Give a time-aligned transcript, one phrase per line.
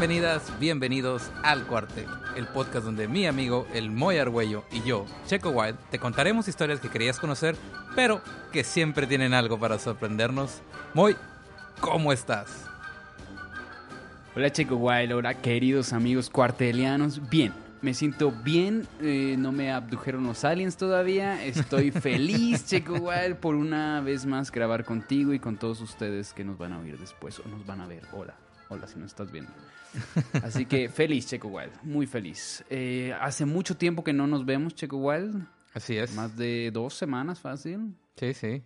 [0.00, 5.50] Bienvenidas, bienvenidos al Cuartel, el podcast donde mi amigo, el Moy Argüello y yo, Checo
[5.50, 7.54] Wild, te contaremos historias que querías conocer,
[7.94, 10.62] pero que siempre tienen algo para sorprendernos.
[10.94, 11.18] Moy,
[11.82, 12.64] ¿cómo estás?
[14.34, 17.28] Hola Checo Wild, hola queridos amigos cuartelianos.
[17.28, 21.44] Bien, me siento bien, eh, no me abdujeron los aliens todavía.
[21.44, 26.42] Estoy feliz, Checo Wild, por una vez más grabar contigo y con todos ustedes que
[26.42, 28.04] nos van a oír después o nos van a ver.
[28.12, 28.34] Hola,
[28.70, 29.52] hola si nos estás viendo.
[30.42, 32.64] Así que feliz, Checo Wild, muy feliz.
[32.70, 35.46] Eh, hace mucho tiempo que no nos vemos, Checo Wild.
[35.74, 36.14] Así es.
[36.14, 37.94] Más de dos semanas, fácil.
[38.16, 38.62] Sí, sí.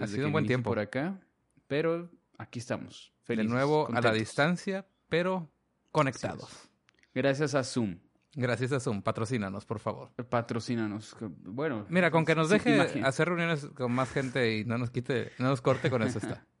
[0.00, 0.70] Ha sido un buen tiempo.
[0.70, 1.18] por acá.
[1.66, 3.12] Pero aquí estamos.
[3.20, 5.48] De felices, nuevo a la distancia, pero
[5.92, 6.68] conectados.
[7.14, 7.98] Gracias a Zoom.
[8.34, 10.10] Gracias a Zoom, patrocínanos, por favor.
[10.28, 11.16] Patrocínanos.
[11.20, 11.86] Bueno.
[11.88, 15.48] Mira, con que nos deje hacer reuniones con más gente y no nos quite, no
[15.48, 16.46] nos corte con eso está.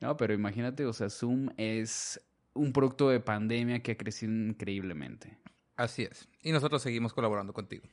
[0.00, 2.20] No, pero imagínate, o sea, Zoom es
[2.54, 5.38] un producto de pandemia que ha crecido increíblemente.
[5.76, 6.28] Así es.
[6.42, 7.88] Y nosotros seguimos colaborando contigo.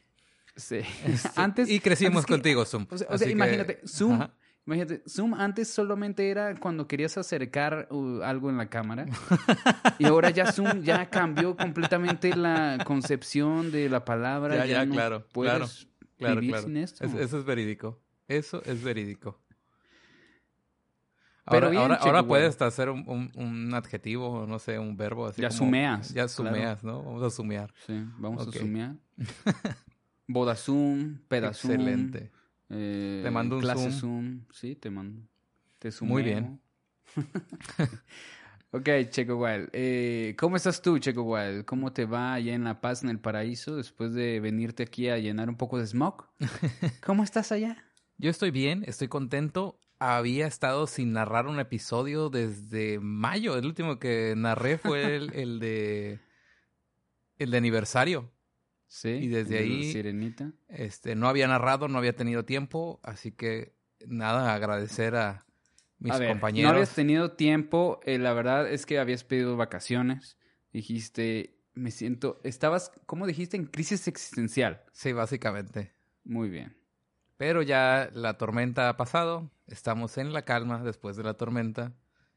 [0.56, 0.80] Sí.
[1.36, 2.88] antes y crecimos antes que- contigo, Zoom.
[2.90, 4.34] O sea, o Así sea, que- imagínate, Zoom, Ajá.
[4.66, 9.06] imagínate, Zoom antes solamente era cuando querías acercar uh, algo en la cámara.
[10.00, 14.56] y ahora ya Zoom ya cambió completamente la concepción de la palabra.
[14.58, 15.68] Ya, ya, no claro, puedes claro,
[16.18, 16.68] Claro, vivir claro.
[16.68, 17.06] sin esto.
[17.06, 18.02] Es- eso es verídico.
[18.28, 19.40] Eso es verídico.
[21.50, 21.68] Pero
[22.00, 25.42] Ahora, puedes hacer un, un- un adjetivo, no sé, un verbo así.
[25.42, 26.30] Ya como- sumeas, Ya claro.
[26.30, 27.04] sumeas, ¿no?
[27.04, 27.74] Vamos a sumear.
[27.88, 28.96] Sí, vamos a zoomear.
[30.28, 31.74] Boda Zoom, peda Zoom.
[31.74, 32.32] Excelente.
[32.70, 34.00] eh, Te mando un clase Zoom.
[34.00, 34.46] Zoom.
[34.52, 35.22] Sí, te mando.
[35.80, 36.24] Te Muy zoomeo.
[36.24, 36.62] bien.
[38.72, 39.70] ok, Checo Wild.
[39.74, 41.66] Eh, ¿Cómo estás tú, Checo Wild?
[41.66, 45.18] ¿Cómo te va allá en La Paz, en el paraíso, después de venirte aquí a
[45.18, 46.26] llenar un poco de smog?
[47.06, 47.78] ¿Cómo estás allá?
[48.18, 49.80] Yo estoy bien, estoy contento.
[50.00, 53.58] Había estado sin narrar un episodio desde mayo.
[53.58, 56.20] El último que narré fue el, el de.
[57.38, 58.32] El de aniversario.
[58.88, 59.10] Sí.
[59.10, 60.52] Y desde ahí- Sirenita.
[60.68, 63.76] Este, no había narrado, no había tenido tiempo, así que
[64.08, 65.46] nada, agradecer a
[66.00, 66.70] mis a ver, compañeros.
[66.72, 70.38] No habías tenido tiempo, eh, la verdad es que habías pedido vacaciones.
[70.74, 72.40] Dijiste, me siento.
[72.44, 73.58] Estabas, ¿cómo dijiste?
[73.58, 74.82] En crisis existencial.
[74.92, 75.94] Sí, básicamente.
[76.24, 76.76] Muy bien.
[77.38, 81.94] Pero ya la tormenta ha pasado, estamos en la calma después de la tormenta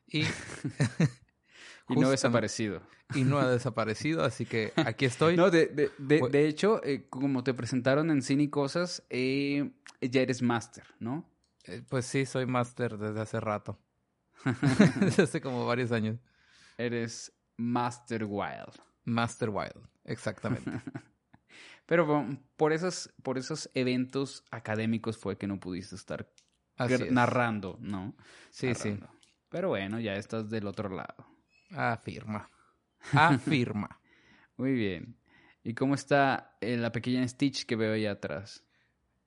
[0.07, 0.23] y,
[1.89, 2.83] Y no Justam- desaparecido.
[3.15, 5.37] y no ha desaparecido, así que aquí estoy.
[5.37, 10.21] No, de, de, de, hecho, eh, como te presentaron en Cine y Cosas, eh, ya
[10.23, 11.29] eres máster, ¿no?
[11.65, 13.79] Eh, Pues sí, soy máster desde hace rato,
[15.01, 16.19] desde hace como varios años.
[16.79, 18.75] eres Master Wild.
[19.05, 20.71] Master Wild, exactamente.
[21.87, 26.31] Pero bueno, por esos, por esos eventos académicos fue que no pudiste estar
[26.77, 27.13] Así gr- es.
[27.13, 28.15] narrando, ¿no?
[28.51, 28.99] Sí, sí.
[29.49, 31.27] Pero bueno, ya estás del otro lado.
[31.71, 32.49] Afirma.
[33.13, 34.01] Afirma.
[34.57, 35.17] Muy bien.
[35.65, 38.65] ¿Y cómo está eh, la pequeña Stitch que veo ahí atrás?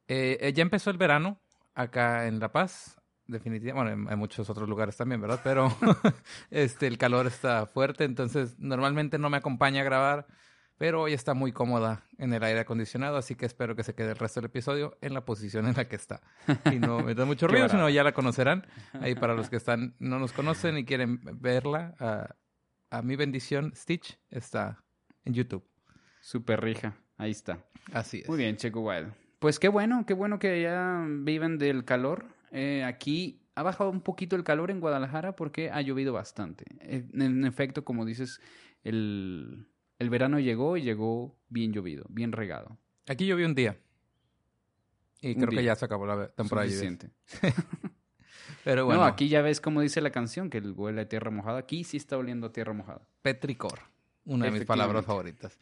[0.08, 1.40] Eh, eh, ya empezó el verano
[1.74, 3.92] acá en La Paz, definitivamente.
[3.92, 5.40] Bueno, en, en muchos otros lugares también, ¿verdad?
[5.44, 5.70] Pero
[6.52, 10.28] este, el calor está fuerte, entonces normalmente no me acompaña a grabar,
[10.78, 14.12] pero hoy está muy cómoda en el aire acondicionado, así que espero que se quede
[14.12, 16.22] el resto del episodio en la posición en la que está.
[16.72, 18.68] Y no me da mucho ruido, sino ya la conocerán.
[18.94, 22.36] Ahí para los que están no nos conocen y quieren verla, a,
[22.90, 24.84] a mi bendición, Stitch está
[25.24, 25.66] en YouTube.
[26.22, 26.98] Super rija.
[27.18, 27.60] Ahí está.
[27.94, 28.28] Así es.
[28.30, 29.14] Muy bien, Checo Wild.
[29.40, 32.26] Pues qué bueno, qué bueno que ya viven del calor.
[32.52, 36.66] Eh, aquí ha bajado un poquito el calor en Guadalajara porque ha llovido bastante.
[36.82, 38.42] Eh, En, en efecto, como dices,
[38.84, 39.68] el,
[40.00, 42.78] el verano llegó y llegó bien llovido, bien regado.
[43.08, 43.78] Aquí llovió un día.
[45.22, 46.68] Y Un creo que ya se acabó la temporada.
[46.68, 47.10] Suficiente.
[48.64, 51.32] Pero bueno, No, aquí ya ves como dice la canción, que el huele a tierra
[51.32, 51.60] mojada.
[51.60, 53.08] Aquí sí está oliendo a tierra mojada.
[53.22, 53.80] petricor,
[54.26, 55.58] una de mis palabras favoritas.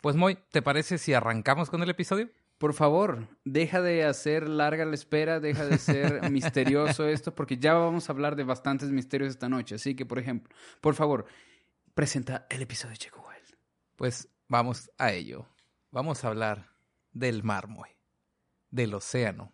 [0.00, 2.30] Pues Moy, ¿te parece si arrancamos con el episodio?
[2.58, 7.74] Por favor, deja de hacer larga la espera, deja de ser misterioso esto, porque ya
[7.74, 9.74] vamos a hablar de bastantes misterios esta noche.
[9.74, 11.26] Así que, por ejemplo, por favor,
[11.94, 13.25] presenta el episodio Checo.
[13.96, 15.46] Pues vamos a ello.
[15.90, 16.76] Vamos a hablar
[17.12, 17.88] del mar, Moy.
[18.70, 19.52] Del océano.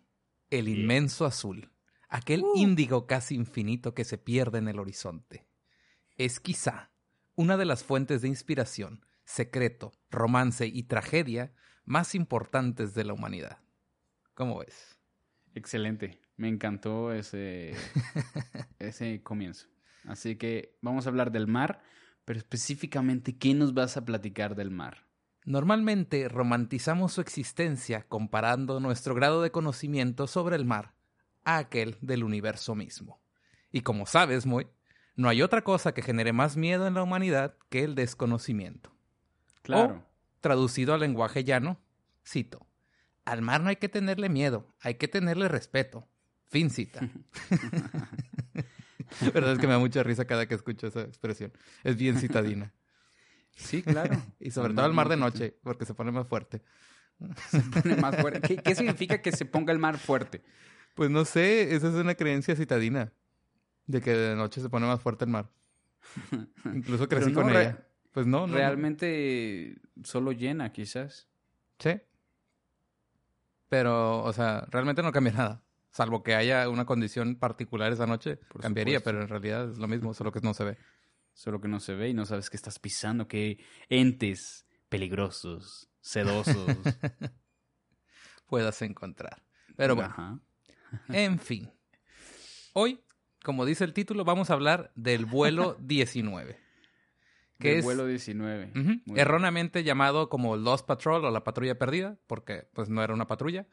[0.49, 1.71] El inmenso azul.
[2.09, 5.47] Aquel índigo casi infinito que se pierde en el horizonte.
[6.17, 6.91] Es quizá
[7.35, 11.53] una de las fuentes de inspiración, secreto, romance y tragedia
[11.85, 13.59] más importantes de la humanidad.
[14.33, 14.99] ¿Cómo ves?
[15.55, 17.73] Excelente, me encantó ese,
[18.79, 19.67] ese comienzo.
[20.05, 21.81] Así que vamos a hablar del mar,
[22.25, 25.07] pero específicamente, ¿qué nos vas a platicar del mar?
[25.45, 30.93] Normalmente romantizamos su existencia comparando nuestro grado de conocimiento sobre el mar
[31.43, 33.21] a aquel del universo mismo.
[33.71, 34.67] Y como sabes, Moy,
[35.15, 38.95] No hay otra cosa que genere más miedo en la humanidad que el desconocimiento.
[39.61, 39.95] Claro.
[39.95, 41.79] O, traducido al lenguaje llano,
[42.25, 42.65] cito,
[43.25, 46.07] al mar no hay que tenerle miedo, hay que tenerle respeto.
[46.45, 47.01] Fin cita.
[49.33, 51.51] verdad es que me da mucha risa cada que escucho esa expresión.
[51.83, 52.73] Es bien citadina.
[53.55, 54.21] Sí, claro.
[54.39, 56.61] y sobre todo el mar de noche, porque se pone más fuerte.
[57.49, 58.41] Se pone más fuerte.
[58.41, 60.43] ¿Qué, ¿Qué, significa que se ponga el mar fuerte?
[60.95, 63.13] Pues no sé, esa es una creencia citadina.
[63.85, 65.49] De que de noche se pone más fuerte el mar.
[66.65, 67.85] Incluso crecí no, con ella.
[68.11, 68.55] Pues no, no.
[68.55, 70.05] Realmente no.
[70.05, 71.27] solo llena, quizás.
[71.79, 71.99] Sí.
[73.69, 75.63] Pero, o sea, realmente no cambia nada.
[75.93, 79.09] Salvo que haya una condición particular esa noche, Por cambiaría, supuesto.
[79.11, 80.77] pero en realidad es lo mismo, solo que no se ve.
[81.33, 86.65] Solo que no se ve y no sabes qué estás pisando, qué entes peligrosos, sedosos
[88.47, 89.43] puedas encontrar.
[89.75, 90.39] Pero bueno, Ajá.
[91.09, 91.71] en fin.
[92.73, 92.99] Hoy,
[93.43, 96.59] como dice el título, vamos a hablar del vuelo 19.
[97.59, 98.71] Que del es, vuelo 19.
[98.75, 99.87] Uh -huh, erróneamente bien.
[99.87, 103.67] llamado como Lost Patrol o la patrulla perdida, porque pues no era una patrulla.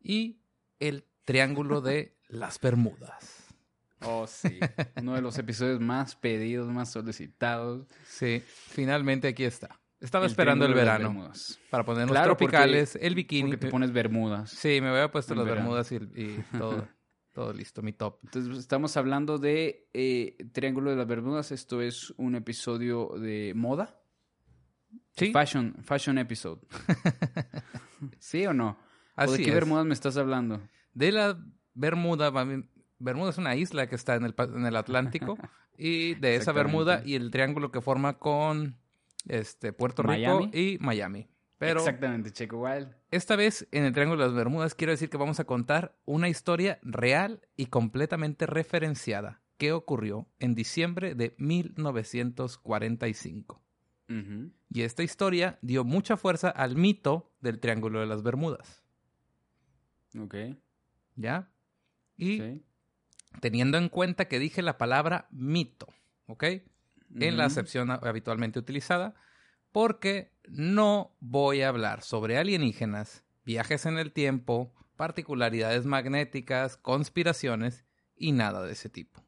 [0.00, 0.40] Y
[0.78, 3.44] el Triángulo de las Bermudas.
[4.00, 4.58] Oh, sí.
[4.96, 7.86] Uno de los episodios más pedidos, más solicitados.
[8.06, 9.80] Sí, finalmente aquí está.
[10.00, 11.32] Estaba el esperando el verano
[11.70, 13.50] para ponernos claro, tropicales, porque, el bikini.
[13.52, 14.50] Porque te pones bermudas.
[14.50, 15.70] Sí, me había puesto las verano.
[15.70, 16.86] bermudas y, y todo,
[17.32, 18.18] todo listo, mi top.
[18.24, 21.52] Entonces, estamos hablando de eh, Triángulo de las Bermudas.
[21.52, 23.98] Esto es un episodio de moda.
[25.16, 25.32] Sí.
[25.32, 26.60] Fashion, fashion episode.
[28.18, 28.78] ¿Sí o no?
[29.16, 29.54] Así ¿O ¿De qué es.
[29.54, 30.60] Bermudas me estás hablando?
[30.94, 31.38] De la
[31.74, 32.30] Bermuda,
[32.98, 35.36] Bermuda es una isla que está en el, en el Atlántico.
[35.76, 38.76] y de esa Bermuda y el triángulo que forma con
[39.28, 41.28] este, Puerto Rico y Miami.
[41.58, 42.88] Pero Exactamente, Checo Wild.
[43.10, 46.28] esta vez en el Triángulo de las Bermudas quiero decir que vamos a contar una
[46.28, 53.62] historia real y completamente referenciada que ocurrió en diciembre de 1945.
[54.08, 54.50] Uh -huh.
[54.68, 58.82] Y esta historia dio mucha fuerza al mito del Triángulo de las Bermudas.
[60.18, 60.34] Ok.
[61.16, 61.50] ¿Ya?
[62.16, 62.64] Y Sí.
[63.40, 65.86] teniendo en cuenta que dije la palabra mito,
[66.26, 66.44] ¿ok?
[67.20, 69.14] En la acepción habitualmente utilizada,
[69.72, 77.84] porque no voy a hablar sobre alienígenas, viajes en el tiempo, particularidades magnéticas, conspiraciones
[78.16, 79.24] y nada de ese tipo.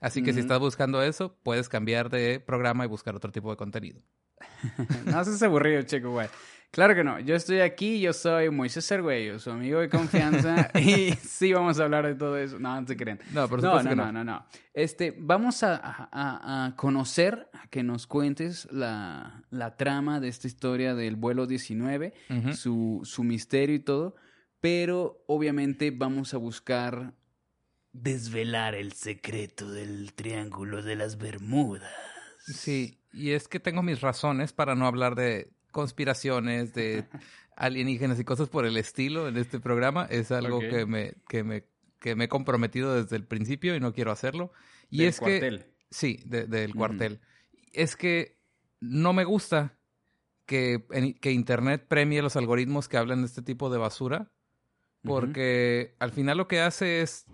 [0.00, 3.56] Así que si estás buscando eso, puedes cambiar de programa y buscar otro tipo de
[3.56, 4.02] contenido.
[5.06, 6.30] No haces aburrido, Checo Wild.
[6.72, 7.20] Claro que no.
[7.20, 10.70] Yo estoy aquí, yo soy Moisés Argüello, su amigo de confianza.
[10.80, 12.58] y sí, vamos a hablar de todo eso.
[12.58, 13.20] No, no se creen.
[13.32, 14.46] No, por No, supuesto no, que no, no, no.
[14.72, 20.46] Este, vamos a, a- a conocer, a que nos cuentes la, la trama de esta
[20.46, 22.54] historia del vuelo 19, Ujú.
[22.54, 24.16] su, su misterio y todo,
[24.62, 27.12] pero obviamente vamos a buscar
[27.92, 31.90] desvelar el secreto del Triángulo de las Bermudas.
[32.46, 37.04] Sí, y es que tengo mis razones para no hablar de conspiraciones, de
[37.56, 40.06] alienígenas y cosas por el estilo en este programa.
[40.08, 41.64] Es algo que, me, que, me,
[41.98, 44.52] que me he comprometido desde el principio y no quiero hacerlo.
[44.90, 45.58] Y Del es cuartel.
[45.64, 45.72] que...
[45.90, 47.20] Sí, de- del cuartel.
[47.72, 48.38] Es que
[48.80, 49.76] no me gusta
[50.46, 54.30] que, en- que Internet premie los algoritmos que hablan de este tipo de basura,
[55.02, 57.26] porque al final lo que hace es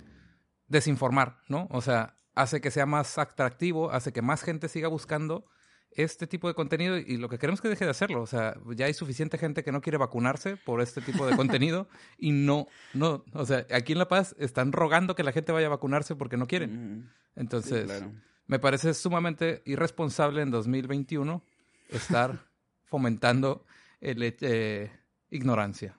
[0.68, 1.68] desinformar, ¿no?
[1.70, 5.46] O sea, hace que sea más atractivo, hace que más gente siga buscando
[5.92, 8.22] este tipo de contenido y lo que queremos es que deje de hacerlo.
[8.22, 11.88] O sea, ya hay suficiente gente que no quiere vacunarse por este tipo de contenido
[12.18, 15.66] y no, no, o sea, aquí en La Paz están rogando que la gente vaya
[15.66, 17.10] a vacunarse porque no quieren.
[17.10, 18.12] Sí, Entonces, claro.
[18.46, 21.42] me parece sumamente irresponsable en 2021
[21.88, 22.46] estar
[22.84, 23.64] fomentando
[24.00, 24.90] el, eh,
[25.30, 25.98] ignorancia.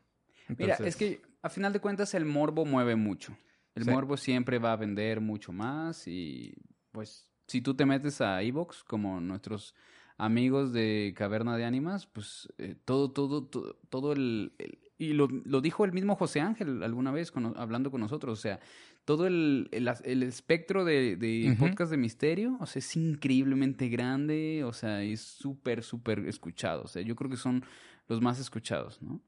[0.58, 3.38] Mira, es que a final de cuentas el morbo mueve mucho.
[3.76, 3.92] El Sí.
[3.92, 6.54] morbo siempre va a vender mucho más y
[6.92, 9.76] pues si tú te metes a Evox como nuestros
[10.18, 15.28] amigos de Caverna de Ánimas, pues eh, todo, todo, todo, todo el, el- y lo,
[15.46, 18.60] lo dijo el mismo José Ángel alguna vez con- hablando con nosotros, o sea,
[19.06, 21.16] todo el, el, el espectro de,
[21.58, 26.88] podcast de misterio, o sea, es increíblemente grande, o sea, es súper, súper escuchado, o
[26.88, 27.64] sea, yo creo que son
[28.10, 29.22] los más escuchados, ¿no?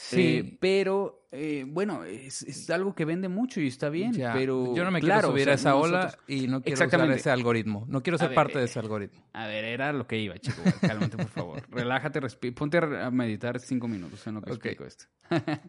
[0.00, 4.32] Sí, Eh, pero, eh, bueno, es, es algo que vende mucho y está bien, ya.
[4.32, 4.74] pero...
[4.74, 6.86] yo no me claro, quiero subir o sea, a esa ola nosotros- y no quiero
[6.86, 7.84] usar ese algoritmo.
[7.88, 9.26] No quiero A ser ver, parte de eh, ese algoritmo.
[9.32, 10.62] A ver, era lo que iba, chico.
[10.80, 11.62] Cálmate, por favor.
[11.70, 15.06] Relájate, respi- ponte a meditar cinco minutos en lo que explico esto.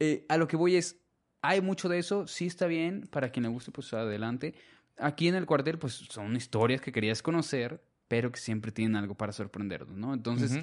[0.00, 1.00] Eh, a lo que voy es,
[1.40, 4.54] hay mucho de eso, sí está bien, para quien le guste, pues adelante.
[4.98, 9.14] Aquí en el cuartel, pues son historias que querías conocer, pero que siempre tienen algo
[9.14, 10.12] para sorprendernos, ¿no?
[10.12, 10.58] Entonces.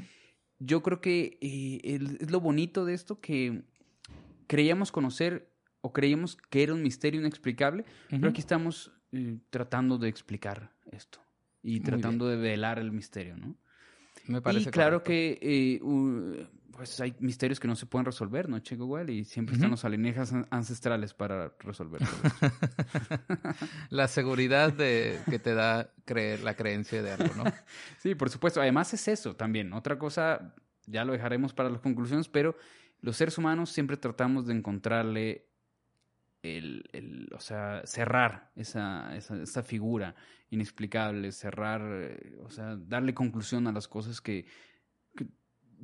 [0.64, 3.64] Yo creo que eh, el- es lo bonito de esto que
[4.48, 5.50] creíamos conocer
[5.82, 11.20] o creíamos que era un misterio inexplicable, pero aquí estamos eh, tratando de explicar esto
[11.64, 13.56] y Muy tratando de velar el misterio, ¿no?
[14.28, 15.10] Me parece y claro correcto.
[15.10, 19.10] que eh, pues hay misterios que no se pueden resolver, ¿no, Checo Well?
[19.10, 22.56] Y siempre están los alienígenas an- ancestrales para resolver todo eso.
[23.90, 27.44] La seguridad de que te da creer la creencia de algo, ¿no?
[28.00, 28.62] Sí, por supuesto.
[28.62, 29.74] Además es eso también.
[29.74, 30.56] Otra cosa,
[30.88, 32.56] ya lo dejaremos para las conclusiones, pero
[33.02, 35.48] los seres humanos siempre tratamos de encontrarle
[36.44, 40.16] el, el- o sea, cerrar esa, esa, esa figura
[40.50, 44.46] inexplicable, cerrar, eh, o sea, darle conclusión a las cosas que,
[45.16, 45.28] que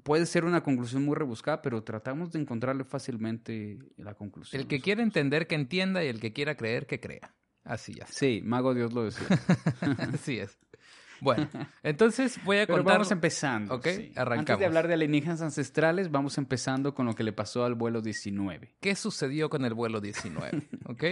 [0.03, 4.61] puede ser una conclusión muy rebuscada, pero tratamos de encontrarle fácilmente la conclusión.
[4.61, 7.33] El que quiera entender, que entienda, y el que quiera creer, que crea.
[7.63, 8.05] Así ya.
[8.07, 9.27] Sí, Mago Dios lo decía.
[10.13, 10.57] Así es.
[11.21, 11.47] Bueno,
[11.83, 12.95] entonces voy a Pero contar.
[12.95, 13.75] vamos empezando.
[13.75, 13.91] Ok, sí.
[13.91, 14.59] Antes arrancamos.
[14.59, 18.75] de hablar de alienígenas ancestrales, vamos empezando con lo que le pasó al vuelo 19.
[18.79, 20.67] ¿Qué sucedió con el vuelo 19?
[20.85, 21.03] ¿Ok?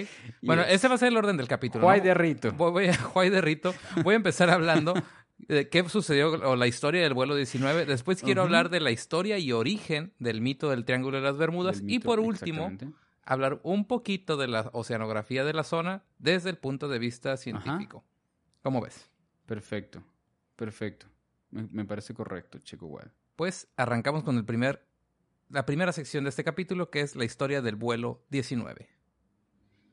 [0.42, 1.86] Bueno, ese va a ser el orden del capítulo.
[1.86, 2.06] Juay ¿no?
[2.06, 2.52] de Rito.
[2.54, 3.74] Voy, voy a Juay de Rito.
[4.04, 4.94] Voy a empezar hablando
[5.38, 7.86] de qué sucedió o la historia del vuelo 19.
[7.86, 11.82] Después quiero hablar de la historia y origen del mito del Triángulo de las Bermudas.
[11.86, 12.72] Y por último,
[13.24, 18.04] hablar un poquito de la oceanografía de la zona desde el punto de vista científico.
[18.62, 19.10] ¿Cómo ves?
[19.46, 20.04] Perfecto,
[20.56, 21.08] perfecto.
[21.52, 23.12] Me, me parece correcto, Chico Wild.
[23.36, 24.86] Pues arrancamos con el primer,
[25.50, 28.90] la primera sección de este capítulo, que es la historia del vuelo 19.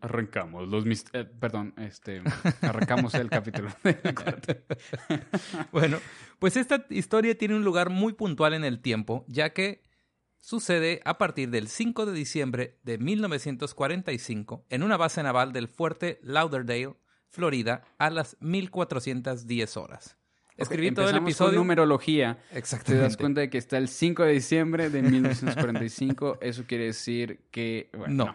[0.01, 2.23] Arrancamos los mis- eh, perdón, este
[2.63, 3.71] arrancamos el capítulo.
[5.71, 5.99] Bueno,
[6.41, 9.83] pues esta historia tiene un lugar muy puntual en el tiempo, ya que
[10.41, 16.19] sucede a partir del 5 de diciembre de 1945 en una base naval del fuerte
[16.23, 16.97] Lauderdale,
[17.33, 20.17] Florida, a las 1410 horas.
[20.57, 21.59] Escribí todo el con episodio.
[21.59, 22.39] numerología.
[22.51, 23.03] Te Exactamente.
[23.03, 25.03] das cuenta de que está el 5 de diciembre de
[25.57, 26.39] 1945.
[26.43, 28.35] Eso quiere decir que bueno, No.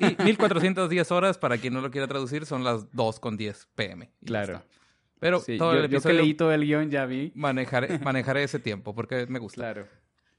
[0.00, 4.10] Y 1410 horas, para quien no lo quiera traducir, son las 2 con 10 pm.
[4.24, 4.62] Claro.
[5.20, 7.30] Pero Sí, todo yo, el yo que episodio leí todo el guion ya vi.
[7.34, 9.56] manejaré, manejaré ese tiempo porque me gusta.
[9.60, 9.86] Claro.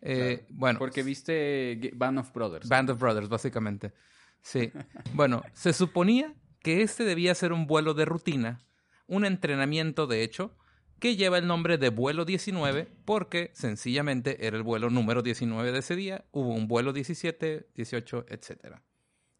[0.01, 0.45] Eh, claro.
[0.49, 2.67] Bueno, Porque viste Band of Brothers.
[2.67, 3.93] Band of Brothers, básicamente.
[4.41, 4.71] Sí.
[5.13, 6.33] Bueno, se suponía
[6.65, 8.59] que este debía ser un vuelo de rutina,
[9.05, 10.57] un entrenamiento, de hecho,
[10.97, 15.77] que lleva el nombre de vuelo 19 porque sencillamente era el vuelo número 19 de
[15.77, 16.25] ese día.
[16.31, 18.77] Hubo un vuelo 17, 18, etc.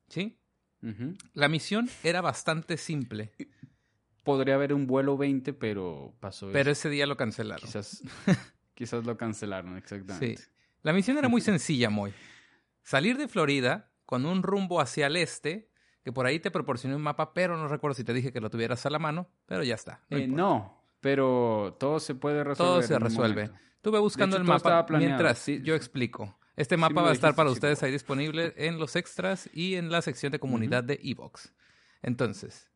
[0.07, 0.37] ¿Sí?
[1.33, 3.31] La misión era bastante simple,
[4.23, 6.79] Podría haber un vuelo 20, pero pasó pero eso.
[6.79, 7.65] ese día lo cancelaron.
[7.65, 8.03] Quizás,
[8.75, 10.37] quizás lo cancelaron, exactamente.
[10.43, 10.49] Sí.
[10.83, 12.13] La misión era muy sencilla, Moy.
[12.83, 15.71] Salir de Florida con un rumbo hacia el este,
[16.05, 18.51] que por ahí te proporcioné un mapa, pero no recuerdo si te dije que lo
[18.51, 20.03] tuvieras a la mano, pero ya está.
[20.11, 22.57] No Eh, no, pero todo se puede resolver.
[22.57, 23.49] Todo se resuelve.
[23.77, 25.61] Estuve buscando hecho, el mapa mientras sí.
[25.63, 26.37] yo explico.
[26.55, 30.03] Este mapa va a estar para ustedes ahí disponible en los extras y en la
[30.03, 31.51] sección de comunidad de Evox.
[32.03, 32.69] Entonces,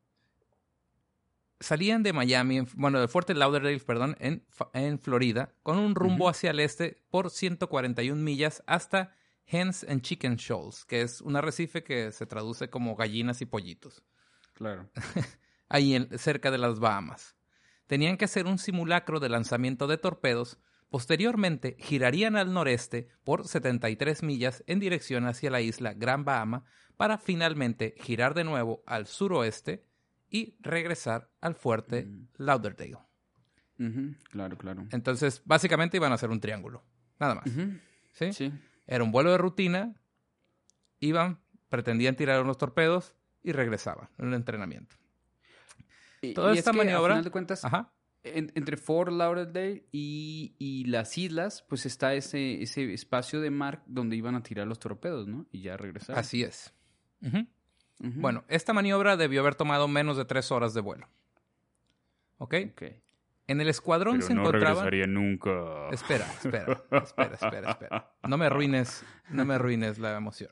[1.60, 4.44] salían de Miami, en- bueno, del fuerte Lauderdale, perdón, en,
[4.74, 9.16] en Florida, con un rumbo hacia el este por 141 millas hasta
[9.52, 14.04] Hens and Chicken Shoals, que es un arrecife que se traduce como gallinas y pollitos
[14.54, 14.90] Claro.
[15.70, 17.36] ahí en- cerca de las Bahamas.
[17.88, 20.60] Tenían que hacer un simulacro de lanzamiento de torpedos.
[20.90, 26.66] Posteriormente, girarían al noreste por 73 millas en dirección hacia la isla Gran Bahama
[26.98, 29.86] para finalmente girar de nuevo al suroeste
[30.30, 32.28] y regresar al fuerte Mm.
[32.38, 32.98] Lauderdale.
[34.32, 34.86] Claro, claro.
[34.92, 36.84] Entonces, básicamente iban a hacer un triángulo.
[37.20, 37.46] Nada más.
[38.14, 38.34] ¿sí?
[38.34, 38.52] Sí.
[38.92, 39.94] Era un vuelo de rutina.
[41.00, 44.10] Iban, pretendían tirar unos torpedos y regresaban.
[44.18, 44.96] en un entrenamiento.
[46.22, 47.94] Y- Toda y es esta a maniobra- final de cuentas, Ajá.
[48.24, 53.84] en- entre Fort Lauderdale y, y las islas, pues está ese, ese espacio de mar
[53.86, 55.46] donde iban a tirar los torpedos, ¿no?
[55.52, 56.18] Y ya regresar.
[56.20, 56.74] Así es.
[58.00, 61.08] Bueno, esta maniobra debió haber tomado menos de tres horas de vuelo.
[62.40, 62.56] ¿Ok?
[62.72, 62.84] Ok.
[63.50, 64.86] En el escuadrón Pero se no encontraban...
[64.86, 65.90] regresaría nunca.
[65.92, 68.12] Espera, espera, espera, espera, espera.
[68.28, 70.52] No me arruines, no me arruines la emoción.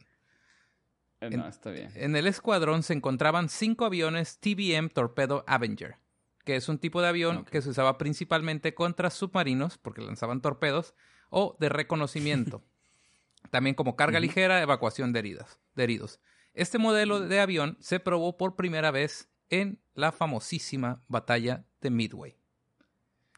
[1.21, 1.91] Eh, En- No, está bien.
[1.95, 5.95] En el escuadrón se encontraban cinco aviones TBM Torpedo Avenger,
[6.43, 10.95] que es un tipo de avión que se usaba principalmente contra submarinos, porque lanzaban torpedos,
[11.29, 12.63] o de reconocimiento.
[13.51, 16.19] También como carga ligera, evacuación de, heridas, de heridos.
[16.53, 22.35] Este modelo de avión se probó por primera vez en la famosísima batalla de Midway.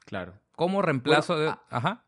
[0.10, 0.34] Claro.
[0.54, 1.58] Como reemplazo Bueno, de...
[1.70, 2.04] Ajá.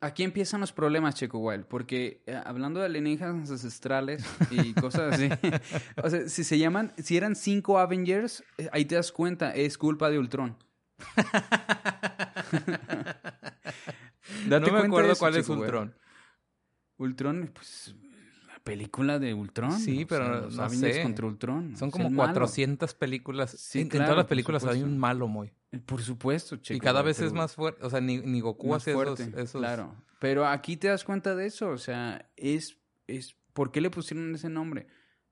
[0.00, 5.30] Aquí empiezan los problemas, Checo Wild, porque eh, hablando de alienígenas ancestrales y cosas así,
[6.02, 9.78] o sea, si se llaman, si eran cinco Avengers, eh, ahí te das cuenta, es
[9.78, 10.56] culpa de Ultron.
[14.48, 15.64] Date no me acuerdo eso, cuál es Checo Wild.
[15.64, 15.94] Ultron.
[16.98, 17.94] Ultron, pues,
[18.64, 19.72] película de Ultron.
[19.72, 21.02] Sí, o pero sea, no- los no Avengers sé.
[21.02, 21.76] contra Ultron.
[21.76, 22.32] Son como el malo.
[22.32, 23.50] 400 películas.
[23.52, 25.52] Sí, en, en claro, todas las películas hay un malo muy.
[25.84, 26.76] Por supuesto, Checo.
[26.76, 27.84] y cada vez es más fuerte.
[27.84, 29.94] O sea, ni, ni Goku hace fuerte, esos- Claro.
[30.18, 31.68] Pero aquí te das cuenta de eso.
[31.70, 33.36] O sea, es, es.
[33.52, 34.86] ¿Por qué le pusieron ese nombre?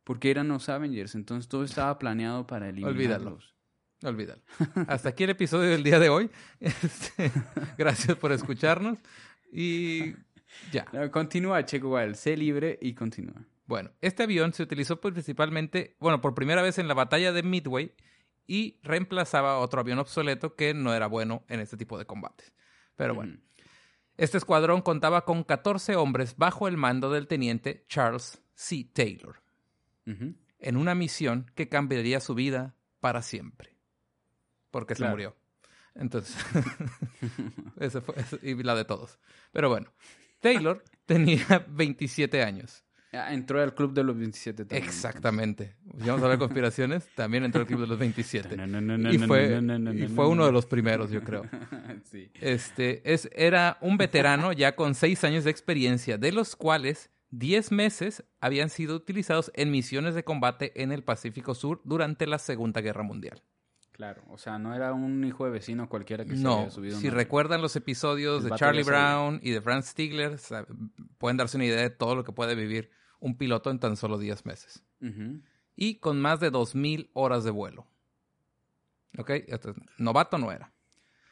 [0.04, 1.14] Porque eran los Avengers.
[1.14, 3.54] Entonces todo estaba planeado para eliminarlos.
[4.02, 4.42] Olvídalo.
[4.86, 6.30] Hasta aquí el episodio del día de hoy.
[6.60, 7.30] Este,
[7.78, 8.98] gracias por escucharnos.
[9.50, 10.14] Y
[10.72, 10.86] ya.
[10.92, 12.14] No, continúa, Checo Wild.
[12.16, 13.42] Sé libre y continúa.
[13.66, 17.92] Bueno, este avión se utilizó principalmente, bueno, por primera vez en la batalla de Midway
[18.46, 22.52] y reemplazaba a otro avión obsoleto que no era bueno en este tipo de combates.
[22.96, 23.38] Pero bueno,
[24.16, 28.88] este escuadrón contaba con 14 hombres bajo el mando del teniente Charles C.
[28.92, 29.42] Taylor,
[30.06, 33.76] en una misión que cambiaría su vida para siempre.
[34.70, 35.36] Porque se murió.
[35.94, 36.36] Entonces,
[37.80, 39.18] ese fue, ese- y la de todos.
[39.52, 39.92] Pero bueno,
[40.40, 42.83] Taylor tenía 27 años.
[43.16, 44.82] Ah, entró al club de los 27 también.
[44.88, 45.76] Exactamente.
[45.92, 48.56] Si vamos a hablar de conspiraciones, también entró el club de los 27.
[48.56, 49.44] No, no, no, no, Y fue,
[49.94, 50.46] y fue no, uno no.
[50.46, 51.44] de los primeros, yo creo.
[52.10, 52.30] sí.
[52.40, 57.72] Este, es, era un veterano ya con seis años de experiencia, de los cuales 10
[57.72, 62.80] meses habían sido utilizados en misiones de combate en el Pacífico Sur durante la Segunda
[62.80, 63.42] Guerra Mundial.
[63.92, 66.98] Claro, o sea, no era un hijo de vecino cualquiera que se No, había subido.
[66.98, 68.90] si una- recuerdan los episodios El de Charlie ya.
[68.90, 70.36] Brown y de Franz Stigler,
[71.18, 72.90] pueden darse una idea de todo lo que puede vivir
[73.24, 74.84] un piloto en tan solo 10 meses.
[75.76, 77.86] Y con más de 2.000 horas de vuelo.
[79.18, 79.30] ¿Ok?
[79.48, 80.72] Entonces, novato no era.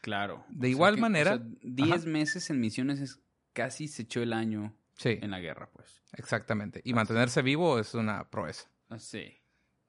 [0.00, 0.44] Claro.
[0.48, 2.06] De igual que, manera- 10 Ajá.
[2.10, 3.20] meses en misiones es
[3.52, 6.00] casi se echó el año Sí, en la guerra, pues.
[6.14, 6.80] exactamente.
[6.84, 8.68] Y mantenerse vivo es una proeza.
[8.88, 9.38] Así.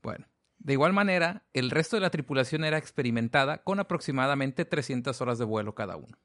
[0.01, 0.27] Bueno,
[0.59, 5.45] de igual manera, el resto de la tripulación era experimentada con aproximadamente 300 horas de
[5.45, 6.17] vuelo cada uno.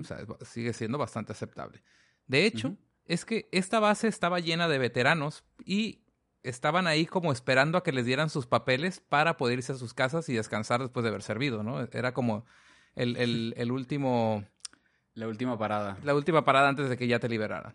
[0.00, 1.82] O sea, sigue siendo bastante aceptable.
[2.26, 2.76] De hecho.
[3.06, 6.00] Es que esta base estaba llena de veteranos y
[6.42, 9.94] estaban ahí como esperando a que les dieran sus papeles para poder irse a sus
[9.94, 11.80] casas y descansar después de haber servido, ¿no?
[11.92, 12.44] Era como
[12.94, 14.44] el, el- el último,
[15.14, 15.98] La última parada.
[16.02, 17.74] la última parada antes de que ya te liberaran.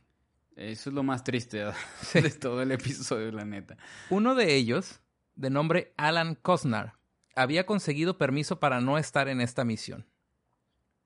[0.56, 1.64] Eso es lo más triste
[2.02, 2.22] Sí.
[2.22, 3.78] de todo el episodio, la neta.
[4.10, 5.00] Uno de ellos,
[5.36, 6.94] de nombre Alan Cosnar,
[7.36, 10.06] había conseguido permiso para no estar en esta misión.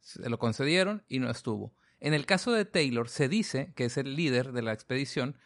[0.02, 1.74] Se lo concedieron y no estuvo.
[2.04, 5.38] En el caso de Taylor, se dice, que es el líder de la expedición,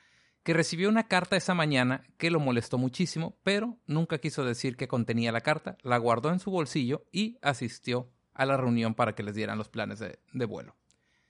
[0.42, 4.88] que recibió una carta esa mañana que lo molestó muchísimo, pero nunca quiso decir qué
[4.88, 9.22] contenía la carta, la guardó en su bolsillo y asistió a la reunión para que
[9.22, 10.76] les dieran los planes de, de vuelo.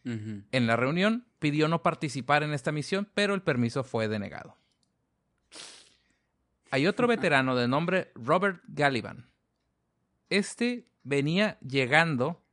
[0.06, 4.56] En la reunión pidió no participar en esta misión, pero el permiso fue denegado.
[6.72, 9.30] Hay otro veterano de nombre Robert Gallivan.
[10.30, 12.47] Este venía llegando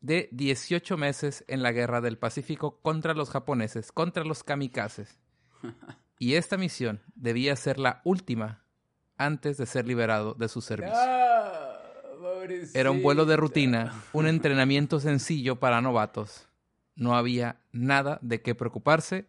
[0.00, 5.18] de 18 meses en la guerra del Pacífico contra los japoneses, contra los kamikazes.
[6.20, 8.64] Y esta misión debía ser la última
[9.16, 10.96] antes de ser liberado de su servicio.
[10.96, 11.78] Ah,
[12.74, 16.48] Era un vuelo de rutina, un entrenamiento sencillo para novatos.
[16.96, 19.28] No había nada de qué preocuparse.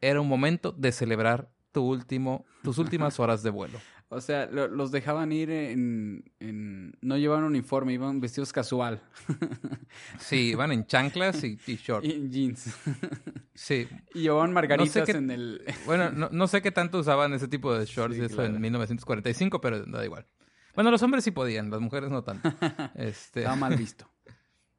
[0.00, 3.78] Era un momento de celebrar tu último, tus últimas horas de vuelo.
[4.10, 9.02] O sea, lo- los dejaban ir en, en- No llevaban uniforme, iban vestidos casual.
[10.18, 12.04] Sí, iban en chanclas y, y short.
[12.04, 12.74] y en jeans.
[13.54, 13.88] Sí.
[14.14, 15.62] y llevaban margaritas qué- en el...
[15.86, 18.54] Bueno, no, no sé qué tanto usaban ese tipo de shorts Sí, y eso claro.
[18.54, 20.26] en 1945, pero da igual.
[20.74, 22.48] Bueno, los hombres sí podían, las mujeres no tanto.
[22.94, 24.08] Este, Estaba mal visto.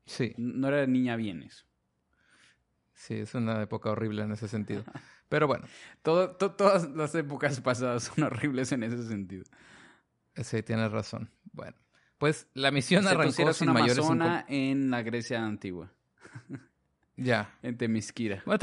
[0.05, 1.65] sí, No era niña bien eso.
[2.93, 4.83] sí, es una época horrible en ese sentido.
[5.29, 5.65] Pero bueno,
[6.01, 9.45] Todo, to- todas las épocas pasadas son horribles en ese sentido.
[10.35, 11.29] sí, tienes razón.
[11.53, 11.75] Bueno,
[12.17, 15.91] pues la misión Excepto si arrancó eras sin una mayores amazona en la Grecia antigua,
[17.15, 17.53] Ya.
[17.63, 18.41] en Temisquira.
[18.45, 18.59] Bueno,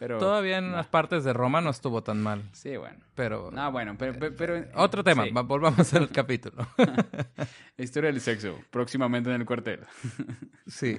[0.00, 2.98] Pero, todavía en unas partes de Roma no estuvo tan mal, Sí, bueno.
[3.14, 3.50] pero...
[3.54, 4.14] Ah, bueno, pero...
[4.18, 5.30] pero, pero- Otro tema, sí.
[5.44, 6.66] volvamos al capítulo.
[7.76, 9.80] Historia del sexo, próximamente en el cuartel.
[10.66, 10.98] sí.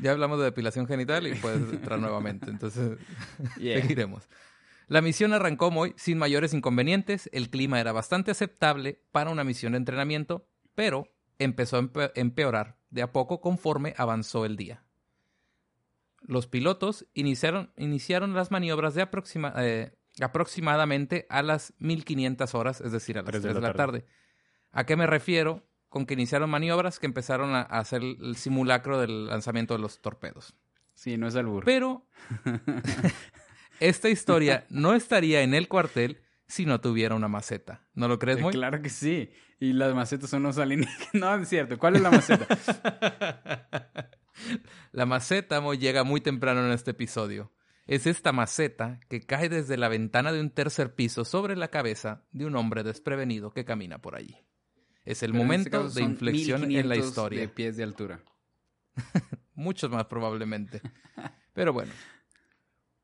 [0.00, 2.98] Ya hablamos de depilación genital y puedes entrar nuevamente, entonces
[3.58, 3.80] Yeah.
[3.80, 4.28] seguiremos.
[4.88, 9.72] La misión arrancó muy sin mayores inconvenientes, el clima era bastante aceptable para una misión
[9.72, 11.06] de entrenamiento, pero
[11.38, 14.82] empezó a empe- empeorar de a poco conforme avanzó el día.
[16.22, 22.92] Los pilotos iniciaron, iniciaron las maniobras de aproxima- eh, aproximadamente a las 1500 horas, es
[22.92, 24.04] decir, a las 3 de la, tarde.
[24.72, 25.64] ¿A qué me refiero?
[25.90, 30.54] Con que iniciaron maniobras que empezaron a hacer el simulacro del lanzamiento de los torpedos.
[30.94, 31.64] Sí, no es albur.
[31.66, 32.06] Pero
[33.80, 37.86] esta historia no estaría en el cuartel si no tuviera una maceta.
[37.94, 38.52] ¿No lo crees, Eh, muy?
[38.52, 39.30] Claro que sí.
[39.58, 41.08] Y las macetas son los alienígenas.
[41.12, 41.78] No, es cierto.
[41.78, 42.46] ¿Cuál es la maceta?
[44.92, 47.52] La maceta Moy, llega muy temprano en este episodio.
[47.86, 52.24] es esta maceta que cae desde la ventana de un tercer piso sobre la cabeza
[52.30, 54.36] de un hombre desprevenido que camina por allí.
[55.04, 57.40] Es el Pero este momento de inflexión en la 1500 historia.
[57.40, 58.20] De pies de altura.
[59.54, 60.80] Muchos más probablemente.
[61.52, 61.92] Pero bueno.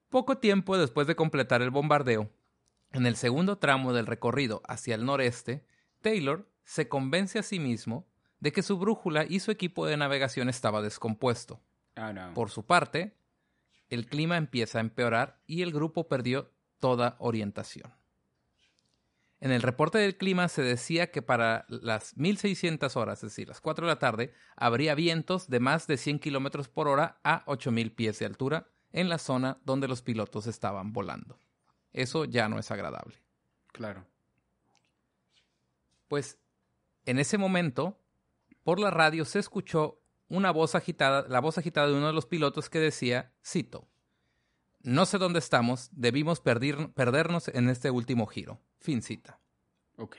[0.08, 2.30] Poco tiempo después de completar el bombardeo,
[2.92, 5.66] en el segundo tramo del recorrido hacia el noreste,
[6.00, 8.06] Taylor se convence a sí mismo
[8.40, 11.60] de que su brújula y su equipo de navegación estaba descompuesto.
[11.96, 12.34] Ah, no.
[12.34, 13.16] Por su parte,
[13.88, 17.92] el clima empieza a empeorar y el grupo perdió toda orientación.
[19.40, 23.60] En el reporte del clima se decía que para las 1600 horas, es decir, las
[23.60, 27.92] 4 de la tarde, habría vientos de más de 100 kilómetros por hora a 8000
[27.92, 31.38] pies de altura en la zona donde los pilotos estaban volando.
[31.92, 33.16] Eso ya no es agradable.
[33.72, 34.06] Claro.
[36.08, 36.38] Pues
[37.04, 37.98] en ese momento,
[38.64, 42.26] por la radio se escuchó una voz agitada, la voz agitada de uno de los
[42.26, 43.86] pilotos que decía, cito,
[44.86, 48.60] no sé dónde estamos, debimos perdir- perdernos en este último giro.
[48.80, 49.38] Fin cita.
[49.96, 50.16] Ok.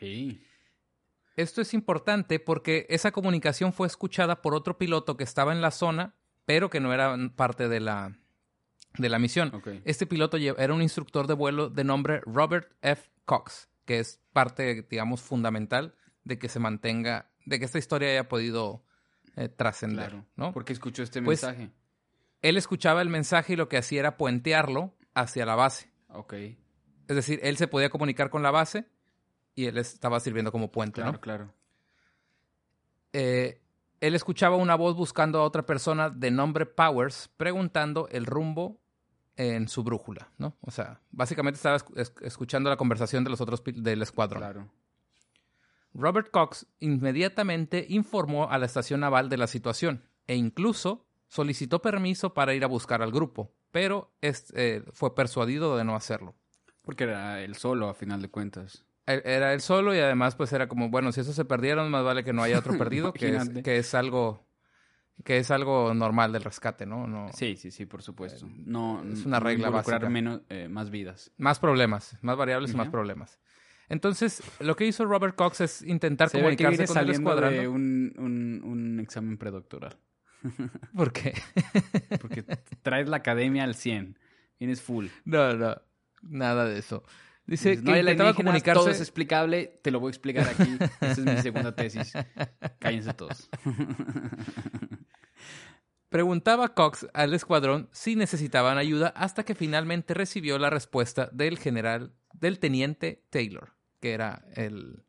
[1.36, 5.72] Esto es importante porque esa comunicación fue escuchada por otro piloto que estaba en la
[5.72, 8.18] zona, pero que no era parte de la,
[8.98, 9.54] de la misión.
[9.54, 9.68] Ok.
[9.86, 13.10] Este piloto era un instructor de vuelo de nombre Robert F.
[13.26, 18.28] Cox, que es parte, digamos, fundamental de que se mantenga, de que esta historia haya
[18.28, 18.84] podido
[19.36, 20.26] eh, trascender, Claro.
[20.36, 20.52] ¿no?
[20.54, 21.70] Porque escuchó este Pues- mensaje.
[22.48, 25.92] Él escuchaba el mensaje y lo que hacía era puentearlo hacia la base.
[26.10, 26.34] Ok.
[26.34, 28.86] Es decir, él se podía comunicar con la base
[29.56, 31.22] y él estaba sirviendo como puente, Claro, ¿no?
[31.22, 31.54] claro.
[33.14, 33.62] Eh,
[34.00, 38.80] él escuchaba una voz buscando a otra persona de nombre Powers preguntando el rumbo
[39.36, 40.56] en su brújula, ¿no?
[40.62, 44.42] O sea, básicamente estaba escu- es- escuchando la conversación de los otros del escuadrón.
[44.42, 44.72] Claro.
[45.94, 52.34] Robert Cox inmediatamente informó a la estación naval de la situación e incluso solicitó permiso
[52.34, 56.36] para ir a buscar al grupo, pero es- eh, fue persuadido de no hacerlo.
[56.82, 58.86] Porque era él solo, a final de cuentas.
[59.06, 62.04] Él- Era él solo y además pues era como, bueno, si esos se perdieron, más
[62.04, 63.64] vale que no haya otro perdido, que, es, Imagínate.
[63.64, 64.46] que es algo
[65.24, 67.08] que es algo normal del rescate, ¿no?
[67.08, 68.48] no Sí, sí, sí, por supuesto.
[68.66, 70.08] No, es una regla básica.
[70.10, 71.32] menos, eh, más vidas.
[71.38, 73.40] Más problemas, más variables y más problemas.
[73.90, 77.54] Entonces, lo que hizo Robert Cox es intentar Se ve que comunicarse con el escuadrón.
[77.68, 79.98] un examen predoctoral.
[80.96, 81.34] ¿Por qué?
[82.22, 82.44] Porque
[82.82, 84.18] traes la academia al 100.
[84.60, 85.08] Vienes full.
[85.26, 85.82] No, no,
[86.22, 87.04] nada de eso.
[87.46, 88.80] Dice Dices, que no intentaba comunicarse.
[88.80, 90.78] todo es explicable, te lo voy a explicar aquí.
[91.00, 92.12] Esa es mi segunda tesis.
[92.80, 93.50] Cállense todos.
[96.10, 102.14] Preguntaba Cox al escuadrón si necesitaban ayuda hasta que finalmente recibió la respuesta del general,
[102.34, 105.04] del teniente Taylor, que era el,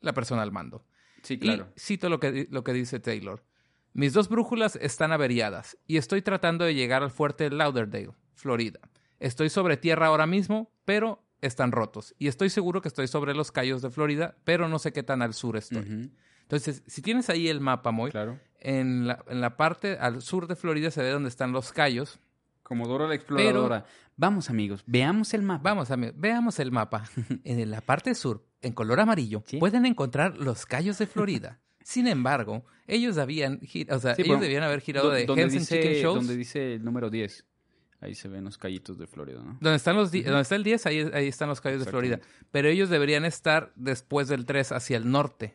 [0.00, 0.84] la persona al mando.
[1.22, 1.72] Sí, claro.
[1.76, 3.44] Y cito lo que, lo que dice Taylor.
[3.96, 8.78] Mis dos brújulas están averiadas y estoy tratando de llegar al fuerte Lauderdale, Florida.
[9.20, 12.14] Estoy sobre tierra ahora mismo, pero están rotos.
[12.18, 15.22] Y estoy seguro que estoy sobre los Cayos de Florida, pero no sé qué tan
[15.22, 16.10] al sur estoy.
[16.42, 18.38] Entonces, si tienes ahí el mapa, Moy, Claro.
[18.60, 22.18] en, la, en la parte al sur de Florida se ve donde están los Cayos.
[22.62, 23.86] Como Dora la exploradora.
[24.16, 25.62] Vamos, amigos, veamos el mapa.
[25.70, 27.04] Vamos, amigos, veamos el mapa.
[27.44, 29.56] En la parte sur, en color amarillo, Sí.
[29.58, 31.60] pueden encontrar los Cayos de Florida.
[31.86, 35.52] Sin embargo, ellos habían, o sea, Sí, ellos debían haber girado Do- de donde and
[35.64, 36.16] Chicken Shows.
[36.16, 37.44] donde dice el número 10.
[38.00, 39.56] Ahí se ven los callitos de Florida, ¿no?
[39.60, 42.18] Donde están los di- donde está el 10, ahí, ahí están los Cayos de Florida.
[42.50, 45.54] Pero ellos deberían estar después del 3 hacia el norte.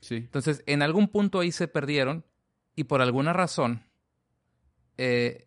[0.00, 0.16] Sí.
[0.16, 2.24] Entonces, en algún punto ahí se perdieron
[2.74, 3.84] y por alguna razón
[4.98, 5.46] eh,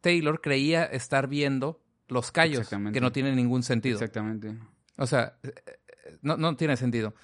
[0.00, 2.96] Taylor creía estar viendo los Exactamente.
[2.96, 3.94] que no tiene ningún sentido.
[3.96, 4.58] Exactamente.
[4.98, 7.14] O sea, eh, eh, no, no tiene sentido.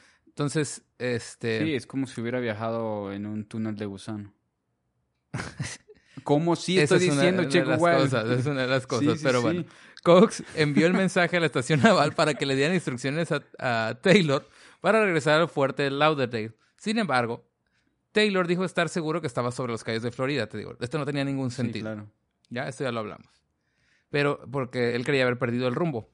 [0.40, 1.62] Entonces, este...
[1.62, 4.32] Sí, es como si hubiera viajado en un túnel de gusano.
[6.24, 9.18] ¿Cómo sí estoy es una diciendo, de Checo cosas, es una de las cosas, Sí,
[9.18, 9.44] sí, pero sí.
[9.44, 9.64] bueno.
[10.02, 14.00] Cox envió el mensaje a la estación naval para que le dieran instrucciones a, a
[14.00, 14.48] Taylor
[14.80, 16.54] para regresar al fuerte de Lauderdale.
[16.78, 17.46] Sin embargo,
[18.12, 20.74] Taylor dijo estar seguro que estaba sobre los calles de Florida, te digo.
[20.80, 21.84] Esto no tenía ningún Sí, sentido.
[21.84, 22.10] claro.
[22.48, 23.28] Ya, esto ya lo hablamos.
[24.08, 26.08] Pero porque él creía haber perdido el rumbo.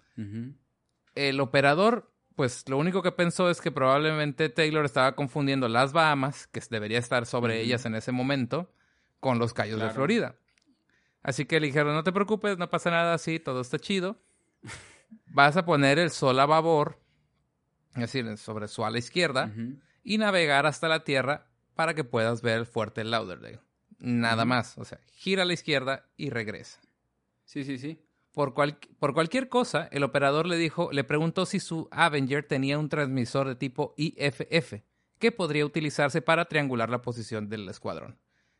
[1.15, 6.47] El operador, pues lo único que pensó es que probablemente Taylor estaba confundiendo las Bahamas,
[6.47, 8.71] que debería estar sobre ellas en ese momento,
[9.21, 9.91] con los Cayos de.
[9.91, 10.37] Florida.
[11.23, 14.21] Así que le dijeron, no te preocupes, no pasa nada así, todo está chido.
[15.27, 17.01] Vas a poner el sol a babor,
[17.95, 19.53] es decir, sobre su ala izquierda,
[20.05, 23.61] y navegar hasta la tierra para que puedas ver el fuerte Lauderdale.
[23.99, 26.81] Nada más, o sea, gira a la izquierda y regresa.
[27.45, 27.99] Sí, sí, sí.
[28.37, 32.79] Por, cual- por cualquier cosa, el operador le dijo, le preguntó si su Avenger tenía
[32.79, 34.83] un transmisor de tipo IFF
[35.19, 38.19] que podría utilizarse para triangular la posición del escuadrón.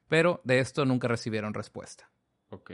[0.09, 2.11] Pero de esto nunca recibieron respuesta.
[2.49, 2.71] Ok.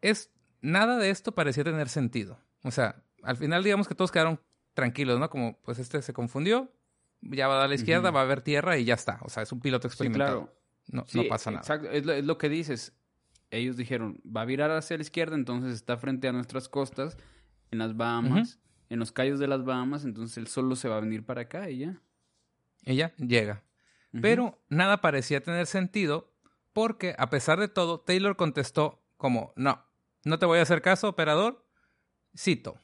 [0.00, 2.40] Es, nada de esto parecía tener sentido.
[2.64, 4.40] O sea, al final digamos que todos quedaron
[4.74, 5.30] tranquilos, ¿no?
[5.30, 6.72] Como, pues este se confundió,
[7.20, 9.20] ya va a la izquierda, va a haber tierra y ya está.
[9.22, 10.46] O sea, es un piloto Sí, experimentado.
[10.46, 10.58] claro.
[10.88, 11.60] no, Sí, no pasa nada.
[11.62, 12.92] Exacto, es lo, es lo que dices.
[13.50, 17.16] Ellos dijeron, va a virar hacia la izquierda, entonces está frente a nuestras costas,
[17.70, 21.00] en las Bahamas, en los callos de las Bahamas, entonces él solo se va a
[21.00, 22.02] venir para acá y ya.
[22.84, 23.64] Ya llega.
[24.22, 26.32] Pero nada parecía tener sentido
[26.72, 29.84] porque, a pesar de todo, Taylor contestó como, no,
[30.24, 31.66] no te voy a hacer caso, operador.
[32.36, 32.78] Cito,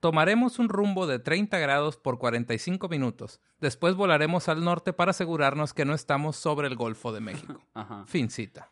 [0.00, 3.40] tomaremos un rumbo de 30 grados por 45 minutos.
[3.60, 7.60] Después volaremos al norte para asegurarnos que no estamos sobre el Golfo de México.
[7.74, 8.04] Ajá.
[8.06, 8.70] Fin cita.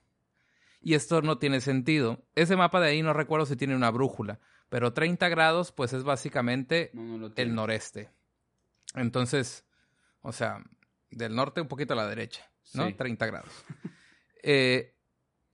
[0.85, 2.23] Y esto no tiene sentido.
[2.35, 6.05] Ese mapa de ahí no recuerdo si tiene una brújula, pero 30 grados pues es
[6.05, 8.11] básicamente No, no el noreste.
[8.95, 9.65] Entonces,
[10.23, 10.63] o sea,
[11.11, 12.87] del norte un poquito a la derecha, ¿no?
[12.87, 12.93] Sí.
[12.95, 13.51] 30 grados.
[14.47, 14.95] Eh,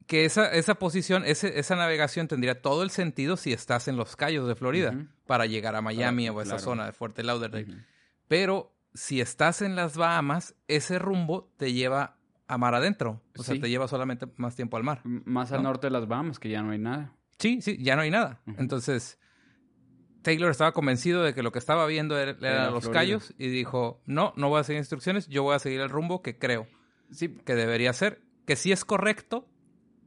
[0.08, 4.16] que esa, esa posición, ese- esa navegación tendría todo el sentido si estás en los
[4.16, 6.64] Cayos de Florida para llegar a Miami Ah, o esa claro.
[6.64, 7.84] zona de Fuerte Lauderdale.
[8.26, 12.16] Pero si estás en las Bahamas, ese rumbo te lleva
[12.52, 13.22] a mar adentro.
[13.38, 13.60] O sea, Sí.
[13.60, 15.00] te lleva solamente más tiempo al mar.
[15.04, 15.70] M- Más al ¿No?
[15.70, 17.14] norte de las Bahamas, que ya no hay nada.
[17.38, 18.40] Sí, sí, ya no hay nada.
[18.58, 19.18] Entonces,
[20.22, 23.00] Taylor estaba convencido de que lo que estaba viendo era, Era eran los Florida.
[23.00, 26.22] callos y dijo, no, no voy a seguir instrucciones, yo voy a seguir el rumbo
[26.22, 26.66] que creo
[27.10, 29.48] Sí, que debería ser, que si es correcto,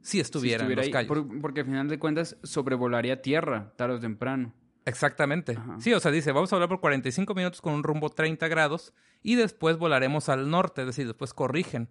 [0.00, 1.26] si estuviera, si estuviera en ahí, los callos.
[1.28, 4.54] por- porque al final de cuentas sobrevolaría tierra, tarde o temprano.
[4.86, 5.56] Exactamente.
[5.58, 5.76] Ajá.
[5.80, 8.92] Sí, o sea, dice, vamos a volar por 45 minutos con un rumbo 30 grados
[9.22, 11.88] y después volaremos al norte, es decir, después corrigen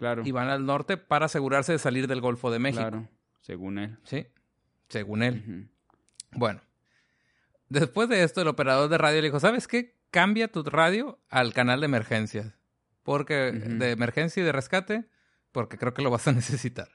[0.00, 0.22] Claro.
[0.24, 2.80] y van al norte para asegurarse de salir del Golfo de México.
[2.82, 3.06] Claro,
[3.42, 3.98] según él.
[4.04, 4.26] Sí,
[4.88, 5.68] según él.
[6.32, 6.62] Bueno,
[7.68, 9.98] después de esto, el operador de radio le dijo, ¿sabes qué?
[10.10, 12.54] Cambia tu radio al canal de emergencias.
[13.02, 13.78] Porque Ujú.
[13.78, 15.04] de emergencia y de rescate,
[15.52, 16.88] porque creo que lo vas a necesitar.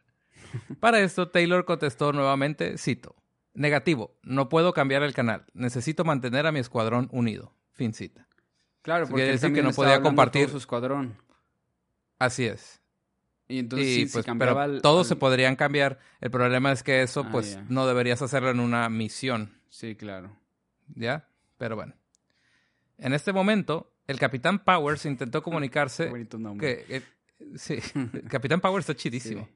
[0.80, 3.16] Para esto, Taylor contestó nuevamente, cito,
[3.54, 7.54] negativo, no puedo cambiar el canal, necesito mantener a mi escuadrón unido.
[7.74, 8.28] Fin cita.
[8.82, 11.18] Claro, porque quiere él decir que no podía compartir- su escuadrón.
[12.18, 12.82] Así es.
[13.48, 16.00] Y entonces y sí, si pues, cambiaba pero al- todos al- se podrían cambiar.
[16.22, 19.54] El problema es que eso, Ah, pues, no deberías hacerlo en una misión.
[19.70, 20.36] Sí, claro.
[20.96, 21.28] ¿Ya?
[21.58, 21.94] Pero bueno.
[22.98, 26.86] En este momento, el Capitán Powers intentó Qué comunicarse bonito nombre.
[26.86, 26.98] que...
[26.98, 27.04] eh,
[27.56, 27.80] sí,
[28.14, 29.46] el Capitán Powers está chidísimo.
[29.46, 29.56] Sí.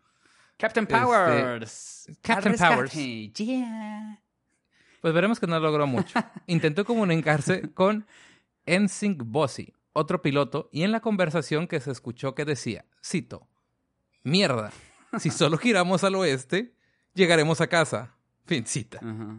[0.57, 2.07] Captain Este, Powers.
[2.21, 2.75] Captain Al rescate.
[2.75, 2.93] Powers.
[3.37, 4.21] Yeah.
[5.01, 6.19] Pues veremos que no logró mucho.
[6.47, 8.05] Intentó comunicarse con
[8.65, 13.47] Ensign Bossy, otro piloto, y en la conversación que se escuchó que decía, cito,
[14.23, 14.71] mierda,
[15.19, 16.73] si solo giramos al oeste,
[17.13, 18.15] llegaremos a casa.
[18.45, 18.99] Fin, cita.
[19.01, 19.37] Ajá.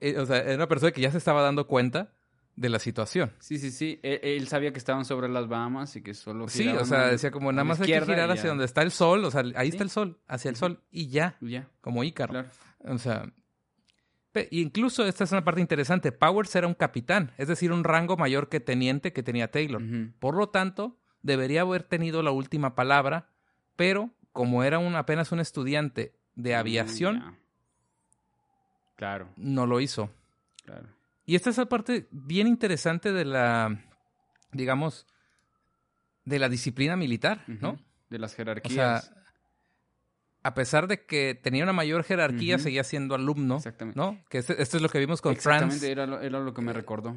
[0.00, 2.12] Eh, o sea, era una persona que ya se estaba dando cuenta
[2.54, 3.32] de la situación.
[3.40, 3.98] Sí, sí, sí.
[4.02, 7.30] Él, él sabía que estaban sobre las Bahamas y que solo Sí, o sea, decía
[7.30, 9.76] como nada más hay que girar hacia donde está el sol, o sea, ahí Sí.
[9.76, 12.32] está el sol, hacia el sol, y ya, ya, como Ícaro.
[12.32, 12.48] claro.
[12.84, 13.32] O sea,
[14.50, 18.48] incluso esta es una parte interesante, Powers era un capitán, es decir, un rango mayor
[18.48, 19.82] que teniente que tenía Taylor.
[20.20, 23.30] Por lo tanto, debería haber tenido la última palabra,
[23.78, 27.36] pero como era un, apenas un estudiante de Mm, aviación.
[28.96, 30.10] Claro, no lo hizo.
[30.64, 30.88] claro.
[31.24, 33.78] Y esta es la parte bien interesante de la,
[34.52, 35.06] digamos,
[36.24, 37.78] de la disciplina militar, ¿no?
[38.08, 39.12] De las O sea, jerarquías.
[40.42, 43.98] a pesar de que tenía una mayor jerarquía, seguía siendo alumno, Exactamente.
[44.00, 44.24] ¿no?
[44.30, 45.90] Que este- esto es lo que vimos con Exactamente, Franz.
[45.90, 47.14] era lo, era lo que me recordó.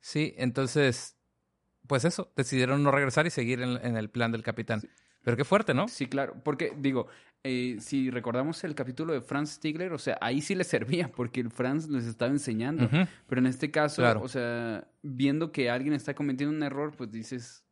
[0.00, 1.16] Sí, entonces,
[1.88, 4.82] pues eso, decidieron no regresar y seguir en, en el plan del capitán.
[5.24, 5.88] Pero qué fuerte, ¿no?
[5.88, 7.08] Sí, claro, porque digo,
[7.42, 11.40] eh, si recordamos el capítulo de Franz Stigler, o sea, ahí sí les servía porque
[11.40, 12.88] el Franz les estaba enseñando.
[13.26, 14.20] Pero en este caso, Claro.
[14.22, 17.64] o sea, viendo que alguien está cometiendo un error, pues dices,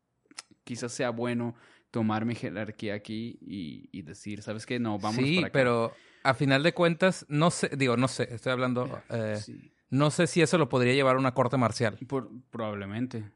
[0.65, 1.55] quizás sea bueno
[1.91, 4.79] tomar mi jerarquía aquí y, y decir, ¿sabes qué?
[4.81, 5.53] No, vamos sí, para acá.
[5.53, 10.11] pero a final de cuentas, no sé, digo, no sé, estoy hablando, eh, Sí, no
[10.11, 11.99] sé si eso lo podría llevar a una corte marcial.
[12.09, 13.31] por- probablemente.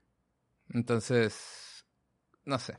[0.70, 1.84] Entonces,
[2.44, 2.78] no sé.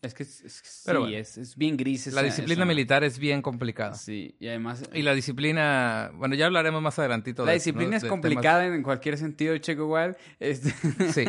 [0.00, 1.08] Es que es, es que sí, bueno.
[1.08, 2.06] es, es bien gris.
[2.12, 3.94] La disciplina esa- militar es bien complicada.
[3.94, 4.88] Sí, y además...
[4.94, 7.44] Y la disciplina, bueno, ya hablaremos más adelantito.
[7.44, 7.96] La de- disciplina ¿no?
[7.96, 10.14] es de complicada en cualquier sentido, Checo Wild.
[10.38, 10.72] Este...
[11.12, 11.24] Sí,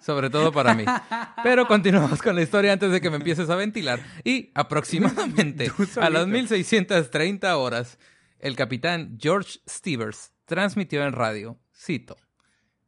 [0.00, 0.84] sobre todo para mí.
[1.44, 4.00] Pero continuamos con la historia antes de que me empieces a ventilar.
[4.24, 5.66] Y aproximadamente
[6.00, 6.26] a las solito.
[6.26, 7.98] 1630 horas,
[8.40, 12.16] el capitán George Stevers transmitió en radio, cito,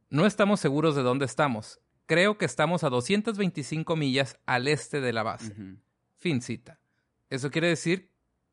[0.09, 1.79] No estamos seguros de dónde estamos.
[2.05, 5.53] Creo que estamos a 225 millas al este de la base.
[5.53, 5.77] Ujú.
[6.17, 6.79] Fin cita.
[7.29, 8.09] Eso quiere decir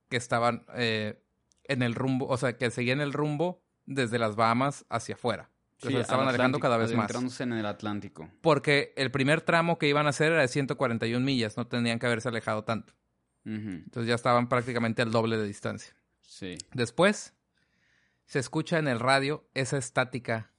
[0.09, 1.21] que estaban eh,
[1.65, 5.51] en el rumbo, o sea, que seguían el rumbo desde las Bahamas hacia afuera.
[5.79, 7.41] Sí, Entonces al estaban alejando cada vez más.
[7.41, 8.31] en el Atlántico.
[8.41, 12.07] Porque el primer tramo que iban a hacer era de 141 millas, no tendrían que
[12.07, 12.95] haberse alejado tanto.
[13.45, 15.95] Entonces ya estaban prácticamente al doble de distancia.
[16.21, 16.59] Sí.
[16.75, 17.33] Después
[18.27, 20.53] se escucha en el radio esa estática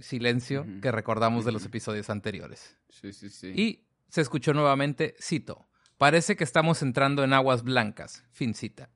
[0.00, 2.76] silencio que recordamos de los episodios anteriores.
[2.88, 3.48] Sí, sí, sí.
[3.54, 5.66] Y se escuchó nuevamente, cito,
[5.98, 8.90] parece que estamos entrando en aguas blancas, fin cita.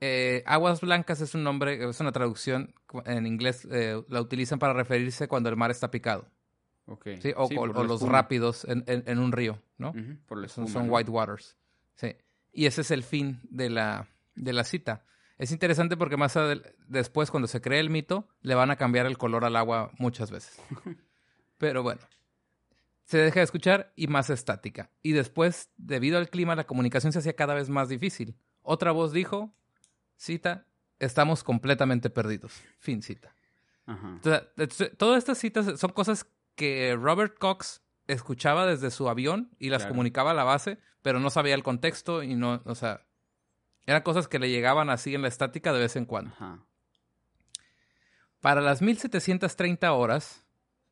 [0.00, 2.72] Eh, aguas blancas es un nombre, es una traducción
[3.04, 6.30] en inglés, eh, la utilizan para referirse cuando el mar está picado,
[6.86, 7.08] Ok.
[7.20, 7.32] ¿sí?
[7.36, 8.12] O, Sí, o- por o la los espuma.
[8.12, 9.92] rápidos en, en- en un río, ¿no?
[10.26, 10.92] Por Son, espuma, son ¿no?
[10.94, 11.56] white waters.
[11.96, 12.14] Sí.
[12.52, 15.04] Y ese es el fin de la, de la cita.
[15.38, 16.36] Es interesante porque más
[16.88, 20.30] después, cuando se cree el mito, le van a cambiar el color al agua muchas
[20.30, 20.60] veces.
[21.58, 22.00] Pero bueno,
[23.04, 24.90] se deja de escuchar y más estática.
[25.02, 28.36] Y después, debido al clima, la comunicación se hacía cada vez más difícil.
[28.62, 29.54] Otra voz dijo,
[30.16, 30.66] cita,
[30.98, 32.60] estamos completamente perdidos.
[32.78, 33.34] Fin cita.
[33.86, 34.20] Ajá.
[34.98, 39.92] Todas estas citas son cosas que Robert Cox escuchaba desde su avión y las Claro.
[39.92, 43.06] comunicaba a la base, pero no sabía el contexto y no, o sea,
[43.88, 46.30] eran cosas que le llegaban así en la estática de vez en cuando.
[46.34, 46.62] Ajá.
[48.40, 50.44] Para las 1730 horas,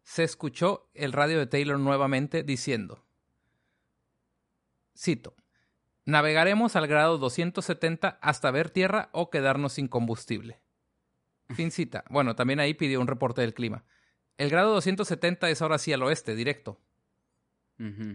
[0.02, 3.04] se escuchó el radio de Taylor nuevamente diciendo,
[4.96, 5.36] cito,
[6.06, 10.62] navegaremos al grado 270 hasta ver tierra o quedarnos sin combustible.
[11.50, 12.02] Fin cita.
[12.10, 13.84] Bueno, también ahí pidió un reporte del clima.
[14.38, 16.80] El grado 270 es ahora sí al oeste, directo.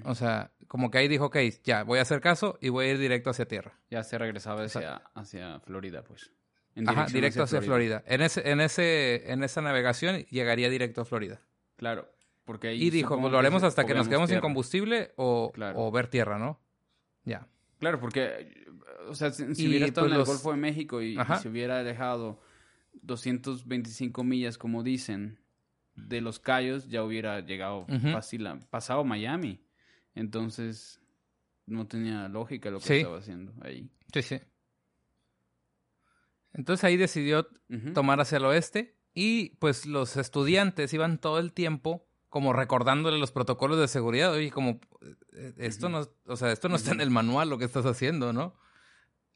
[0.06, 2.92] O sea, como que ahí dijo, ok, ya, voy a hacer caso y voy a
[2.92, 3.78] ir directo hacia tierra.
[3.90, 6.32] Ya se regresaba hacia, hacia Florida, pues.
[6.76, 8.06] En Ajá, directo hacia Florida.
[8.08, 11.42] En, ese, en, ese, en esa navegación llegaría directo a Florida.
[11.76, 12.10] Claro.
[12.46, 15.78] Porque ahí Y dijo, pues lo haremos hasta que nos quedemos sin combustible o, Claro.
[15.78, 16.58] o ver tierra, ¿no?
[17.26, 17.50] Ya.
[17.80, 18.64] Claro, porque,
[19.10, 21.80] o sea, si, hubiera estado pues, en el Golfo de México y, y se hubiera
[21.82, 22.40] alejado
[23.02, 25.38] 225 millas, como dicen,
[25.96, 29.60] de los Cayos, ya hubiera llegado fácil, pasado Miami.
[30.16, 31.00] Entonces,
[31.66, 32.94] no tenía lógica lo que Sí.
[32.98, 33.90] estaba haciendo ahí.
[34.14, 34.40] Sí, sí.
[36.54, 37.48] Entonces ahí decidió
[37.94, 43.32] tomar hacia el oeste y pues los estudiantes iban todo el tiempo como recordándole los
[43.32, 44.34] protocolos de seguridad.
[44.34, 44.80] Oye, como
[45.34, 45.98] eh, esto Ujú.
[45.98, 48.56] no, o sea, esto no está en el manual lo que estás haciendo, ¿no?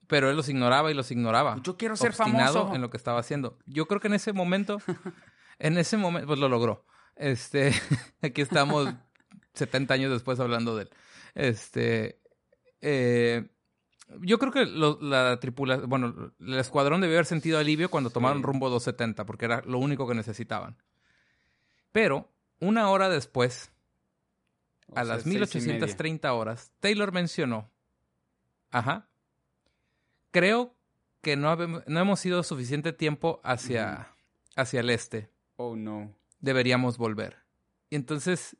[0.08, 1.60] Pero él los ignoraba y los ignoraba.
[1.64, 2.74] Yo quiero ser famoso.
[2.76, 3.58] en lo que estaba haciendo.
[3.66, 4.78] Yo creo que en ese momento,
[5.60, 6.86] en ese momento, pues lo logró.
[7.16, 7.72] Este,
[8.22, 8.94] aquí estamos
[9.56, 10.90] 70 años después hablando de él.
[11.34, 12.20] Este,
[12.82, 13.48] eh,
[14.22, 18.40] yo creo que lo- la tripulación, bueno, el escuadrón debió haber sentido alivio cuando tomaron
[18.40, 18.44] Sí.
[18.44, 20.78] rumbo 270, porque era lo único que necesitaban.
[21.92, 23.72] Pero, una hora después,
[24.88, 25.48] O a sea, las seis y media.
[25.48, 27.72] 1830 horas, Taylor mencionó,
[28.70, 29.10] ajá,
[30.32, 30.76] creo
[31.22, 34.08] que no, no hemos ido suficiente tiempo hacia,
[34.56, 36.14] hacia el este, Oh, no.
[36.40, 37.38] deberíamos volver.
[37.90, 38.58] Y entonces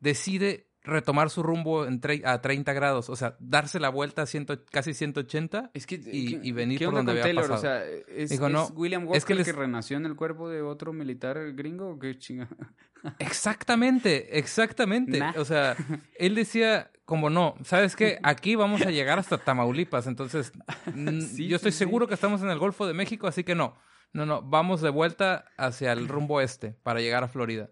[0.00, 4.64] decide retomar su rumbo en a 30 grados, o sea, darse la vuelta a ciento-
[4.70, 5.70] casi 180.
[5.74, 7.50] Es que, Y- ¿qué- y venir ¿qué por onda donde con había Taylor?
[7.60, 7.82] pasado.
[7.82, 10.06] O sea, ¿es, Dijo, es no, William es Walker que el les- que renació en
[10.06, 12.48] el cuerpo de otro militar gringo o qué chinga?
[13.18, 15.18] Exactamente, exactamente.
[15.18, 15.32] Nah.
[15.36, 15.76] O sea,
[16.18, 18.18] él decía, como no, ¿sabes qué?
[18.22, 20.52] Aquí vamos a llegar hasta Tamaulipas, entonces
[21.34, 21.84] Sí, yo estoy sí, sí.
[21.84, 23.76] seguro que estamos en el Golfo de México, así que no.
[24.12, 27.70] No, no, vamos de vuelta hacia el rumbo este para llegar a Florida.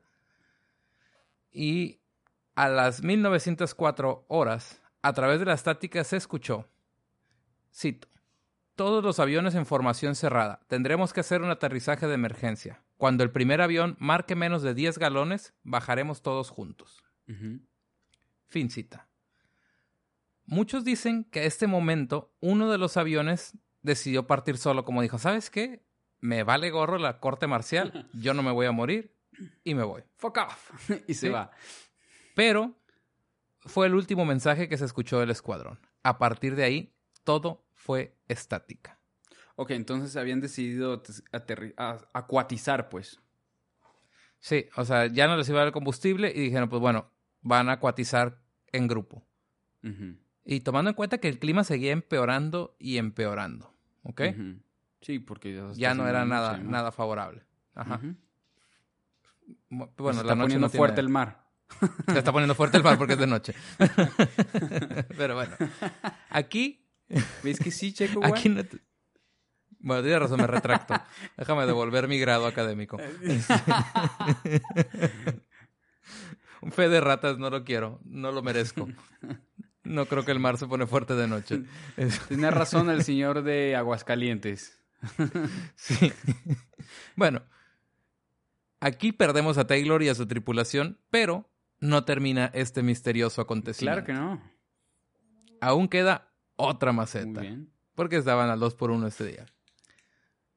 [1.51, 2.01] Y
[2.59, 6.68] a las 1904 horas, a través de la estática se escuchó,
[7.73, 8.09] cito,
[8.75, 10.61] todos los aviones en formación cerrada.
[10.66, 12.83] Tendremos que hacer un aterrizaje de emergencia.
[12.97, 17.05] Cuando el primer avión marque menos de 10 galones, bajaremos todos juntos.
[18.49, 19.09] Fin cita.
[20.44, 25.18] Muchos dicen que a este momento uno de los aviones decidió partir solo, como dijo,
[25.18, 25.85] ¿sabes qué?
[26.21, 29.14] Me vale gorro la corte marcial, yo no me voy a morir
[29.62, 30.03] y me voy.
[30.16, 30.90] Fuck off.
[31.07, 31.29] y se Sí.
[31.29, 31.53] va.
[32.38, 32.79] Pero
[33.62, 35.81] fue el último mensaje que se escuchó del escuadrón.
[36.05, 38.96] A partir de ahí, todo fue estática.
[39.57, 41.03] Ok, entonces habían decidido
[42.12, 43.18] acuatizar, pues.
[44.39, 47.11] Sí, o sea, ya no les iba a dar el combustible y dijeron, pues bueno,
[47.41, 48.39] van a acuatizar
[48.70, 49.26] en grupo.
[50.45, 53.74] Y tomando en cuenta que el clima seguía empeorando y empeorando,
[54.05, 54.20] ¿ok?
[55.01, 56.70] Sí, porque ya, no era nada, noche, ¿no?
[56.70, 57.43] nada favorable.
[57.74, 58.01] Ajá.
[59.70, 61.47] Mu- Se Bueno, está la noche poniendo no tiene- fuerte el mar.
[62.12, 63.55] Se está poniendo fuerte el mar porque es de noche.
[65.16, 65.55] Pero bueno,
[66.31, 66.85] aquí,
[67.43, 68.79] ¿Ves que sí, Checo, aquí no te-
[69.79, 70.95] Bueno, tienes razón, me retracto.
[71.37, 72.99] Déjame devolver mi grado académico.
[76.61, 78.89] Un fe de ratas no lo quiero, no lo merezco.
[79.85, 81.62] No creo que el mar se pone fuerte de noche.
[82.29, 84.75] Tiene razón el señor de Aguascalientes.
[85.77, 86.12] Sí.
[87.14, 87.43] bueno,
[88.81, 91.49] aquí perdemos a Taylor y a su tripulación, pero
[91.81, 94.05] no termina este misterioso acontecimiento.
[94.05, 94.43] Claro que no.
[95.61, 97.41] aún queda otra Muy maceta.
[97.41, 97.70] bien.
[97.95, 99.47] porque estaban al 2 por 1 este día.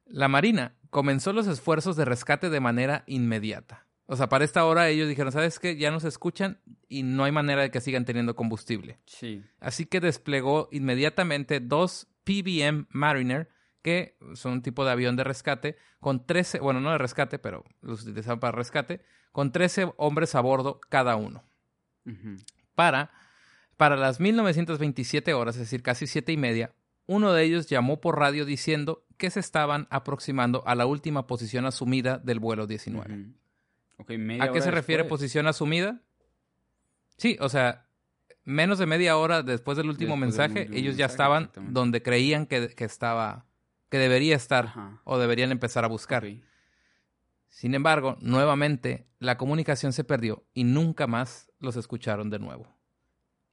[0.06, 3.86] La Marina comenzó los esfuerzos de rescate de manera inmediata.
[4.06, 5.76] O sea, para esta hora ellos dijeron, ¿sabes qué?
[5.76, 8.98] Ya nos escuchan y no hay manera de que sigan teniendo combustible.
[9.06, 9.42] Sí.
[9.58, 13.48] Así que desplegó inmediatamente dos PBM Mariner,
[13.82, 17.64] que son un tipo de avión de rescate, con 13, bueno, no de rescate, pero
[17.80, 19.00] los utilizaban para rescate,
[19.32, 21.44] con 13 hombres a bordo cada uno
[22.74, 23.10] para,
[23.76, 26.72] para las 1927 horas, es decir, casi siete y media,
[27.06, 31.66] uno de ellos llamó por radio diciendo que se estaban aproximando a la última posición
[31.66, 33.14] asumida del vuelo 19.
[33.14, 33.32] Ujú.
[33.98, 36.00] Ok, media ¿A qué se refiere posición asumida?
[37.18, 37.86] Sí, o sea,
[38.44, 42.02] menos de media hora después del último Después del mensaje, último ellos ya estaban donde
[42.02, 43.46] creían que, que estaba,
[43.92, 45.02] que debería estar Ajá.
[45.04, 46.24] o deberían empezar a buscar.
[47.48, 52.74] Sin embargo, nuevamente la comunicación se perdió y nunca más los escucharon de nuevo.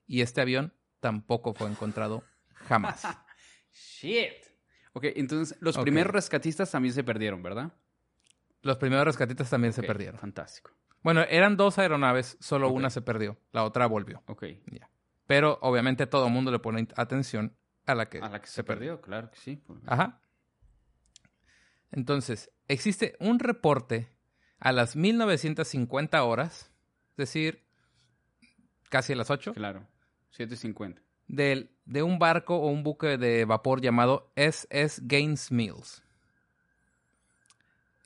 [0.07, 2.23] Y este avión tampoco fue encontrado
[2.53, 3.05] jamás.
[3.73, 4.31] Shit.
[4.93, 7.73] Ok, entonces los primeros rescatistas también se perdieron, ¿verdad?
[8.61, 10.21] Los primeros rescatistas también se perdieron.
[10.21, 10.71] Fantástico.
[11.03, 14.23] Bueno, eran dos aeronaves, solo una se perdió, la otra volvió.
[14.27, 14.45] Ok.
[15.27, 18.63] Pero obviamente todo el mundo le pone atención a la que, A la que se
[18.63, 19.61] perdió, claro que sí.
[19.85, 20.21] Ajá.
[21.91, 24.09] Entonces, existe un reporte
[24.59, 26.71] a las 1950 horas,
[27.11, 27.63] es decir,
[28.89, 29.87] casi a las 8, Claro.
[30.31, 31.01] 7.50.
[31.27, 36.03] del- de un barco o un buque de vapor llamado SS Gaines Mills.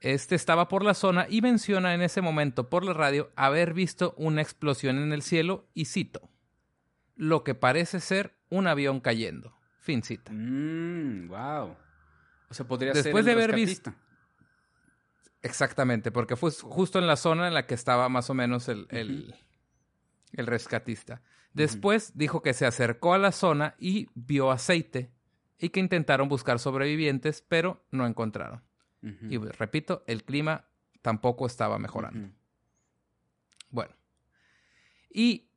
[0.01, 4.13] Este estaba por la zona y menciona en ese momento por la radio haber visto
[4.17, 6.29] una explosión en el cielo y cito,
[7.15, 9.55] lo que parece ser un avión cayendo.
[9.79, 10.31] Fin cita.
[10.33, 11.75] Mmm, wow.
[12.53, 13.91] O sea, podría Después ser de haber visto-.
[15.41, 18.85] Exactamente, porque fue justo en la zona en la que estaba más o menos el,
[18.91, 19.33] el,
[20.33, 21.23] el rescatista.
[21.53, 25.11] Después dijo que se acercó a la zona y vio aceite
[25.57, 28.61] y que intentaron buscar sobrevivientes, pero no encontraron.
[29.01, 30.65] Y repito, el clima
[31.01, 32.29] tampoco estaba mejorando.
[33.69, 33.95] Bueno.
[35.09, 35.49] Y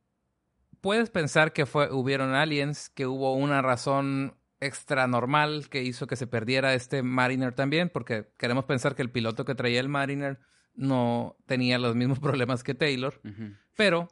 [0.81, 6.15] puedes pensar que fue, hubieron aliens, que hubo una razón extra normal que hizo que
[6.15, 10.39] se perdiera este Mariner también, porque queremos pensar que el piloto que traía el Mariner
[10.73, 13.21] no tenía los mismos problemas que Taylor,
[13.75, 14.07] pero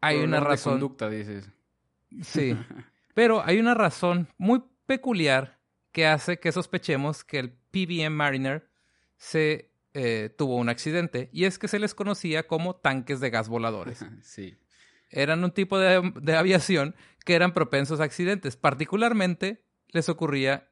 [0.00, 0.74] hay una de razón.
[0.74, 1.50] conducta, dices.
[2.22, 2.56] Sí.
[3.14, 5.58] Pero hay una razón muy peculiar
[5.90, 8.68] que hace que sospechemos que el PBM Mariner
[9.16, 13.48] se eh, tuvo un accidente, y es que se les conocía como tanques de gas
[13.48, 14.04] voladores.
[14.22, 14.58] sí.
[15.08, 18.56] eran un tipo de, de aviación que eran propensos a accidentes.
[18.56, 20.68] Particularmente les ocurría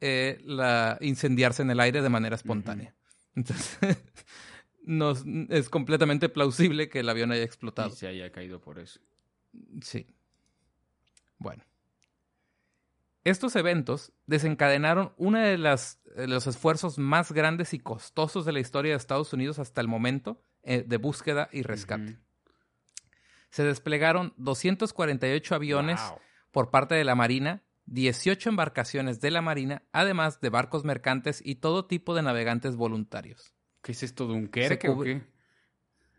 [0.00, 2.94] eh, la, incendiarse en el aire de manera espontánea.
[3.34, 3.98] Entonces,
[4.82, 7.88] nos, es completamente plausible que el avión haya explotado.
[7.90, 9.00] Y se haya caído por eso.
[9.82, 10.06] Sí.
[11.38, 11.64] Bueno.
[13.24, 18.60] Estos eventos desencadenaron uno de, las, de los esfuerzos más grandes y costosos de la
[18.60, 22.18] historia de Estados Unidos hasta el momento eh, de búsqueda y rescate.
[23.50, 26.18] Se desplegaron 248 aviones Wow.
[26.50, 31.56] por parte de la Marina, 18 embarcaciones de la Marina, además de barcos mercantes y
[31.56, 33.52] todo tipo de navegantes voluntarios.
[33.82, 34.26] ¿Qué es esto?
[34.26, 35.22] ¿Dunkerque o qué?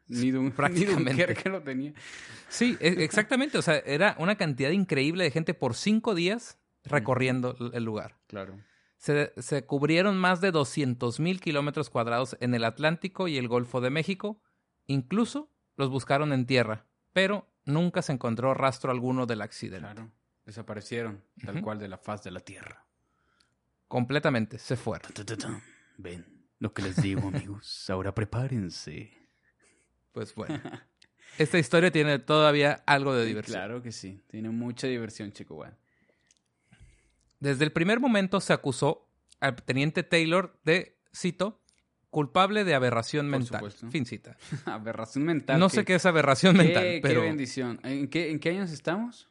[0.07, 1.13] Ni, Dun Prácticamente.
[1.13, 1.93] ni Dunkerque lo tenía.
[2.49, 3.57] Sí, e- exactamente.
[3.57, 8.17] O sea, era una cantidad increíble de gente por cinco días recorriendo el lugar.
[8.27, 8.59] Claro.
[8.97, 13.89] Se, se cubrieron más de 200.000 kilómetros cuadrados en el Atlántico y el Golfo de
[13.89, 14.41] México.
[14.87, 19.79] Incluso los buscaron en tierra, pero nunca se encontró rastro alguno del accidente.
[19.85, 20.11] Claro.
[20.51, 22.85] Desaparecieron, tal cual de la faz de la tierra.
[23.87, 25.09] Completamente, se fueron.
[25.13, 25.61] Ta, ta, ta.
[25.97, 26.25] Ven,
[26.59, 27.89] lo que les digo, amigos.
[27.89, 29.13] Ahora prepárense.
[30.11, 30.59] Pues bueno.
[31.37, 33.55] Esta historia tiene todavía algo de diversión.
[33.55, 34.21] Claro que sí.
[34.27, 35.55] Tiene mucha diversión, chico.
[35.55, 35.77] Bueno.
[37.39, 39.07] Desde el primer momento se acusó
[39.39, 41.61] al teniente Taylor de, cito,
[42.09, 43.59] culpable de aberración Por mental.
[43.59, 43.89] supuesto.
[43.89, 44.35] Fin cita.
[44.65, 45.57] Aberración mental.
[45.61, 47.79] No sé qué es aberración qué- mental, qué bendición.
[47.83, 49.29] ¿En qué, ¿En qué años estamos?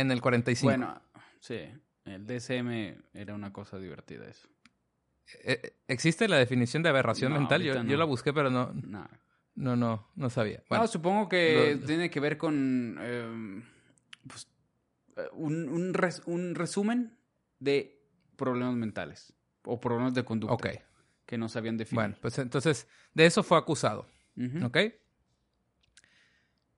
[0.00, 0.66] En el 45.
[0.68, 1.00] Bueno,
[1.40, 1.58] sí.
[2.04, 4.48] El DSM era una cosa divertida eso.
[5.44, 7.62] Eh, eh, ¿Existe la definición de aberración No, mental?
[7.62, 9.06] Yo, la busqué, pero no, No.
[9.54, 10.62] no, no, no sabía.
[10.68, 13.62] Bueno, No, supongo que lo- tiene que ver con eh,
[14.26, 14.48] pues,
[15.16, 17.18] eh, un, un res- un resumen
[17.58, 18.00] de
[18.36, 19.34] problemas mentales
[19.64, 20.70] o problemas de conducta
[21.26, 21.96] que no sabían definir.
[22.02, 24.06] Bueno, pues entonces de eso fue acusado.
[24.36, 24.64] Ujú.
[24.66, 24.78] ¿Ok?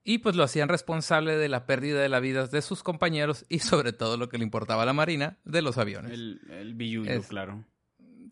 [0.03, 3.59] Y pues lo hacían responsable de la pérdida de la vida de sus compañeros y
[3.59, 6.13] sobre todo lo que le importaba a la Marina, de los aviones.
[6.13, 7.65] El, el billuyo, Es- claro.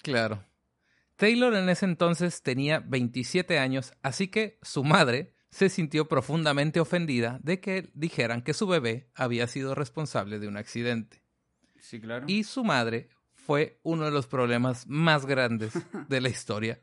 [0.02, 0.44] Claro.
[1.16, 7.40] Taylor en ese entonces tenía 27 años, así que su madre se sintió profundamente ofendida
[7.42, 11.22] de que dijeran que su bebé había sido responsable de un accidente.
[11.80, 12.24] Sí, claro.
[12.28, 15.72] Y su madre fue uno de los problemas más grandes
[16.08, 16.80] de la historia,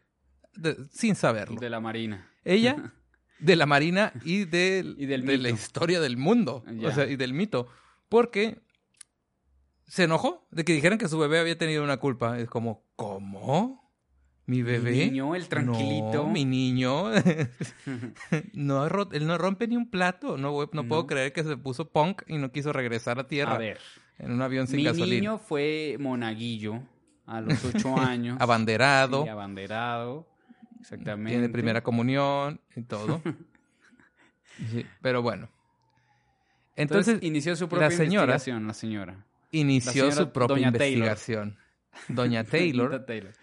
[0.54, 1.60] de- sin saberlo.
[1.60, 2.30] De la Marina.
[2.44, 2.92] Ella,
[3.40, 7.16] de la Marina y, del- Y del de la historia del mundo, o sea, y
[7.16, 7.68] del mito,
[8.10, 8.60] porque
[9.88, 12.40] se enojó de que dijeran que su bebé había tenido una culpa.
[12.40, 13.84] Es como, ¿cómo?
[14.48, 14.92] ¿Mi bebé?
[15.08, 16.12] niño, el tranquilito.
[16.24, 17.10] No, mi niño.
[18.54, 20.38] no, él no rompe ni un plato.
[20.38, 23.58] No, no puedo creer que se puso punk y no quiso regresar a tierra A
[23.58, 23.80] ver.
[24.20, 25.08] en un avión sin Mi gasolina.
[25.16, 26.82] niño fue monaguillo
[27.26, 28.38] a los ocho años.
[28.40, 30.28] Abanderado, Sí, abanderado.
[30.86, 31.32] Exactamente.
[31.32, 33.22] tiene primera comunión y todo.
[34.72, 35.50] Sí, pero bueno.
[36.78, 39.26] Entonces, Entonces, inició su propia la señora- investigación, la señora.
[39.52, 41.08] inició la su señora propia Doña Taylor.
[41.08, 41.58] investigación.
[42.08, 42.44] Doña
[42.84, 43.34] Taylor Doña Taylor.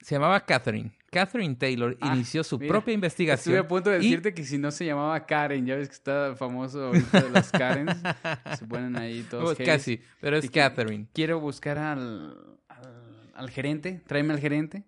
[0.00, 0.92] se llamaba Catherine.
[1.12, 3.54] Catherine Taylor Ah, inició su mira, propia investigación.
[3.54, 5.94] Estuve a punto de y- decirte que si no se llamaba Karen, ya ves que
[5.94, 7.96] está famoso ahorita de las Karens.
[8.58, 9.54] se ponen ahí todos.
[9.54, 11.06] Pues casi, pero es Y Catherine.
[11.14, 12.36] Quiero buscar al,
[12.68, 14.82] al, al gerente, tráeme al gerente.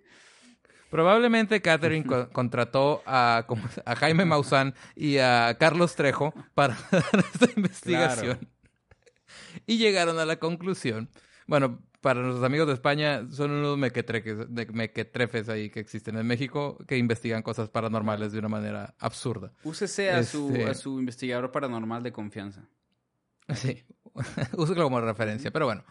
[0.91, 3.45] Probablemente Catherine co- contrató a,
[3.99, 6.74] Jaime Maussan y a Carlos Trejo para
[7.32, 8.49] esta investigación.
[9.66, 11.09] Y llegaron a la conclusión.
[11.47, 16.97] Bueno, para nuestros amigos de España, son unos mequetrefes ahí que existen en México que
[16.99, 19.53] investigan cosas paranormales de una manera absurda.
[19.64, 22.62] Úsese a, su, Este- a su investigador paranormal de confianza.
[23.55, 23.84] Sí,
[24.57, 25.53] úsalo como referencia.
[25.53, 25.84] Pero bueno,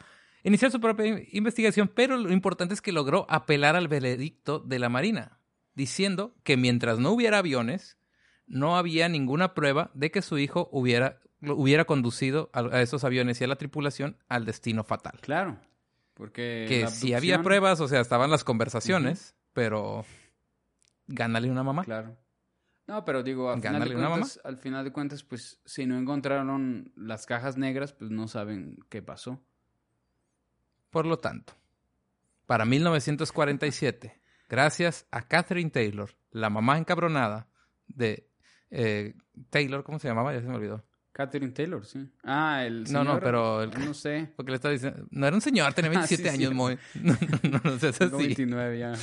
[0.45, 4.79] inició su propia in- investigación, pero lo importante es que logró apelar al veredicto de
[4.79, 5.39] la Marina,
[5.73, 7.97] diciendo que mientras no hubiera aviones,
[8.47, 13.43] no había ninguna prueba de que su hijo hubiera, hubiera conducido a, esos aviones y
[13.43, 15.19] a la tripulación al destino fatal.
[15.21, 15.59] Claro.
[16.13, 16.65] Porque.
[16.69, 20.05] que sí había pruebas, o sea, estaban las conversaciones, pero
[21.07, 21.83] gánale una mamá.
[21.83, 22.15] Claro.
[22.87, 25.87] No, pero digo, al final, de Gánale una cuentas, al final de cuentas, pues si
[25.87, 29.43] no encontraron las cajas negras, pues no saben qué pasó.
[30.95, 31.51] Por lo tanto,
[32.45, 34.17] para 1947,
[34.47, 37.49] gracias a Catherine Taylor, la mamá encabronada
[37.87, 38.29] de
[38.71, 39.13] eh,
[39.49, 40.33] Taylor, ¿cómo se llamaba?
[40.33, 40.85] Ya se me olvidó.
[41.11, 42.09] Catherine Taylor, sí.
[42.23, 43.05] Ah, el No, señor.
[43.07, 44.31] no, pero el- No sé.
[44.37, 46.55] Porque le estaba diciendo, no era un señor, tenía Ah, sí, 27 años, sí.
[46.55, 46.77] muy.
[47.03, 48.27] No, no, no, no Tengo así.
[48.27, 48.93] 29 ya.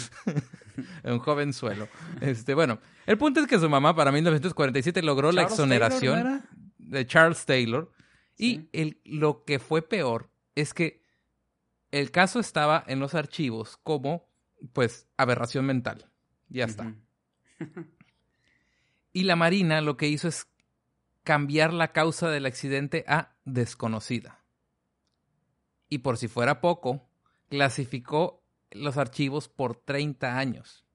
[1.12, 1.88] un jovenzuelo.
[2.22, 6.36] Este, bueno, el punto es que su mamá para 1947 logró la exoneración Taylor, ¿no
[6.38, 6.48] era?
[6.78, 7.92] de Charles Taylor
[8.38, 8.68] y Sí.
[8.72, 11.01] el, lo que fue peor es que
[11.92, 14.26] el caso estaba en los archivos como,
[14.72, 16.10] pues, aberración mental.
[16.48, 16.94] Ya está.
[19.12, 20.48] Y la Marina lo que hizo es
[21.22, 24.42] cambiar la causa del accidente a desconocida.
[25.88, 27.08] Y por si fuera poco,
[27.48, 30.86] clasificó los archivos por 30 años.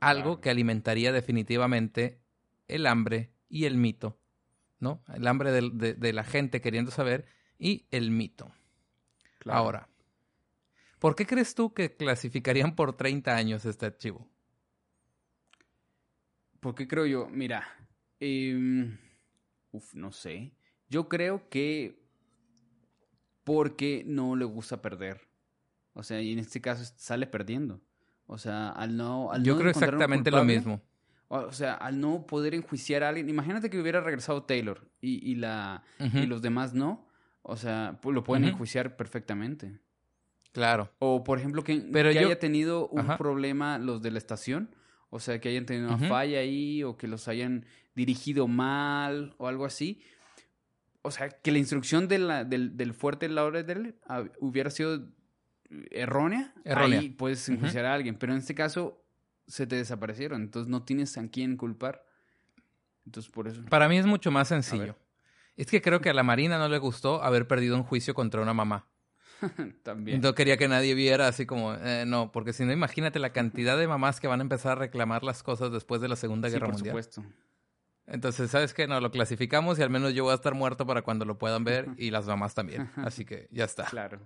[0.00, 0.40] Algo Claro.
[0.40, 2.20] que alimentaría definitivamente
[2.68, 4.20] el hambre y el mito,
[4.78, 5.02] ¿no?
[5.12, 7.26] El hambre de la gente queriendo saber
[7.58, 8.52] y el mito.
[9.48, 9.60] Claro.
[9.60, 9.88] Ahora,
[10.98, 14.28] ¿por qué crees tú que clasificarían por 30 años este archivo?
[16.60, 17.28] ¿Por qué creo yo?
[17.30, 17.66] Mira,
[18.20, 18.98] em,
[19.72, 20.52] uf, no sé.
[20.90, 22.02] Yo creo que
[23.42, 25.26] porque no le gusta perder.
[25.94, 27.80] O sea, y en este caso sale perdiendo.
[28.26, 29.32] O sea, al no...
[29.32, 30.82] Al Yo no creo exactamente lo mismo.
[31.28, 33.30] O sea, al no poder enjuiciar a alguien.
[33.30, 37.07] Imagínate que hubiera regresado Taylor y, y la, y los demás no.
[37.50, 39.78] O sea, lo pueden enjuiciar perfectamente.
[40.52, 40.92] Claro.
[40.98, 43.16] O, por ejemplo, que, Pero que yo- haya tenido un Ajá.
[43.16, 44.74] problema los de la estación.
[45.08, 49.48] O sea, que hayan tenido una falla ahí o que los hayan dirigido mal o
[49.48, 50.02] algo así.
[51.00, 55.08] O sea, que la instrucción de la, del, del fuerte Lauderdale ah, hubiera sido
[55.90, 56.52] errónea.
[56.64, 57.00] Errónea.
[57.00, 58.16] Ahí puedes enjuiciar a alguien.
[58.16, 59.02] Pero en este caso
[59.46, 60.42] se te desaparecieron.
[60.42, 62.04] Entonces no tienes a quién culpar.
[63.06, 63.64] Entonces por eso.
[63.70, 64.96] Para mí es mucho más sencillo.
[65.58, 68.40] Es que creo que a la Marina no le gustó haber perdido un juicio contra
[68.40, 68.86] una mamá.
[69.82, 70.20] También.
[70.20, 73.76] No quería que nadie viera así como, eh, no, porque si no, imagínate la cantidad
[73.78, 76.54] de mamás que van a empezar a reclamar las cosas después de la Segunda Sí,
[76.54, 76.92] Guerra por Mundial.
[76.92, 77.24] supuesto.
[78.06, 78.86] Entonces, ¿sabes qué?
[78.86, 81.62] No, lo clasificamos y al menos yo voy a estar muerto para cuando lo puedan
[81.64, 82.90] ver y las mamás también.
[82.96, 83.84] Así que ya está.
[83.84, 84.20] Claro.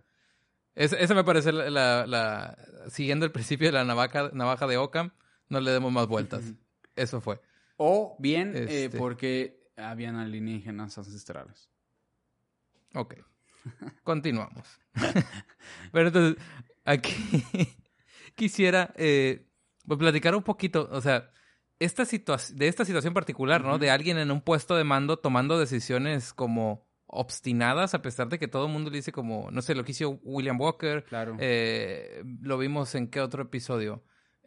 [0.74, 2.56] Es- esa me parece la, la- la-
[2.88, 5.10] Siguiendo el principio de la navaja, navaja de Ockham,
[5.48, 6.42] no le demos más vueltas.
[6.96, 7.40] Eso fue.
[7.76, 8.98] O bien eh, Este.
[8.98, 11.70] porque habían alienígenas ancestrales.
[12.94, 13.14] Ok.
[14.04, 14.80] Continuamos.
[15.92, 16.44] Pero entonces,
[16.84, 17.14] aquí
[18.34, 19.46] quisiera eh,
[19.86, 21.30] pues, platicar un poquito, o sea,
[21.78, 23.78] esta de esta situación particular, ¿no?
[23.78, 28.48] De alguien en un puesto de mando tomando decisiones como obstinadas, a pesar de que
[28.48, 31.36] todo el mundo le dice como, no sé, lo que hizo William Walker, Claro.
[31.40, 34.02] eh, lo vimos en qué otro episodio.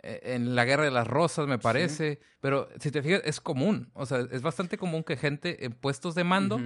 [0.05, 2.19] Eh, en la Guerra de las Rosas, me parece.
[2.41, 3.89] Pero si te fijas, es común.
[3.93, 6.61] O sea, es bastante común que gente en puestos de mando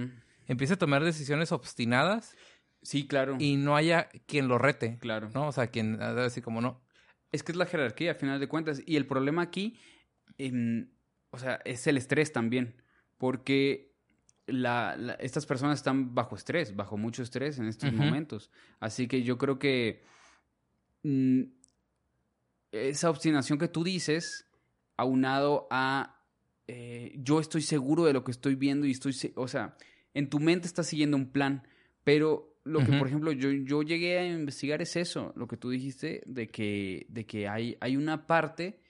[0.46, 2.36] empiece a tomar decisiones obstinadas
[2.82, 3.36] Sí, claro.
[3.38, 4.98] y no haya quien lo rete.
[5.00, 5.30] Claro.
[5.34, 5.48] ¿No?
[5.48, 6.80] O sea, quien debe decir como no.
[7.32, 8.82] Es que es la jerarquía, a final de cuentas.
[8.86, 9.78] Y el problema aquí,
[10.38, 10.90] em,
[11.30, 12.82] o sea, es el estrés también.
[13.18, 13.94] Porque
[14.46, 18.50] la, la- estas personas están bajo estrés, bajo mucho estrés en estos momentos.
[18.80, 20.02] Así que yo creo que
[21.04, 21.42] mm,
[22.72, 24.46] esa obstinación que tú dices,
[24.96, 26.20] aunado a
[26.72, 29.76] eh, yo estoy seguro de lo que estoy viendo y estoy, o sea,
[30.14, 31.66] en tu mente estás siguiendo un plan,
[32.04, 35.70] pero lo que, por ejemplo, yo, yo llegué a investigar es eso, lo que tú
[35.70, 38.80] dijiste, de que, de que hay, hay una parte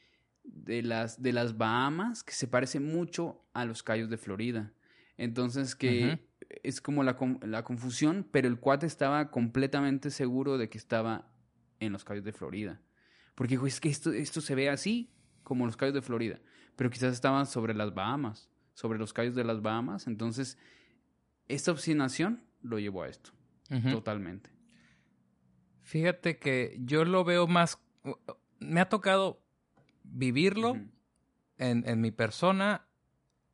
[0.45, 4.75] de las, de las Bahamas que se parece mucho a los Cayos de Florida.
[5.17, 6.19] Entonces, que
[6.63, 11.33] es como la, la confusión, pero el cuate estaba completamente seguro de que estaba
[11.79, 12.81] en los Cayos de Florida.
[13.41, 15.09] Porque dijo, es que esto, esto se ve así,
[15.45, 16.39] como los Cayos de Florida.
[16.77, 20.07] Pero quizás estaban sobre las Bahamas, sobre los Cayos de las Bahamas.
[20.07, 20.59] Entonces,
[21.49, 23.31] esta obstinación lo llevó a esto,
[23.91, 24.51] totalmente.
[25.81, 27.79] Fíjate que yo lo veo más.
[28.59, 29.43] Me ha tocado
[30.03, 30.77] vivirlo
[31.57, 32.89] en, en mi persona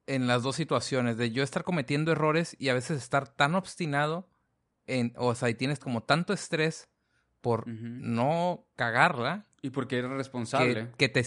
[0.08, 4.28] en las dos situaciones, de yo estar cometiendo errores y a veces estar tan obstinado,
[4.88, 6.88] en, o sea, y tienes como tanto estrés
[7.46, 10.88] por no cagarla, Y porque que, responsable.
[10.98, 11.24] que te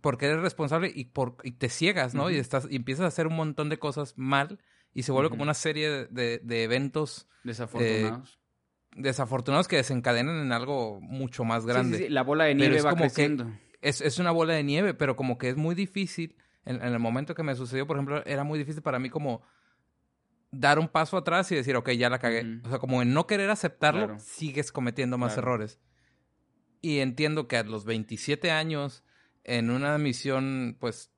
[0.00, 2.30] porque eres responsable y por y te ciegas, ¿no?
[2.30, 4.60] Y estás y empiezas a hacer un montón de cosas mal
[4.94, 8.38] y se vuelve como una serie de, de- de eventos Desafortunados.
[8.94, 11.98] desafortunados que desencadenan en algo mucho más grande.
[11.98, 13.50] sí, sí, La bola de nieve va como que- creciendo.
[13.82, 16.36] Es, es una bola de nieve, pero como que es muy difícil.
[16.64, 19.42] En, en el momento que me sucedió, por ejemplo, era muy difícil para mí como
[20.60, 22.60] dar un paso atrás y decir, ok, ya la cagué.
[22.64, 24.20] O sea, como en no querer aceptarlo, Claro.
[24.20, 25.48] sigues cometiendo más Claro.
[25.48, 25.78] errores.
[26.82, 29.02] Y entiendo que a los 27 años,
[29.44, 31.10] en una misión, pues,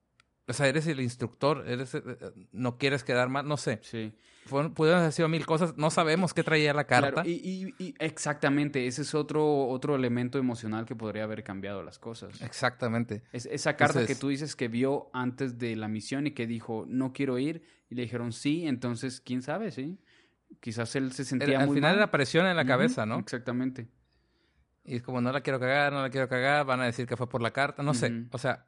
[0.47, 3.81] o sea, eres el instructor, eres, eh, eh, no quieres quedar mal, no sé.
[3.83, 4.15] Sí.
[4.49, 7.13] Pudieron haber sido mil cosas, no sabemos qué traía la carta.
[7.13, 7.33] Claro, y,
[7.79, 12.41] y- y exactamente, ese es otro, otro elemento emocional que podría haber cambiado las cosas.
[12.43, 13.23] Exactamente.
[13.33, 16.47] Es, esa carta Entonces- que tú dices que vio antes de la misión y que
[16.47, 19.99] dijo, no quiero ir, y le dijeron sí, entonces, quién sabe, sí.
[20.61, 21.99] Quizás él se sentía Era- al muy final mal.
[21.99, 23.19] era presión en la cabeza, ¿no?
[23.19, 23.89] Exactamente.
[24.85, 27.17] Y es como, no la quiero cagar, no la quiero cagar, van a decir que
[27.17, 28.25] fue por la carta, no sé.
[28.33, 28.65] O sea,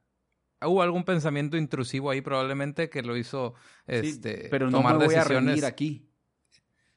[0.62, 3.54] hubo algún pensamiento intrusivo ahí probablemente que lo hizo
[3.86, 5.46] Sí, este, pero no tomar me voy a decisiones.
[5.46, 6.06] rendir aquí.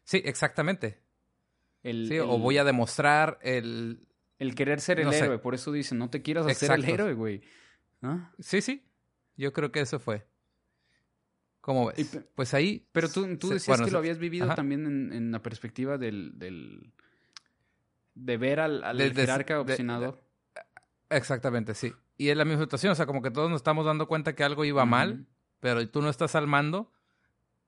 [0.04, 1.00] Sí, exactamente.
[1.84, 4.08] El, Sí, el- o voy a demostrar el...
[4.40, 5.20] el querer ser el no sé.
[5.26, 7.42] héroe, por eso dicen, no te quieras hacer el héroe, güey.
[8.02, 8.32] ¿Ah?
[8.40, 8.86] Sí, sí.
[9.38, 10.28] Yo creo que eso fue.
[11.62, 12.00] ¿Cómo ves?
[12.00, 12.86] Y pues ahí...
[12.92, 14.56] Pero tú, decías bueno, que lo habías vivido ajá.
[14.56, 16.92] también en, en la perspectiva del, del-
[18.16, 20.22] de ver al, al Del jerarca obstinador.
[21.10, 21.94] Exactamente, sí.
[22.18, 24.44] Y es la misma situación, o sea, como que todos nos estamos dando cuenta que
[24.44, 25.26] algo iba mal,
[25.60, 26.92] pero tú no estás al mando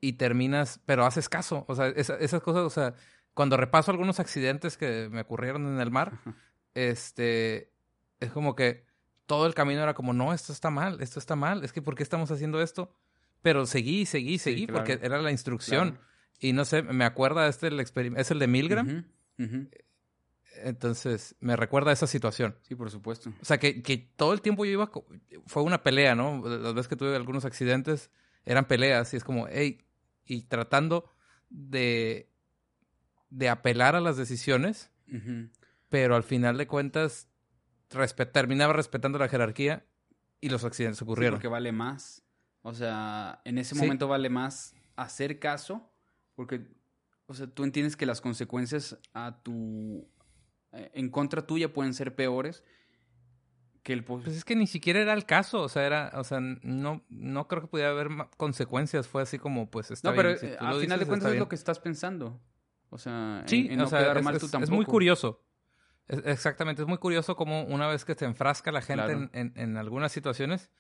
[0.02, 1.66] y terminas, pero haces caso.
[1.68, 2.94] O sea, esa- esas cosas, o sea,
[3.34, 6.20] cuando repaso algunos accidentes que me ocurrieron en el mar,
[6.74, 7.72] este,
[8.20, 8.86] es como que
[9.26, 11.96] todo el camino era como, no, esto está mal, esto está mal, es que ¿por
[11.96, 12.94] qué estamos haciendo esto?
[13.42, 14.84] Pero seguí, seguí, seguí, claro.
[14.86, 15.92] porque era la instrucción.
[15.92, 16.06] Claro.
[16.40, 19.06] Y no sé, me acuerda este, el es el de Milgram,
[19.40, 19.70] ujú.
[20.64, 22.58] Entonces me recuerda a esa situación.
[22.62, 23.32] Sí, por supuesto.
[23.42, 24.92] O sea, que, que todo el tiempo yo iba...
[25.48, 26.42] Fue una pelea, ¿no?
[26.48, 28.12] Las veces que tuve algunos accidentes
[28.46, 29.86] eran peleas y es como, hey,
[30.26, 31.10] y tratando
[31.50, 32.32] de,
[33.30, 34.92] de apelar a las decisiones,
[35.90, 37.28] pero al final de cuentas
[37.92, 39.86] respet- terminaba respetando la jerarquía
[40.42, 41.36] y los accidentes Sí, ocurrieron.
[41.38, 42.24] porque vale más.
[42.62, 43.82] O sea, en ese Sí.
[43.82, 45.92] momento vale más hacer caso,
[46.36, 46.68] porque,
[47.28, 50.08] o sea, tú entiendes que las consecuencias a tu,
[50.94, 52.64] en contra tuya pueden ser peores
[53.84, 56.40] que el Pues es que ni siquiera era el caso, o sea, era, o sea,
[56.40, 60.40] no, no creo que pudiera haber consecuencias, fue así como, pues está No, pero bien,
[60.40, 61.40] si eh, al final de cuentas es bien.
[61.40, 62.42] lo que estás pensando.
[62.90, 64.74] O sea, Sí, en, o sea, quedar es, mal es- tú es tampoco.
[64.76, 65.44] muy curioso.
[66.08, 69.20] Es- exactamente, es muy curioso como una vez que se enfrasca la gente Claro.
[69.20, 70.72] en, en- en algunas situaciones,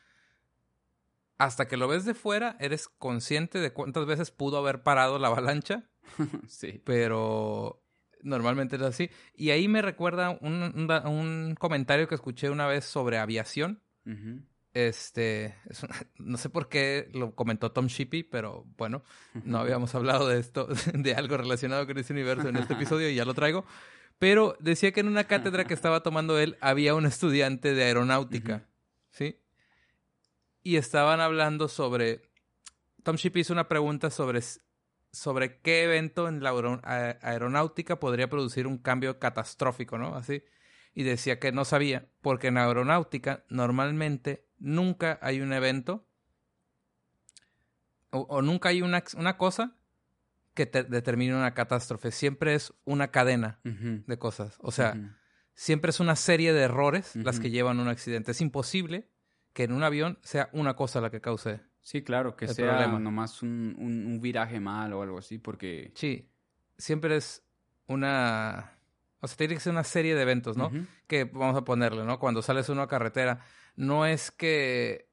[1.38, 5.28] hasta que lo ves de fuera, eres consciente de cuántas veces pudo haber parado la
[5.28, 5.89] avalancha,
[6.48, 6.82] sí.
[6.86, 7.84] pero
[8.26, 9.09] normalmente es así.
[9.36, 13.82] Y ahí me recuerda un, un comentario que escuché una vez sobre aviación.
[14.73, 19.03] Este, es una- no sé por qué lo comentó Tom Shippey, pero bueno,
[19.45, 23.15] no habíamos hablado de esto, de algo relacionado con este universo en este episodio y
[23.15, 23.65] ya lo traigo.
[24.19, 28.65] Pero decía que en una cátedra que estaba tomando él había un estudiante de aeronáutica.
[29.11, 29.38] ¿sí?
[30.63, 32.21] Y estaban hablando sobre...
[33.03, 34.39] Tom Shippey hizo una pregunta sobre,
[35.16, 36.51] sobre qué evento en la
[37.22, 40.16] aeronáutica podría producir un cambio catastrófico, ¿no?
[40.16, 40.43] Así.
[40.93, 46.05] y decía que no sabía, porque en aeronáutica normalmente nunca hay un evento
[48.11, 49.76] o, o nunca hay una, una cosa
[50.53, 52.11] que te determine una catástrofe.
[52.11, 54.55] Siempre es una cadena de cosas.
[54.61, 55.18] O sea,
[55.53, 58.32] siempre es una serie de errores las que llevan a un accidente.
[58.32, 59.09] Es imposible
[59.51, 61.59] que en un avión sea una cosa la que cause.
[61.86, 62.97] Sí, claro, que el sea problema.
[62.97, 65.91] nomás un, un, un viraje mal o algo así, porque...
[65.93, 66.27] Sí,
[66.79, 67.43] siempre es
[67.86, 68.71] una...
[69.19, 70.71] O sea, tiene que ser una serie de eventos, ¿no?
[71.05, 72.17] Que vamos a ponerle, ¿no?
[72.17, 73.41] Cuando sales uno a carretera,
[73.75, 75.11] no es que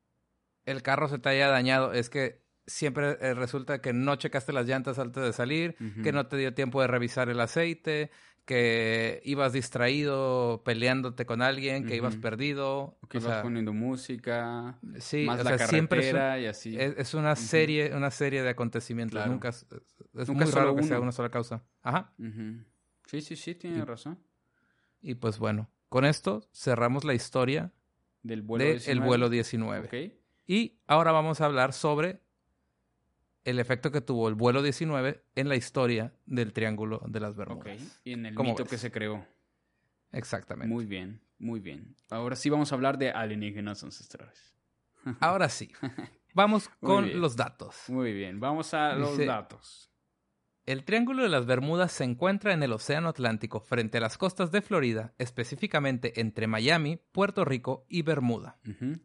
[0.64, 4.66] el carro se te haya dañado, es que siempre eh, resulta que no checaste las
[4.66, 8.10] llantas antes de salir, que no te dio tiempo de revisar el aceite,
[8.44, 12.98] que ibas distraído peleándote con alguien, que ibas perdido.
[13.00, 16.12] O que o ibas sea, poniendo música, sí, más o la sea, siempre es, un-
[16.18, 16.76] carretera y así.
[16.78, 19.16] es, es una serie, una serie de acontecimientos.
[19.16, 19.30] Claro.
[19.32, 19.64] Nunca es,
[20.18, 21.62] es Nunca solo que sea una sola causa.
[21.82, 22.12] Ajá.
[23.06, 24.18] Sí, sí, sí, tiene Y- razón.
[25.00, 27.72] Y pues bueno, con esto cerramos la historia
[28.22, 29.06] Del vuelo del 19.
[29.06, 29.86] vuelo 19.
[29.86, 30.12] Ok.
[30.46, 32.20] Y ahora vamos a hablar sobre
[33.44, 37.36] el efecto que tuvo el vuelo 19 en la historia del Triángulo de las Ok.
[37.38, 38.00] Bermudas.
[38.04, 38.70] Y en el ¿Cómo mito ves?
[38.70, 39.26] que se creó.
[40.12, 40.72] Exactamente.
[40.72, 41.96] Muy bien, muy bien.
[42.10, 44.54] Ahora sí vamos a hablar de alienígenas ancestrales.
[45.20, 45.72] Ahora sí,
[46.34, 47.76] vamos con los datos.
[47.88, 49.88] Muy bien, vamos a los datos.
[50.64, 54.52] El Triángulo de las Bermudas se encuentra en el Océano Atlántico frente a las costas
[54.52, 58.60] de Florida, específicamente entre Miami, Puerto Rico y Bermuda.
[58.68, 59.00] Ujú.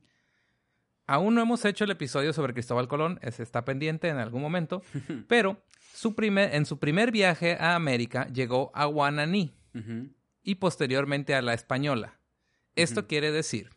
[1.08, 4.84] Aún no hemos hecho el episodio sobre Cristóbal Colón, ese está pendiente en algún momento,
[5.30, 5.58] pero
[5.94, 9.56] su primer, en su primer viaje a América llegó a Guananí
[10.44, 12.20] y posteriormente a la Española.
[12.76, 13.70] Esto quiere decir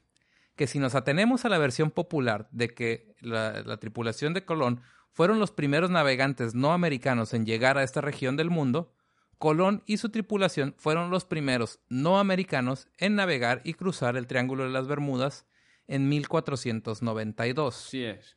[0.57, 4.81] que si nos atenemos a la versión popular de que la, la tripulación de Colón
[5.13, 8.93] fueron los primeros navegantes no americanos en llegar a esta región del mundo,
[9.39, 14.65] Colón y su tripulación fueron los primeros no americanos en navegar y cruzar el Triángulo
[14.65, 15.47] de las Bermudas
[15.91, 17.75] en 1492.
[17.75, 18.37] Sí es.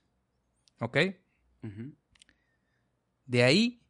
[0.79, 0.97] ¿Ok?
[3.25, 3.81] De ahí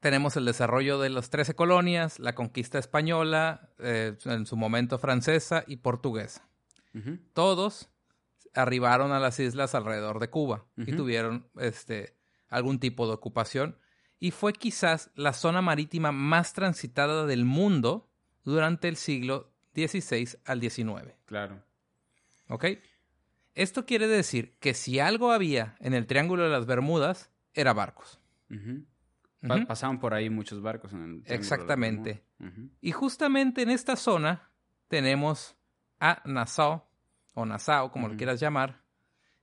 [0.00, 5.64] tenemos el desarrollo de las 13 colonias, la conquista española, eh, en su momento francesa
[5.66, 6.48] y portuguesa.
[7.32, 7.90] Todos
[8.54, 12.16] arribaron a las islas alrededor de Cuba y tuvieron este,
[12.48, 13.78] algún tipo de ocupación.
[14.18, 18.10] Y fue quizás la zona marítima más transitada del mundo
[18.44, 21.14] durante el siglo XVI al XIX.
[21.26, 21.62] Claro.
[22.52, 22.66] ¿Ok?
[23.54, 28.20] Esto quiere decir que si algo había en el Triángulo de las Bermudas, era barcos.
[29.66, 32.24] Pasaban por ahí muchos barcos en el Triángulo de las Exactamente.
[32.38, 32.70] Bermudas.
[32.80, 34.50] Y justamente en esta zona
[34.88, 35.56] tenemos
[35.98, 36.84] a Nassau,
[37.34, 38.82] o Nassau, como lo quieras llamar,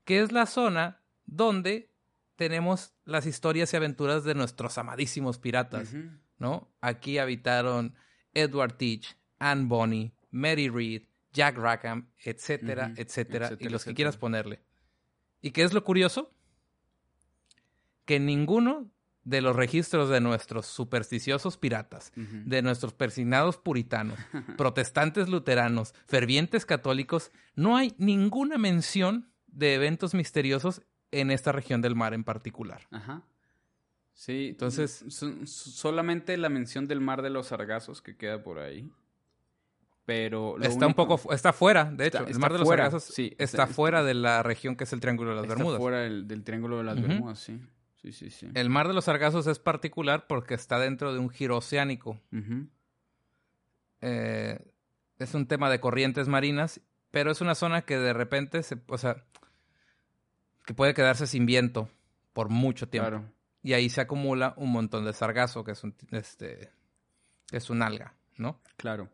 [0.05, 1.91] que es la zona donde
[2.36, 5.95] tenemos las historias y aventuras de nuestros amadísimos piratas.
[6.38, 6.72] ¿no?
[6.82, 7.95] Aquí habitaron
[8.34, 11.03] Edward Teach, Anne Bonny, Mary Read,
[11.34, 14.61] Jack Rackham, etcétera, etcétera, y Etcétera, los que quieras ponerle.
[15.41, 16.32] ¿Y qué es lo curioso?
[18.05, 18.89] Que ninguno
[19.23, 24.17] de los registros de nuestros supersticiosos piratas, de nuestros persignados puritanos,
[24.57, 31.95] protestantes luteranos, fervientes católicos, no hay ninguna mención de eventos misteriosos en esta región del
[31.95, 32.88] mar en particular.
[32.91, 33.21] Ajá.
[34.13, 38.59] Sí, Entonces- so- so- solamente la mención del mar de los sargazos que queda por
[38.59, 38.89] ahí.
[40.10, 42.86] Pero lo está un poco, está fuera, de hecho, Está- el mar de los fuera,
[42.86, 45.55] Sargazos sí, está, está- fuera de la región que es el Triángulo de las está
[45.55, 45.80] Bermudas.
[45.80, 46.99] fuera del, del triángulo de las.
[46.99, 47.60] Bermudas, sí.
[48.01, 48.49] Sí, sí, sí.
[48.55, 52.20] El mar de los Sargazos es particular porque está dentro de un giro oceánico.
[54.01, 54.60] Eh,
[55.20, 56.82] es un tema de corrientes marinas,
[57.12, 59.24] pero es una zona que de repente se, o sea,
[60.66, 61.89] que puede quedarse sin viento
[62.34, 63.10] por mucho tiempo.
[63.10, 63.26] Claro.
[63.62, 66.72] Y ahí se acumula un montón de sargazo, que es un, este,
[67.47, 68.62] que es un alga, ¿no?
[68.78, 69.10] Claro.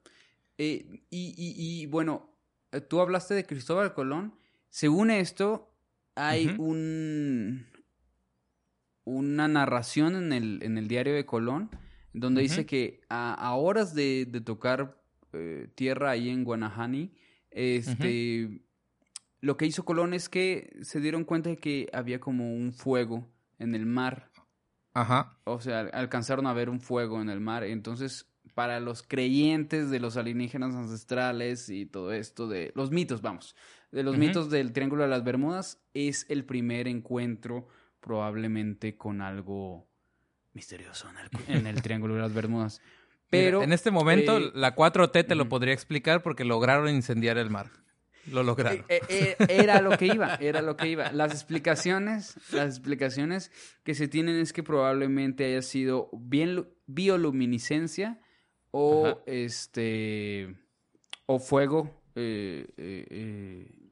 [0.58, 2.30] Eh, y, y- y, bueno,
[2.72, 4.36] eh, tú hablaste de Cristóbal Colón.
[4.70, 5.72] Según esto,
[6.16, 7.68] hay un
[9.04, 11.70] una narración en el, en el diario de Colón
[12.14, 15.00] donde dice que a, a horas de, de tocar
[15.34, 17.14] eh, tierra ahí en Guanahani,
[17.52, 18.62] este
[19.42, 23.30] lo que hizo Colón es que se dieron cuenta de que había como un fuego
[23.60, 24.32] en el mar
[24.94, 25.38] Ajá.
[25.44, 27.64] o sea, alcanzaron a ver un fuego en el mar.
[27.66, 33.56] Entonces, para los creyentes de los alienígenas ancestrales y todo esto de los mitos, vamos,
[33.92, 37.68] de los mitos del Triángulo de las Bermudas, es el primer encuentro
[38.00, 39.88] probablemente con algo
[40.54, 42.82] misterioso en el, en el Triángulo de las Bermudas.
[43.30, 47.38] Pero Mira, en este momento eh, la 4T te lo podría explicar porque lograron incendiar
[47.38, 47.72] el mar.
[48.32, 48.86] Lo lograron.
[48.88, 51.12] Eh, eh, era lo que iba, era lo que iba.
[51.12, 53.52] Las explicaciones, las explicaciones
[53.84, 58.20] que se tienen es que probablemente haya sido bien bioluminiscencia
[58.78, 59.18] o Ajá.
[59.26, 60.54] este
[61.28, 63.92] o fuego eh, eh, eh,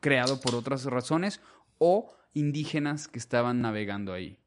[0.00, 1.40] creado por otras razones
[1.78, 4.38] o indígenas que estaban navegando ahí.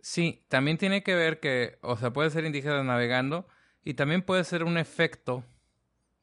[0.00, 3.46] Sí, también tiene que ver que, o sea, puede ser indígenas navegando
[3.84, 5.44] y también puede ser un efecto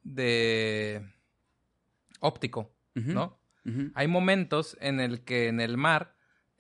[0.03, 1.09] de
[2.19, 3.39] óptico, ¿no?
[3.93, 6.14] Hay momentos en el que en el mar,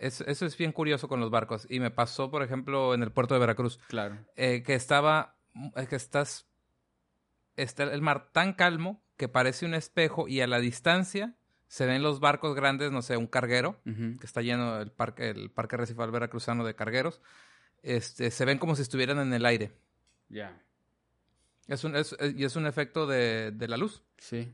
[0.05, 3.11] es- eso es bien curioso con los barcos, y me pasó, por ejemplo, en el
[3.11, 4.17] puerto de Veracruz, Claro.
[4.35, 5.37] eh, que estaba,
[5.75, 6.47] eh, que estás,
[7.55, 11.35] está el mar tan calmo que parece un espejo y a la distancia
[11.67, 15.49] se ven los barcos grandes, no sé, un carguero, que está lleno el parque, el
[15.51, 17.21] parque recifal veracruzano de cargueros,
[17.81, 19.71] este, se ven como si estuvieran en el aire.
[20.29, 20.61] Ya.
[21.67, 24.53] Es un, es- es- y es un efecto de, de la luz, Sí,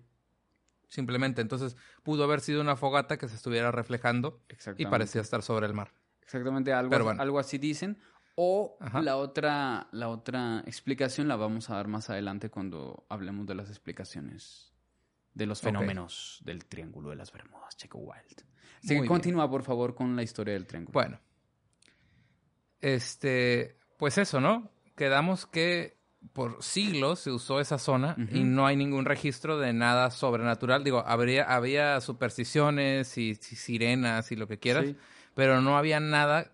[0.91, 1.41] simplemente.
[1.41, 4.41] Entonces pudo haber sido una fogata que se estuviera reflejando
[4.77, 5.91] y parecía estar sobre el mar.
[6.21, 7.21] Exactamente, algo, Pero bueno.
[7.21, 7.97] algo así dicen.
[8.35, 9.01] O Ajá.
[9.01, 13.69] la otra, la otra explicación la vamos a dar más adelante cuando hablemos de las
[13.69, 14.73] explicaciones
[15.33, 18.45] de los fenómenos del Triángulo de las Bermudas, Checo Wild.
[18.79, 19.05] Así que bien.
[19.07, 20.93] continúa, por favor, con la historia del Triángulo.
[20.93, 21.19] Bueno.
[22.79, 24.71] Este, pues eso, ¿no?
[24.95, 26.00] Quedamos que
[26.33, 30.83] por siglos se usó esa zona y no hay ningún registro de nada sobrenatural.
[30.83, 34.95] Digo, habría, había supersticiones y, y sirenas y lo que quieras, Sí.
[35.33, 36.51] pero no había nada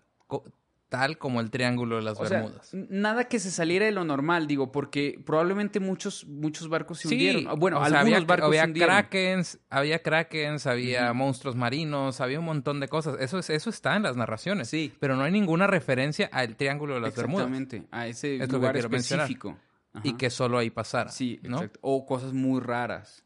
[0.88, 2.70] tal como el Triángulo de las O Bermudas.
[2.72, 7.14] nada que se saliera de lo normal, digo, porque probablemente muchos, muchos barcos se Sí,
[7.14, 7.58] hundieron.
[7.58, 8.94] Bueno, o sea, algunos había, barcos había se hundieron.
[8.96, 13.16] krakens, había krakens, había monstruos marinos, había un montón de cosas.
[13.20, 14.68] Eso es, eso está en las narraciones.
[14.68, 14.92] Sí.
[14.98, 18.74] Pero no hay ninguna referencia al Triángulo de las Bermudas Exactamente, a ese Es lugar
[18.74, 19.24] mencionar.
[19.24, 19.58] específico.
[20.04, 21.10] y que solo ahí pasara.
[21.10, 21.56] Sí, ¿no?
[21.58, 21.78] exacto.
[21.82, 23.24] O cosas muy raras.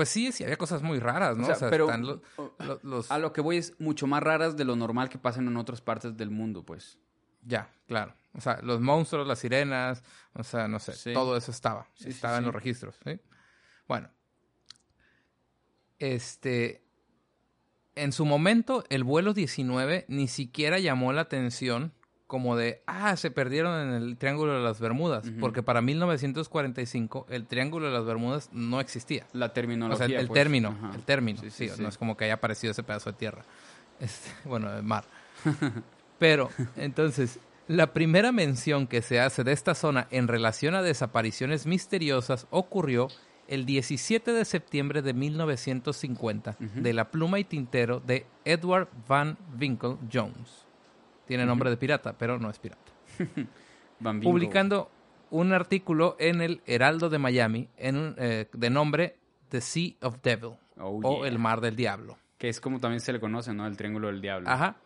[0.00, 1.46] Pues sí, sí había cosas muy raras, ¿no?
[1.46, 2.20] O sea, pero están los,
[2.58, 5.46] lo- los- a lo que voy es mucho más raras de lo normal que pasan
[5.46, 6.98] en otras partes del mundo, pues.
[7.42, 8.14] ya, claro.
[8.32, 11.12] O sea, los monstruos, las sirenas, o sea, no sé, Sí.
[11.12, 13.20] todo eso estaba, Sí, sí, estaba en los registros, ¿sí?
[13.86, 14.08] Bueno,
[15.98, 16.82] este,
[17.94, 21.92] en su momento el vuelo 19 ni siquiera llamó la atención
[22.30, 25.40] como de, ah, se perdieron en el Triángulo de las Bermudas, Ujú.
[25.40, 29.26] porque para 1945 el Triángulo de las Bermudas no existía.
[29.32, 30.06] La O terminología.
[30.06, 30.38] sea, el, pues.
[30.38, 30.92] término, Ajá.
[30.94, 31.82] el término, Sí, sí, sí, sí.
[31.82, 33.44] no es como que haya aparecido ese pedazo de tierra,
[34.00, 35.04] este, bueno, de mar.
[36.20, 41.66] Pero, entonces, la primera mención que se hace de esta zona en relación a desapariciones
[41.66, 43.08] misteriosas ocurrió
[43.48, 46.68] el 17 de septiembre de 1950 Ujú.
[46.80, 50.66] de la pluma y tintero de Edward Van Winkle Jones.
[51.30, 52.92] Tiene nombre de pirata, pero no es pirata
[54.00, 54.32] Bambingo.
[54.32, 54.90] publicando
[55.30, 59.16] un artículo en el Heraldo de Miami en un, eh, de nombre
[59.48, 61.28] The Sea of Devil Oh, o yeah.
[61.28, 62.18] El Mar del Diablo.
[62.38, 63.66] Que es como también se le conoce, ¿no?
[63.66, 64.48] El Triángulo del Diablo.
[64.48, 64.76] Ajá.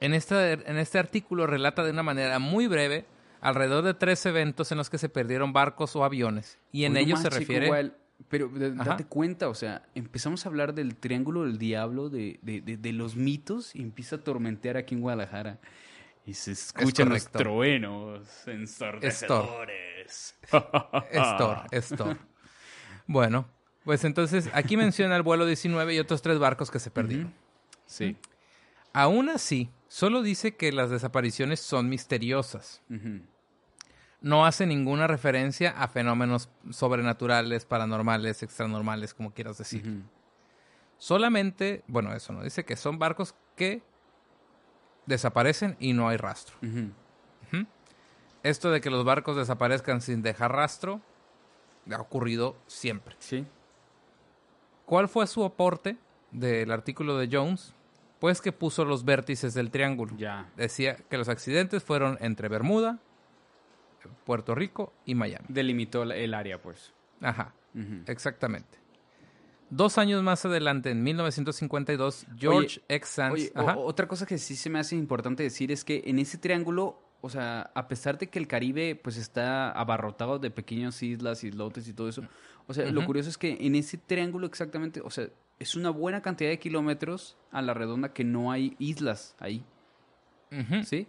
[0.00, 3.04] En este, en este artículo relata de una manera muy breve
[3.40, 6.58] alrededor de tres eventos en los que se perdieron barcos o aviones.
[6.72, 7.92] Y en ellos se refiere...
[8.28, 8.90] pero Ajá.
[8.90, 12.92] date cuenta, o sea, empezamos a hablar del Triángulo del Diablo, de, de, de- de
[12.92, 15.58] los mitos, y empieza a tormentear aquí en Guadalajara.
[16.26, 17.38] Y se escuchan los correcto.
[17.38, 20.34] truenos ensordecedores.
[21.10, 22.18] Es Thor, es Thor.
[23.06, 23.46] Bueno,
[23.84, 27.32] pues entonces aquí menciona el vuelo 19 y otros tres barcos que se perdieron.
[27.86, 28.16] Sí.
[28.92, 32.82] Aún así, solo dice que las desapariciones son misteriosas.
[34.20, 40.02] No hace ninguna referencia a fenómenos sobrenaturales, paranormales, extranormales, como quieras decir.
[40.98, 43.82] Solamente, bueno, eso no, dice que son barcos que
[45.06, 46.56] desaparecen y no hay rastro.
[48.42, 51.00] Esto de que los barcos desaparezcan sin dejar rastro
[51.90, 53.16] ha ocurrido siempre.
[53.18, 53.46] Sí.
[54.86, 55.98] ¿Cuál fue su aporte
[56.30, 57.74] del artículo de Jones?
[58.18, 60.14] Pues que puso los vértices del triángulo.
[60.16, 60.50] Ya.
[60.56, 62.98] Decía que los accidentes fueron entre Bermuda,
[64.24, 65.46] Puerto Rico y Miami.
[65.48, 66.92] Delimitó el área, pues.
[67.20, 67.54] Ajá.
[68.06, 68.78] Exactamente.
[69.70, 73.08] Dos años más adelante, en 1952, George X.
[73.08, 73.34] Sands.
[73.34, 73.78] Oye, o- Ajá.
[73.78, 77.30] otra cosa que sí se me hace importante decir es que en ese triángulo, o
[77.30, 81.92] sea, a pesar de que el Caribe pues está abarrotado de pequeñas islas, islotes y
[81.92, 82.22] todo eso,
[82.66, 85.28] o sea, lo curioso es que en ese triángulo exactamente, o sea,
[85.60, 89.64] es una buena cantidad de kilómetros a la redonda que no hay islas ahí.
[90.84, 91.06] ¿sí?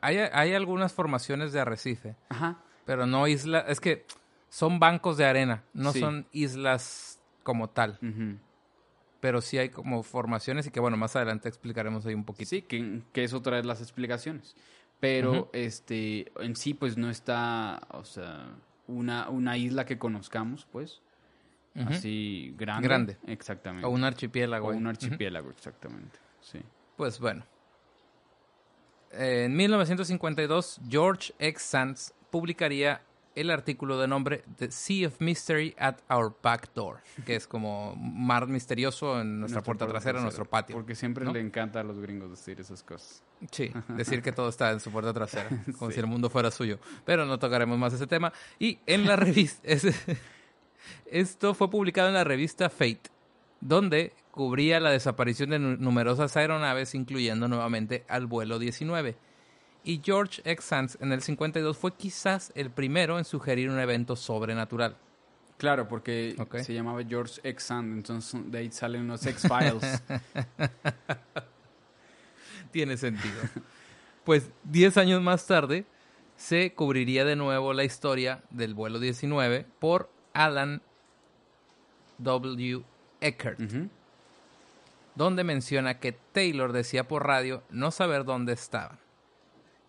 [0.00, 2.58] Hay, hay algunas formaciones de arrecife, Ajá.
[2.84, 3.64] pero no islas.
[3.68, 4.06] Es que
[4.48, 6.00] son bancos de arena, no Sí.
[6.00, 7.98] son islas como tal.
[9.20, 12.48] Pero sí hay como formaciones y que, bueno, más adelante explicaremos ahí un poquito.
[12.50, 14.56] Sí, que, que es otra de las explicaciones.
[14.98, 18.54] Pero, este, en sí, pues no está, o sea,
[18.88, 21.00] una, una isla que conozcamos, pues,
[21.86, 22.86] así grande.
[22.88, 23.16] Grande.
[23.26, 23.86] Exactamente.
[23.86, 24.68] O un archipiélago.
[24.68, 26.18] O un archipiélago, exactamente.
[26.40, 26.60] Sí.
[26.96, 27.44] Pues bueno.
[29.12, 31.62] En 1952, George X.
[31.62, 33.02] Sands publicaría
[33.34, 37.94] el artículo de nombre The Sea of Mystery at Our Back Door, que es como
[37.96, 40.76] mar misterioso en nuestra puerta trasera, en nuestro patio.
[40.76, 41.32] Porque siempre ¿no?
[41.32, 43.22] le encanta a los gringos decir esas cosas.
[43.50, 45.48] Sí, decir que todo está en su puerta trasera,
[45.78, 46.78] como si el mundo fuera suyo.
[47.04, 48.32] Pero no tocaremos más ese tema.
[48.58, 49.68] Y en la revista,
[51.06, 53.10] esto fue publicado en la revista Fate,
[53.60, 59.14] donde cubría la desaparición de nu- numerosas aeronaves, incluyendo nuevamente al vuelo 19.
[59.84, 60.64] Y George X.
[60.64, 64.96] Sands en el 52 fue quizás el primero en sugerir un evento sobrenatural.
[65.58, 67.62] Claro, porque se llamaba George X.
[67.64, 70.02] Sand, entonces de ahí salen los X-Files.
[72.70, 73.34] Tiene sentido.
[74.24, 75.84] Pues 10 años más tarde
[76.36, 80.80] se cubriría de nuevo la historia del vuelo 19 por Alan
[82.18, 82.82] W.
[83.20, 83.60] Eckert.
[85.14, 88.98] Donde menciona que Taylor decía por radio no saber dónde estaban,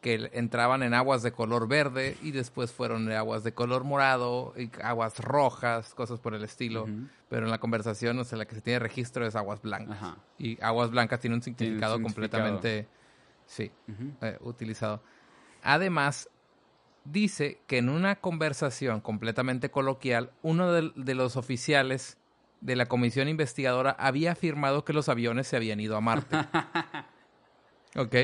[0.02, 4.54] que entraban en aguas de color verde y después fueron de aguas de color morado,
[4.58, 6.88] y aguas rojas, cosas por el estilo,
[7.30, 9.98] pero en la conversación, o sea, la que se tiene registro es aguas blancas.
[9.98, 10.18] Ajá.
[10.38, 12.02] Y aguas blancas tiene un significado significado.
[12.02, 12.88] completamente,
[13.46, 13.72] sí,
[14.22, 15.02] eh, utilizado.
[15.64, 16.30] Además,
[17.06, 22.18] dice que en una conversación completamente coloquial, uno de, de los oficiales
[22.64, 26.38] de la comisión investigadora había afirmado que los aviones se habían ido a Marte.
[27.96, 28.16] ¿Ok?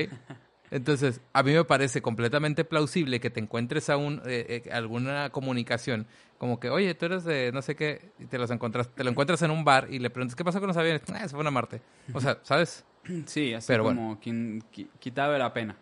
[0.72, 5.30] Entonces, a mí me parece completamente plausible que te encuentres a un, eh, eh, alguna
[5.30, 6.06] comunicación
[6.38, 9.10] como que, oye, tú eres de no sé qué, y te, los encuentras, te lo
[9.10, 11.02] encuentras en un bar y le preguntas, ¿qué pasó con los aviones?
[11.12, 11.82] Ah, se fueron a Marte.
[12.14, 12.84] O sea, ¿sabes?
[13.26, 15.76] Sí, así Pero como quien qui- quitaba la pena.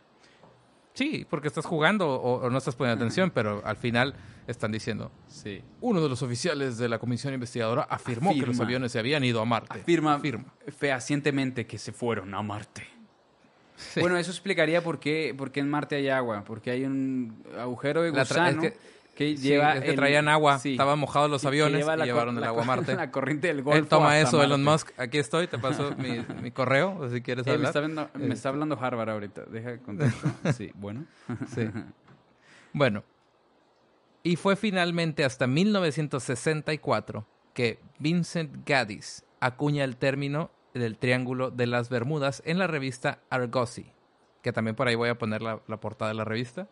[0.99, 4.15] Sí, porque estás jugando o, o no estás poniendo atención, pero al final
[4.49, 5.63] están diciendo, Sí.
[5.81, 9.41] uno de los oficiales de la comisión investigadora afirmó que los aviones se habían ido
[9.41, 9.79] a Marte.
[9.81, 10.45] Afirma, Afirma.
[10.77, 12.83] fehacientemente que se fueron a Marte.
[13.77, 14.01] Sí.
[14.01, 16.43] Bueno, eso explicaría por qué, por qué en Marte hay agua.
[16.45, 18.79] Porque hay un agujero de La tra- gusano es que,
[19.19, 19.75] que- Sí, lleva...
[19.75, 22.63] es que el- traían agua, sí, estaban mojados los aviones lleva y llevaron el agua
[22.63, 22.95] a Marte.
[22.97, 24.63] La corriente del Golfo Él toma eso, Elon.
[24.63, 24.91] Musk.
[24.99, 28.49] Aquí estoy, te paso mi, mi correo, si quieres Eh, me, está viendo- me está
[28.51, 29.43] hablando Harvard ahorita.
[29.47, 30.33] Deja de contestar.
[30.55, 31.05] Sí, bueno.
[31.55, 31.69] Sí.
[32.73, 33.03] Bueno,
[34.23, 41.89] y fue finalmente hasta 1964 que Vincent Gaddis acuña el término del Triángulo de las
[41.89, 43.91] Bermudas en la revista Argosy,
[44.43, 46.69] que también por ahí voy a poner la, la portada de la revista,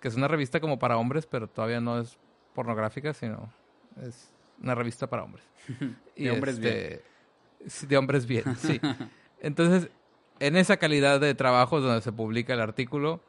[0.00, 2.16] que es una revista como para hombres, pero todavía no es
[2.54, 3.52] pornográfica, sino
[4.02, 4.30] es
[4.62, 5.44] una revista para hombres.
[6.16, 7.00] De hombres bien.
[7.88, 8.80] De hombres bien, sí.
[9.40, 9.90] Entonces,
[10.38, 13.20] en esa calidad de trabajos donde se publica el artículo,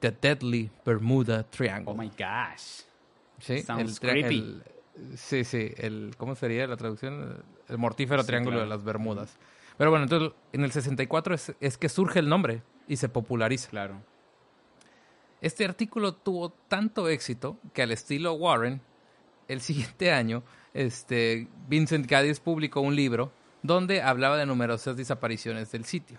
[0.00, 1.92] The Deadly Bermuda Triangle.
[1.92, 2.82] Oh my gosh.
[3.40, 4.38] sí, sounds creepy.
[4.38, 7.42] el- sí, sí, el, ¿cómo sería la traducción?
[7.68, 8.70] El mortífero Sí, triángulo claro.
[8.70, 9.36] de las Bermudas.
[9.76, 13.68] Pero bueno, entonces en el 64 es, es que surge el nombre y se populariza.
[13.70, 14.00] Claro.
[15.40, 18.80] Este artículo tuvo tanto éxito que al estilo Warren,
[19.48, 20.42] el siguiente año,
[20.74, 23.32] este, Vincent Gaddis publicó un libro
[23.62, 26.18] donde hablaba de numerosas desapariciones del sitio.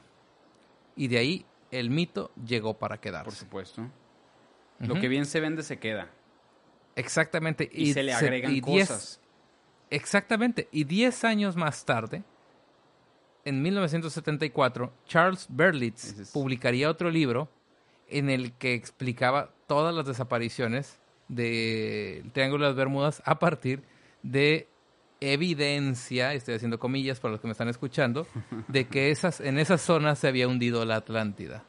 [0.95, 3.31] Y de ahí el mito llegó para Por quedarse.
[3.37, 3.81] supuesto.
[3.81, 3.91] Ujú.
[4.93, 6.09] Lo que bien se vende se queda.
[6.95, 7.69] Exactamente.
[7.71, 9.19] Y, se le agregan y diez- cosas.
[9.89, 10.67] exactamente.
[10.71, 12.23] Y 10 años más tarde,
[13.45, 17.49] en 1974, Charles Berlitz es- publicaría otro libro
[18.09, 23.83] en el que explicaba todas las desapariciones del Triángulo de las Bermudas a partir
[24.23, 24.67] de
[25.19, 28.27] evidencia, estoy haciendo comillas para los que me están escuchando,
[28.67, 31.63] de que esas, en esas zonas se había hundido la Atlántida.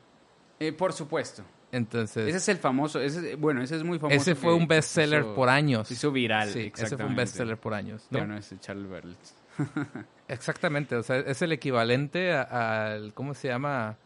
[0.61, 1.45] Eh, por supuesto.
[1.71, 3.01] Entonces, Ese es el famoso.
[3.01, 4.17] Ese, bueno, ese es muy famoso.
[4.17, 5.91] ese fue un bestseller por años.
[5.91, 6.49] Hizo viral.
[6.49, 8.07] Sí, ese fue un bestseller por años.
[8.11, 8.21] ¿no?
[8.21, 9.35] Bueno, ese Charles Berlitz.
[10.29, 13.97] Exactamente, o sea, es el equivalente al, ¿cómo se llama?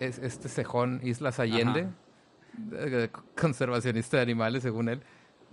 [0.00, 1.88] Es, este cejón Islas Allende,
[2.56, 5.00] de- de conservacionista de animales, según él,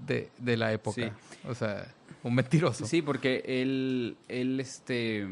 [0.05, 1.01] de, de la época.
[1.31, 1.47] Sí.
[1.47, 1.85] O sea,
[2.23, 2.85] un mentiroso.
[2.85, 5.27] Sí, porque él, él, este...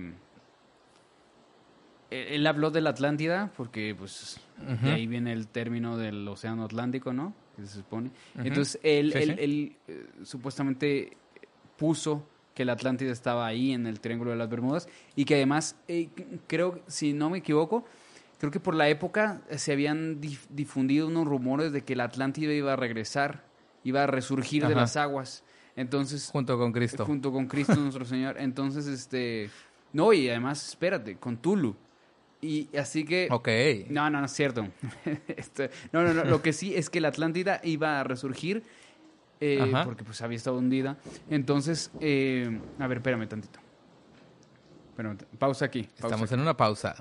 [2.09, 4.37] Él, habló de la Atlántida, porque, pues,
[4.83, 7.33] de ahí viene el término del océano Atlántico, ¿no?
[7.55, 8.11] Que se supone.
[8.37, 9.43] Entonces, él, Sí, él, sí.
[9.43, 11.15] él, eh, supuestamente
[11.77, 15.77] puso que la Atlántida estaba ahí en el Triángulo de las Bermudas y que además,
[15.87, 16.09] eh,
[16.47, 17.85] creo, si no me equivoco,
[18.41, 22.03] creo que por la época eh, se habían dif- difundido unos rumores de que la
[22.05, 23.45] Atlántida iba a regresar,
[23.83, 25.43] iba a resurgir de las aguas.
[25.77, 27.05] Entonces, Junto con Cristo.
[27.05, 28.35] junto con Cristo nuestro Señor.
[28.39, 29.49] Entonces, este,
[29.93, 31.75] no, y además, espérate, con Tulu.
[32.41, 33.27] Y así que...
[33.31, 33.47] Ok.
[33.89, 34.67] No, no, no es cierto.
[35.27, 36.23] Este, no, no, no.
[36.25, 38.63] Lo que sí es que la Atlántida iba a resurgir
[39.39, 40.97] eh, porque pues había estado hundida.
[41.29, 43.59] Entonces, eh, a ver, espérame tantito.
[44.97, 45.83] T- pausa aquí.
[45.83, 46.33] pausa Estamos aquí.
[46.35, 46.95] en una pausa.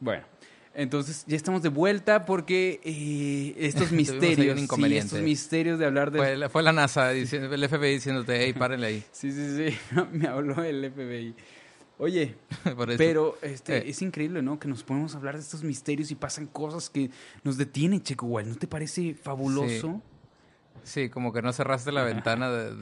[0.00, 0.24] Bueno,
[0.74, 6.18] Entonces ya estamos de vuelta porque eh, estos misterios, sí, estos misterios de hablar de...
[6.18, 9.04] Fue, la- fue la NASA, diciendo, el FBI diciéndote, hey, párenle ahí.
[9.12, 9.78] Sí, sí, sí,
[10.12, 11.34] me habló el FBI.
[12.00, 12.36] Oye,
[12.96, 13.84] pero este, Eh.
[13.90, 14.60] es increíble, ¿no?
[14.60, 17.10] Que nos ponemos a hablar de estos misterios y pasan cosas que
[17.42, 18.48] nos detienen, Checo Wild.
[18.50, 20.00] ¿No te parece fabuloso?
[20.84, 22.74] Sí, como que no cerraste la ventana de,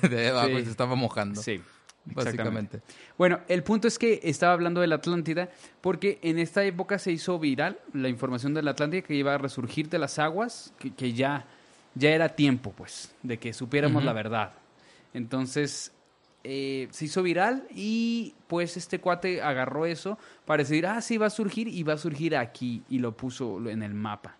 [0.00, 0.54] de- de abajo Sí.
[0.54, 1.42] y se estaba mojando.
[1.42, 1.60] Sí,
[2.04, 2.80] básicamente.
[3.16, 5.50] Bueno, el punto es que estaba hablando de la Atlántida
[5.80, 9.38] porque en esta época se hizo viral la información de la Atlántida que iba a
[9.38, 11.46] resurgir de las aguas, que, que ya,
[11.94, 14.52] ya era tiempo, pues, de que supiéramos la verdad.
[15.14, 15.92] Entonces,
[16.44, 21.26] eh, se hizo viral y pues este cuate agarró eso para decir, ah, sí, va
[21.26, 24.36] a surgir y va a surgir aquí y lo puso en el mapa.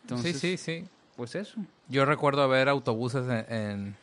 [0.00, 0.88] Entonces, sí, sí, sí.
[1.14, 1.60] pues eso.
[1.88, 3.96] Yo recuerdo ver autobuses en, en,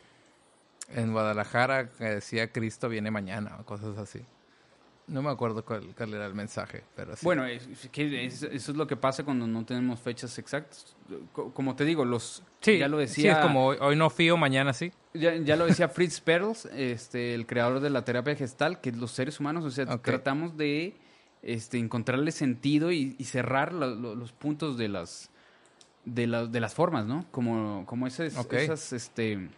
[0.94, 4.20] en Guadalajara que decía Cristo viene mañana o cosas así.
[5.06, 7.24] No me acuerdo cuál, cuál era el mensaje, pero sí.
[7.24, 10.94] Bueno, es- es eso es lo que pasa cuando no tenemos fechas exactas.
[11.32, 14.08] Co- Como te digo, los sí, ya lo sí, decía, es como hoy, hoy no
[14.08, 14.92] fío, mañana sí.
[15.14, 19.10] ya, ya lo decía Fritz Perls, este, el creador de la terapia gestal, que los
[19.10, 20.94] seres humanos, o sea, tratamos de
[21.42, 25.30] este, encontrarle sentido y, y cerrar lo- lo- los puntos de las
[26.04, 27.26] de, la- de las formas, ¿no?
[27.32, 28.52] Como como esas, Ok.
[28.54, 29.48] esas este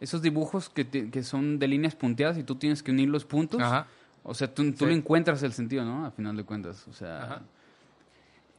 [0.00, 3.24] esos dibujos que, te- que son de líneas punteadas y tú tienes que unir los
[3.24, 3.60] puntos.
[3.60, 3.86] Ajá.
[4.22, 4.86] O sea, tú, tú Sí.
[4.86, 6.04] le encuentras el sentido, ¿no?
[6.06, 6.86] A final de cuentas.
[6.88, 7.22] O sea.
[7.24, 7.42] Ajá.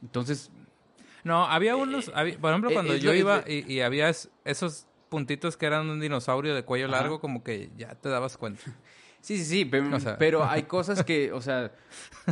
[0.02, 0.50] Entonces,
[1.22, 4.30] No, había unos, había- por ejemplo, eh, cuando es yo iba y, y había es-
[4.46, 6.96] esos puntitos que eran un dinosaurio de cuello Ajá.
[6.96, 8.62] largo, como que ya te dabas cuenta.
[9.20, 10.16] Sí, sí, sí, pero, O sea.
[10.18, 11.72] pero hay cosas que, o sea,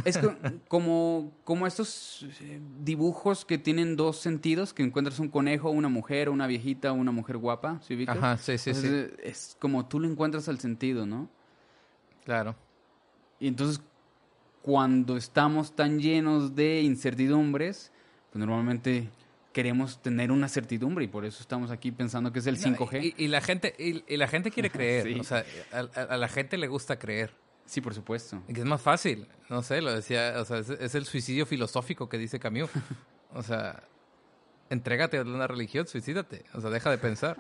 [0.05, 0.34] es co-
[0.68, 6.28] como, como estos eh, dibujos que tienen dos sentidos, que encuentras un conejo, una mujer,
[6.30, 8.16] una viejita, una mujer guapa, ¿sí ubicas?
[8.16, 9.14] Ajá, sí, sí, sea, sí.
[9.22, 11.28] Es, como tú le encuentras el sentido, ¿no?
[12.24, 12.57] Claro.
[13.41, 13.80] Y entonces,
[14.62, 17.93] cuando estamos tan llenos de incertidumbres,
[18.30, 19.09] pues normalmente
[19.59, 23.12] queremos tener una certidumbre y por eso estamos aquí pensando que es el 5G.
[23.16, 25.18] Y, y la gente y, y la gente quiere creer, Sí.
[25.18, 27.32] o sea, a, la gente le gusta creer.
[27.66, 28.40] Sí, por supuesto.
[28.46, 32.09] Que es más fácil, no sé, lo decía, o sea, es, es el suicidio filosófico
[32.09, 32.70] que dice Camus.
[33.34, 33.82] O sea,
[34.70, 37.36] entrégate a una religión, suicídate, o sea, deja de pensar.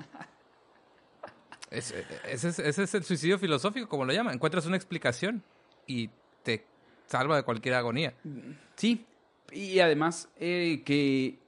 [1.70, 1.94] Es-
[2.26, 4.34] ese, es, ese es el suicidio filosófico, como lo llaman.
[4.34, 5.42] Encuentras una explicación
[5.86, 6.10] y
[6.42, 6.66] te
[7.06, 8.12] salva de cualquier agonía.
[8.76, 9.06] Sí,
[9.52, 11.38] y además eh, que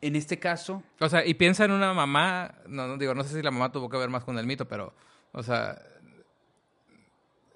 [0.00, 3.36] en este caso, O sea, y piensa en una mamá, no, no digo, no sé
[3.36, 4.94] si la mamá tuvo que ver más con el mito, pero,
[5.32, 5.80] o sea,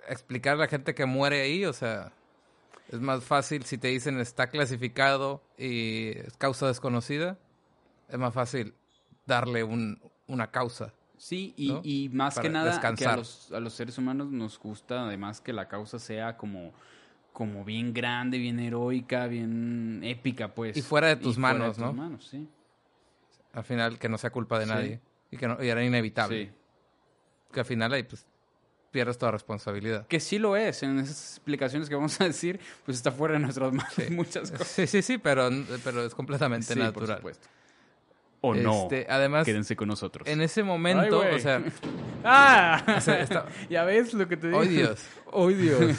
[0.09, 2.13] explicar a la gente que muere ahí, o sea,
[2.89, 7.39] es más fácil si te dicen está clasificado y es causa desconocida,
[8.09, 8.75] es más fácil
[9.27, 10.93] darle un, una causa.
[11.17, 11.81] sí, y, ¿no?
[11.83, 15.55] y más que nada que a los, a los seres humanos nos gusta además que
[15.55, 16.75] la causa sea como,
[17.35, 20.75] como bien grande, bien heroica, bien épica, pues.
[20.77, 21.93] Y fuera de tus fuera manos, tus ¿no?
[21.93, 22.49] manos, sí.
[23.53, 24.71] Al final, que no sea culpa de Sí.
[24.71, 26.47] nadie y que no, y era inevitable.
[26.47, 26.53] Sí.
[27.53, 28.25] Que al final ahí pues
[28.91, 30.07] pierdes toda responsabilidad.
[30.07, 33.41] Que sí lo es, en esas explicaciones que vamos a decir, pues está fuera de
[33.41, 34.69] nuestras manos muchas cosas.
[34.69, 35.51] Sí, sí, sí, pero,
[35.83, 37.17] pero es completamente Sí, por natural.
[37.19, 37.49] supuesto.
[38.41, 40.29] O no, Este, además, quédense con nosotros.
[40.29, 41.63] en ese momento, Ay, o sea,
[42.25, 42.85] ¡Ah!
[42.99, 44.61] O sea, está- ya ves lo que te digo.
[44.61, 45.05] ¡Ay Dios!
[45.33, 45.99] ¡Ay Dios!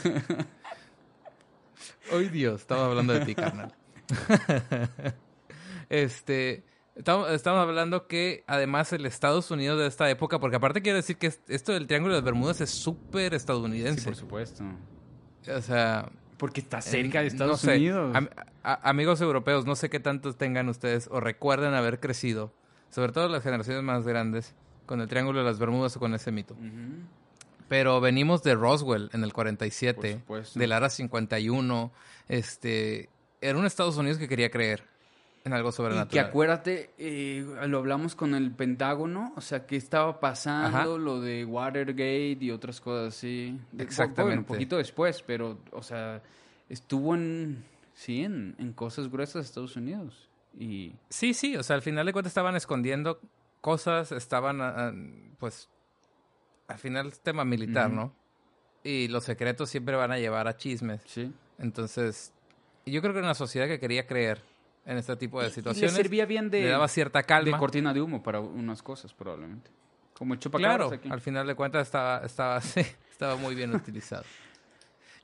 [2.12, 2.60] ¡Ay Dios!
[2.62, 3.74] Estaba hablando de ti, carnal.
[5.88, 6.64] este...
[6.94, 11.18] Estamos, estamos hablando que además el Estados Unidos de esta época, porque aparte quiero decir
[11.18, 14.02] que es- esto del Triángulo de las Bermudas es súper Sí, estadounidense.
[14.04, 14.64] por supuesto.
[15.54, 18.16] o sea, Porque está cerca de Estados no sé, Unidos.
[18.16, 18.30] am-
[18.62, 22.54] a- amigos europeos, no sé qué tantos tengan ustedes o recuerden haber crecido,
[22.88, 24.54] sobre todo las generaciones más grandes,
[24.86, 26.56] con el Triángulo de las Bermudas o con ese mito.
[27.68, 30.58] Pero venimos de Roswell en el 47, Por supuesto.
[30.58, 31.90] del Ara 51.
[32.28, 33.08] Este,
[33.40, 34.84] era un Estados Unidos que quería creer
[35.44, 36.26] en algo Y que sobrenatural.
[36.26, 40.86] acuérdate, eh, lo hablamos con el Pentágono, o sea, que estaba pasando Ajá.
[40.98, 43.56] lo de Watergate y otras cosas así.
[43.78, 44.22] Exactamente.
[44.22, 46.20] Bueno, un poquito después, pero, o sea,
[46.68, 47.64] estuvo en,
[47.94, 50.28] sí, en, en cosas gruesas de Estados Unidos.
[50.58, 53.20] Y Sí, sí, o sea, al final de cuentas estaban escondiendo
[53.60, 54.92] cosas, estaban, ah, ah,
[55.38, 55.68] pues,
[56.68, 57.90] al final es tema militar.
[57.90, 58.14] ¿no?
[58.84, 61.02] Y los secretos siempre van a llevar a chismes.
[61.06, 61.32] sí.
[61.58, 62.34] Entonces,
[62.84, 64.42] yo creo que era una sociedad que quería creer
[64.84, 65.94] en este tipo de y le situaciones.
[65.94, 67.58] servía bien de, le daba cierta de calma.
[67.58, 69.70] cortina de humo para unas cosas, probablemente.
[70.16, 71.08] Como el Claro, aquí.
[71.10, 74.24] al final de cuentas estaba, estaba, sí, estaba muy bien utilizado.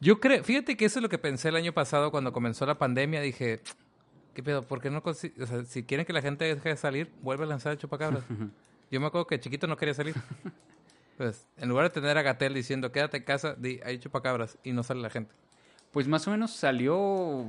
[0.00, 2.76] Yo creo, fíjate que eso es lo que pensé el año pasado cuando comenzó la
[2.76, 3.20] pandemia.
[3.20, 3.60] Dije,
[4.34, 4.62] ¿qué pedo?
[4.62, 5.02] ¿Por qué no?
[5.04, 8.24] O sea, si quieren que la gente deje de salir, vuelve a lanzar el chupacabras.
[8.90, 10.14] Yo me acuerdo que chiquito no quería salir.
[11.18, 14.72] Pues, en lugar de tener a Gatel diciendo, quédate en casa, di, hay chupacabras y
[14.72, 15.32] no sale la gente.
[15.92, 17.48] Pues más o menos salió O-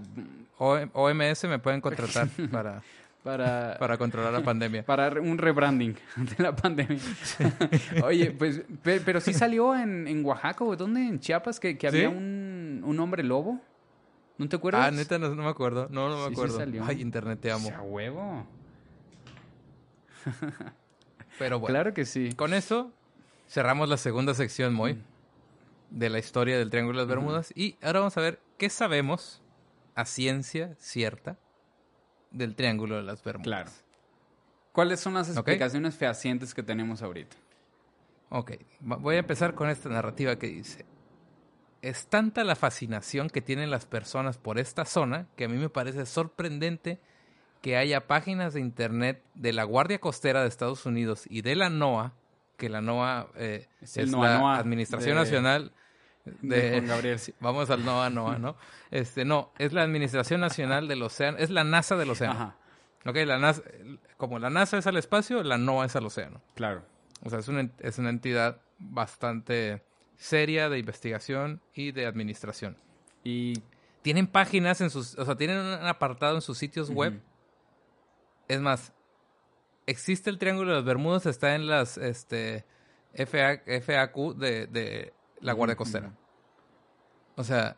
[0.94, 2.82] OMS me pueden contratar para,
[3.24, 4.84] para, para controlar la pandemia.
[4.86, 5.96] para un rebranding
[6.38, 7.00] de la pandemia.
[8.04, 11.02] Oye, pues, pe- pero sí salió en, en Oaxaca, ¿o dónde?
[11.08, 11.98] En Chiapas, que, que ¿Sí?
[11.98, 13.62] había un, un hombre lobo.
[14.38, 14.88] ¿No te acuerdas?
[14.88, 15.88] Ah, neta, no, no me acuerdo.
[15.90, 16.58] No, no me Sí, sí acuerdo.
[16.58, 16.84] salió.
[16.86, 17.70] Ay, internet, te amo.
[17.74, 18.46] A huevo.
[21.40, 22.34] Pero bueno, Claro que sí.
[22.36, 22.92] con eso
[23.48, 25.02] cerramos la segunda sección, Moy,
[25.90, 27.54] de la historia del Triángulo de las Bermudas.
[27.56, 29.42] Y ahora vamos a ver qué sabemos
[29.96, 31.38] a ciencia cierta
[32.32, 33.46] del Triángulo de las Bermudas.
[33.46, 33.72] Claro.
[34.72, 37.38] ¿Cuáles son las explicaciones fehacientes que tenemos ahorita?
[38.30, 40.88] Ok, voy a empezar con esta narrativa que dice,
[41.84, 45.70] es tanta la fascinación que tienen las personas por esta zona que a mí me
[45.70, 47.00] parece sorprendente
[47.62, 51.70] que haya páginas de internet de la Guardia Costera de Estados Unidos y de la
[51.70, 52.14] NOAA,
[52.64, 55.74] que la NOAA eh, Es la Administración de- Nacional
[56.42, 57.20] de, Gabriel.
[57.42, 58.56] Vamos al NOAA, NOAA, ¿no?
[58.92, 62.34] Este, no, es la Administración Nacional del Océano, es la NASA del Océano.
[62.34, 62.56] Ajá,
[63.06, 63.62] Ok, la NASA,
[64.16, 66.42] como la NASA es al espacio, la NOAA es al océano.
[66.56, 66.86] claro.
[67.26, 69.84] O sea, es una, es una entidad bastante
[70.16, 72.78] seria de investigación y de administración.
[73.26, 73.62] Y
[74.02, 77.22] Tienen páginas en sus, o sea, tienen un apartado en sus sitios web.
[78.48, 78.94] Es más,
[79.88, 82.66] existe el Triángulo de las Bermudas, está en las este,
[83.14, 86.12] FA FAQ de, de la Guardia Costera.
[87.36, 87.78] O sea,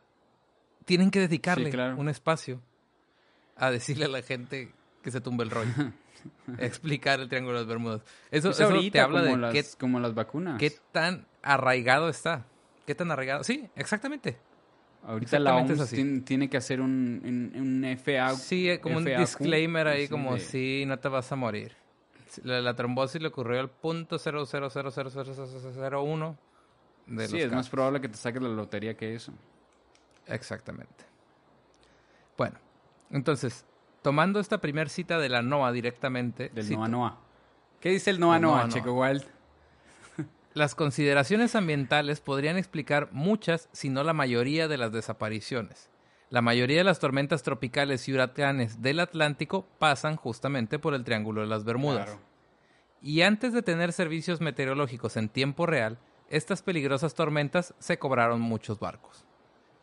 [0.86, 1.96] tienen que dedicarle Sí, claro.
[1.98, 2.62] un espacio
[3.56, 4.72] a decirle a la gente
[5.02, 5.72] que se tumbe el rollo.
[6.58, 8.02] explicar el Triángulo de las Bermudas.
[8.32, 10.60] Eso, Es eso ahorita te habla de las, qué como las vacunas.
[10.60, 12.46] ¿Qué tan arraigado está?
[12.86, 13.44] ¿Qué tan arraigado?
[13.44, 14.38] Sí, exactamente.
[15.04, 17.22] Ahorita la Exactamente es OMS tiene, tiene que hacer un,
[17.56, 18.32] un, un FA.
[18.36, 21.76] Sí, como un disclaimer ahí, como de- sí, no te vas a morir.
[22.44, 26.36] La, la trombosis le ocurrió al punto 0.0000001
[27.08, 29.32] de Sí, los es más probable que te saques la lotería que eso.
[30.28, 31.06] Exactamente.
[32.38, 32.58] Bueno,
[33.12, 33.66] entonces,
[34.02, 37.18] tomando esta primer cita de la NOAA directamente, Del cito, Noa Noa.
[37.80, 38.94] ¿Qué dice el Noa Del Noa, Noa Checo.
[38.94, 39.24] Wild?
[40.54, 45.90] Las consideraciones ambientales podrían explicar muchas, si no la mayoría de las desapariciones.
[46.30, 51.42] La mayoría de las tormentas tropicales y huracanes del Atlántico pasan justamente por el Triángulo
[51.42, 52.06] de las Bermudas.
[52.06, 52.22] Claro.
[53.02, 56.00] Y antes de tener servicios meteorológicos en tiempo real,
[56.30, 59.26] estas peligrosas tormentas se cobraron muchos barcos.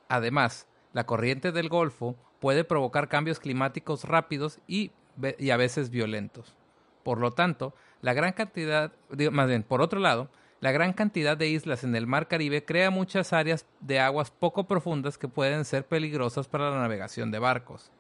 [0.09, 4.91] Además, la corriente del Golfo puede provocar cambios climáticos rápidos y,
[5.39, 6.57] y a veces violentos.
[7.05, 8.93] Por lo tanto, la gran cantidad,
[9.31, 10.29] más bien, por otro lado,
[10.63, 14.69] la gran cantidad de islas en el Mar Caribe crea muchas áreas de aguas poco
[14.69, 17.91] profundas que pueden ser peligrosas para la navegación de barcos.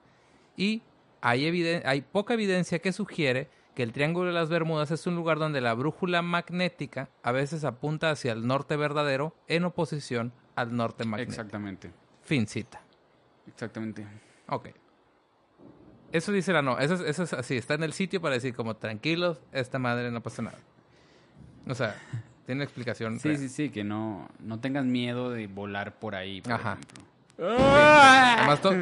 [0.57, 0.83] Y
[1.21, 5.41] hay, hay poca evidencia que sugiere que el Triángulo de las Bermudas es un lugar
[5.41, 11.05] donde la brújula magnética a veces apunta hacia el norte verdadero en oposición al norte
[11.05, 11.33] magnético.
[11.33, 11.91] Exactamente.
[12.23, 12.81] Fin cita.
[13.49, 14.07] Exactamente.
[14.47, 14.69] Ok.
[16.13, 16.79] Eso dice la no.
[16.79, 17.57] Eso es, eso es así.
[17.57, 20.59] Está en el sitio para decir como tranquilos, esta madre no pasa nada.
[21.67, 21.97] O sea,
[22.53, 23.19] tiene explicación.
[23.19, 23.41] Sí, real.
[23.41, 26.73] sí, sí, que no, no tengas miedo de volar por ahí, por Ajá.
[26.73, 27.03] ejemplo.
[27.59, 28.75] Además, to-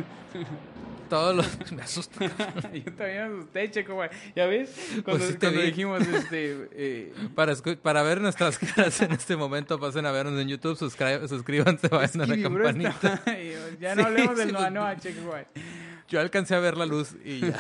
[1.09, 1.73] todos los...
[1.73, 2.25] Me asusta.
[2.75, 4.11] Yo también me asusté, Checo, güey.
[4.37, 4.71] ¿Ya ves?
[5.05, 6.69] Cuando, Pues sí te cuando dijimos, este...
[6.73, 11.27] eh, Para, para ver nuestras caras en este momento, pasen a vernos en YouTube, suscri-
[11.29, 13.15] suscríbanse, vayan a la "Kiwi, bro, campanita.
[13.15, 15.45] está-" Y yo, ya no Sí, hablemos del sí, Noa Noa, Checo, güey.
[16.09, 17.57] Yo alcancé a ver la luz y ya.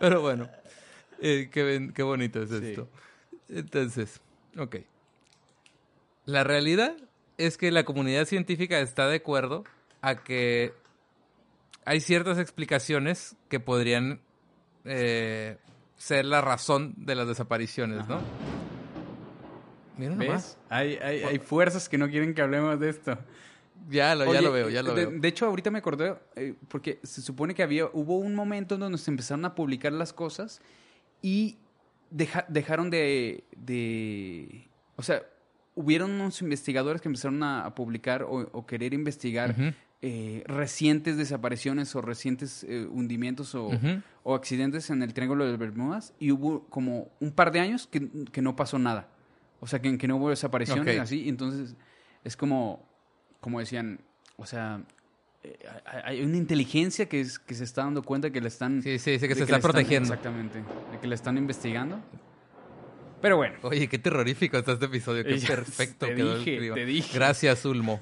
[0.00, 0.48] Pero bueno,
[1.20, 2.88] eh, qué, qué bonito es esto.
[3.48, 4.20] Entonces,
[4.56, 4.76] ok.
[6.24, 6.96] La realidad
[7.38, 9.64] es que la comunidad científica está de acuerdo
[10.02, 10.74] a que
[11.84, 14.20] hay ciertas explicaciones que podrían
[14.84, 15.56] eh,
[15.96, 18.16] ser la razón de las desapariciones, ¿no?
[18.16, 18.24] Ajá.
[19.98, 20.28] Mira nomás.
[20.28, 20.58] ¿Ves?
[20.70, 23.18] Hay, hay, hay fuerzas que no quieren que hablemos de esto.
[23.88, 25.20] Ya lo, ya Oye, lo veo, ya lo de, veo.
[25.20, 28.80] de hecho, ahorita me acordé, eh, porque se supone que había, hubo un momento en
[28.80, 30.60] donde se empezaron a publicar las cosas
[31.22, 31.58] y
[32.10, 35.22] deja- dejaron de, de, o sea,
[35.74, 39.54] hubieron unos investigadores que empezaron a, a publicar o, o querer investigar
[40.02, 43.70] eh, recientes desapariciones o recientes eh, hundimientos o,
[44.24, 48.08] o accidentes en el Triángulo de Bermudas y hubo como un par de años que,
[48.32, 49.08] que no pasó nada.
[49.60, 51.22] O sea, que, que no hubo desapariciones así.
[51.24, 51.74] y Entonces,
[52.24, 52.88] es como,
[53.40, 54.00] como decían,
[54.36, 54.82] o sea,
[55.84, 58.82] hay hay una inteligencia que, es, que se está dando cuenta que le están...
[58.82, 60.08] Sí, sí, sí, que se está están- protegiendo.
[60.12, 60.58] Exactamente.
[60.92, 62.00] De que le están investigando.
[63.20, 63.56] Pero bueno.
[63.62, 65.24] Oye, qué terrorífico está este episodio.
[65.24, 66.74] Qué Ya, perfecto te quedó dije, el clima.
[66.74, 67.14] te dije.
[67.18, 68.00] Gracias, Ulmo.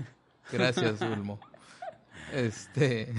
[0.52, 1.40] Gracias, Ulmo.
[2.34, 3.12] Este.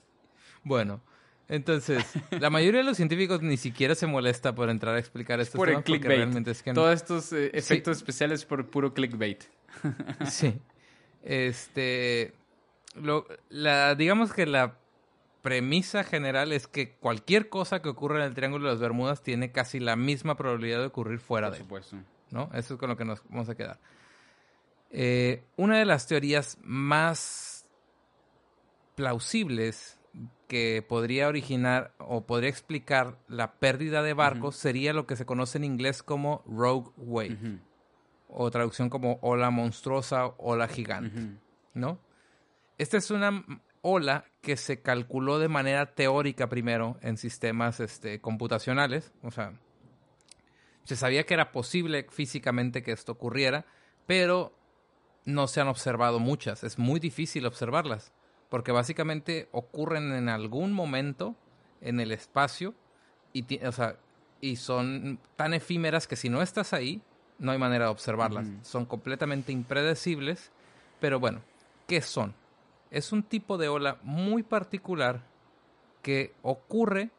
[0.64, 1.00] bueno,
[1.48, 5.56] entonces, la mayoría de los científicos ni siquiera se molesta por entrar a explicar estos
[5.56, 6.18] por el temas porque clickbait.
[6.18, 9.44] realmente es que no- Todos estos eh, efectos especiales por puro clickbait.
[10.28, 10.54] Sí.
[11.22, 12.32] Este,
[12.96, 14.78] lo, la, digamos que la
[15.42, 19.52] premisa general es que cualquier cosa que ocurra en el Triángulo de las Bermudas tiene
[19.52, 21.64] casi la misma probabilidad de ocurrir fuera Por de él.
[21.64, 21.96] supuesto.
[22.30, 22.50] ¿no?
[22.52, 23.78] Eso es con lo que nos vamos a quedar.
[24.90, 27.66] Eh, una de las teorías más
[28.96, 29.98] plausibles
[30.48, 35.58] que podría originar o podría explicar la pérdida de barcos sería lo que se conoce
[35.58, 37.58] en inglés como rogue wave
[38.28, 41.38] o traducción como ola monstruosa, ola gigante.
[41.74, 41.98] ¿no?
[42.78, 43.44] Esta es una
[43.82, 49.54] ola que se calculó de manera teórica primero en sistemas este, computacionales, o sea,
[50.84, 53.64] se sabía que era posible físicamente que esto ocurriera,
[54.06, 54.52] pero
[55.24, 58.12] no se han observado muchas, es muy difícil observarlas,
[58.48, 61.34] porque básicamente ocurren en algún momento
[61.80, 62.74] en el espacio
[63.32, 63.96] y, ti- o sea,
[64.40, 67.02] y son tan efímeras que si no estás ahí,
[67.38, 68.46] no hay manera de observarlas.
[68.62, 70.50] Son completamente impredecibles,
[71.00, 71.40] pero bueno,
[71.86, 72.34] ¿qué son?
[72.90, 75.22] Es un tipo de ola muy particular
[76.02, 77.10] que ocurre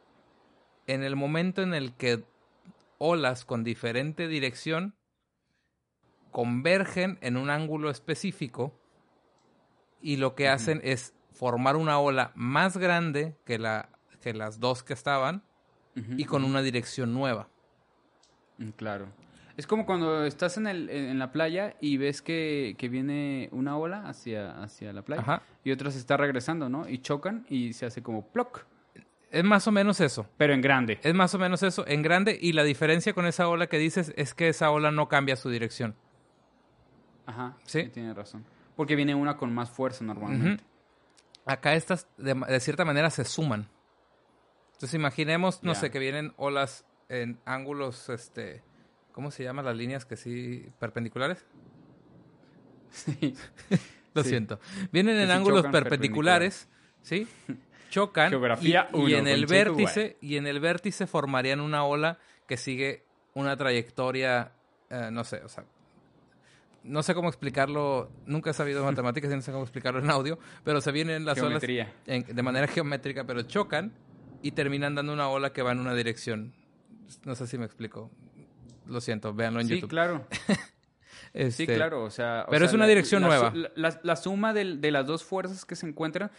[0.88, 2.24] en el momento en el que
[2.98, 4.96] olas con diferente dirección
[6.32, 8.74] convergen en un ángulo específico
[10.02, 13.90] y lo que hacen es formar una ola más grande que, la,
[14.22, 15.44] que las dos que estaban
[15.96, 17.50] y con una dirección nueva.
[18.60, 19.08] Mm, Claro.
[19.58, 23.76] Es como cuando estás en, el, en la playa y ves que, que viene una
[23.78, 25.42] ola hacia, hacia la playa Ajá.
[25.64, 26.88] y otra se está regresando, ¿no?
[26.88, 28.66] Y chocan y se hace como ploc,
[29.32, 30.30] Es más o menos eso.
[30.38, 31.00] pero en grande.
[31.02, 34.14] Es más o menos eso en grande y la diferencia con esa ola que dices
[34.16, 35.96] es que esa ola no cambia su dirección.
[37.26, 37.84] Ajá, Sí.
[37.84, 38.46] sí, tiene razón.
[38.76, 40.64] Porque viene una con más fuerza normalmente.
[41.46, 43.68] Acá estas de, de cierta manera se suman.
[44.74, 48.62] Entonces imaginemos, no sé, que vienen olas en ángulos, este,
[49.18, 51.44] ¿cómo se llaman las líneas que sí perpendiculares?
[52.92, 53.34] Sí.
[54.14, 54.30] Lo Sí.
[54.30, 54.60] siento.
[54.92, 56.68] Vienen Que en sí ángulos perpendiculares,
[57.02, 57.28] ¿sí?
[57.90, 62.58] Chocan Geografía y, y en el vértice y en el vértice formarían una ola que
[62.58, 64.52] sigue una trayectoria,
[64.92, 65.64] eh, no sé, o sea,
[66.84, 70.38] no sé cómo explicarlo, nunca he sabido matemáticas y no sé cómo explicarlo en audio,
[70.64, 71.92] pero se vienen las olas Geometría.
[72.06, 73.94] en- de manera geométrica, pero chocan
[74.44, 76.54] y terminan dando una ola que va en una dirección.
[77.26, 78.12] No sé si me explico.
[78.88, 79.90] Lo siento, véanlo en Sí, YouTube.
[79.90, 80.28] claro.
[81.34, 82.04] Sí, Este, claro.
[82.06, 83.54] O sea, o pero sea, es una la- dirección la nueva.
[83.76, 86.32] La, la- suma del- de, las dos fuerzas que se encuentran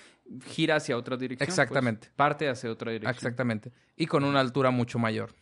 [0.47, 1.47] gira hacia otra dirección.
[1.47, 1.57] pues.
[1.59, 2.09] Exactamente.
[2.17, 3.15] parte hacia otra dirección.
[3.15, 3.71] Exactamente.
[3.97, 5.35] Y con una altura mucho mayor.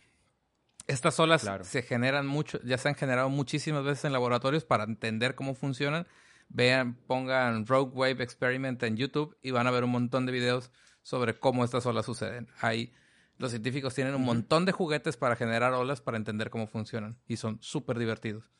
[0.85, 1.63] Estas olas Claro.
[1.63, 6.07] se generan mucho, ya se han generado muchísimas veces en laboratorios para entender cómo funcionan.
[6.49, 10.71] Vean, pongan Rogue Wave Experiment en YouTube y van a ver un montón de videos
[11.01, 12.47] sobre cómo estas olas suceden.
[12.61, 12.93] Ahí
[13.37, 17.37] los científicos tienen un montón de juguetes para generar olas para entender cómo funcionan y
[17.37, 18.51] son súper divertidos.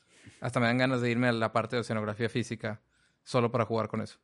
[0.42, 2.82] Hasta me dan ganas de irme a la parte de oceanografía física
[3.24, 4.20] solo para jugar con eso.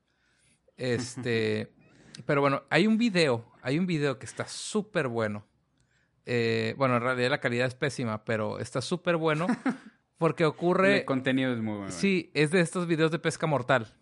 [0.77, 1.73] Este,
[2.25, 5.45] pero bueno, hay un video, hay un video que está súper bueno.
[6.25, 9.47] Eh, bueno, en realidad la calidad es pésima, pero está súper bueno
[10.17, 10.99] porque ocurre...
[10.99, 11.91] El contenido es muy bueno.
[11.91, 13.93] Sí, es de estos videos de pesca mortal.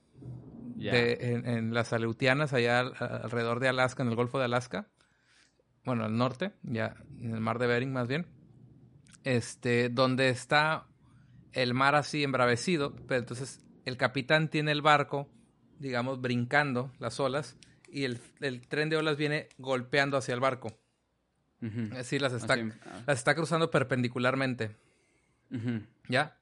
[0.92, 4.88] De- en, en las Aleutianas, allá al- alrededor de Alaska, en el Golfo de Alaska.
[5.84, 8.28] Bueno, al norte, ya en el mar de Bering más bien.
[9.24, 10.86] Este, donde está
[11.54, 15.28] el mar así embravecido, pero entonces el capitán tiene el barco,
[15.80, 20.78] digamos, brincando las olas y el, el tren de olas viene golpeando hacia el barco.
[21.96, 24.76] Así las está, Así, ah, las está cruzando perpendicularmente.
[26.08, 26.38] ¿ya?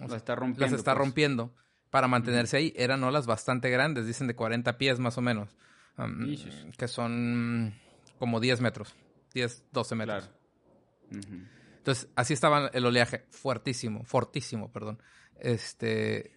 [0.00, 0.60] Las está rompiendo.
[0.60, 0.98] las está pues.
[1.06, 1.54] rompiendo
[1.90, 2.72] para mantenerse ahí.
[2.76, 5.56] Eran olas bastante grandes, dicen de 40 pies más o menos,
[5.98, 6.36] um,
[6.76, 7.74] que son
[8.18, 8.94] como 10 metros,
[9.32, 10.24] 10, 12 metros.
[10.24, 10.44] Claro.
[11.78, 15.02] Entonces, así estaba el oleaje, fuertísimo, fortísimo, perdón.
[15.38, 16.32] Este.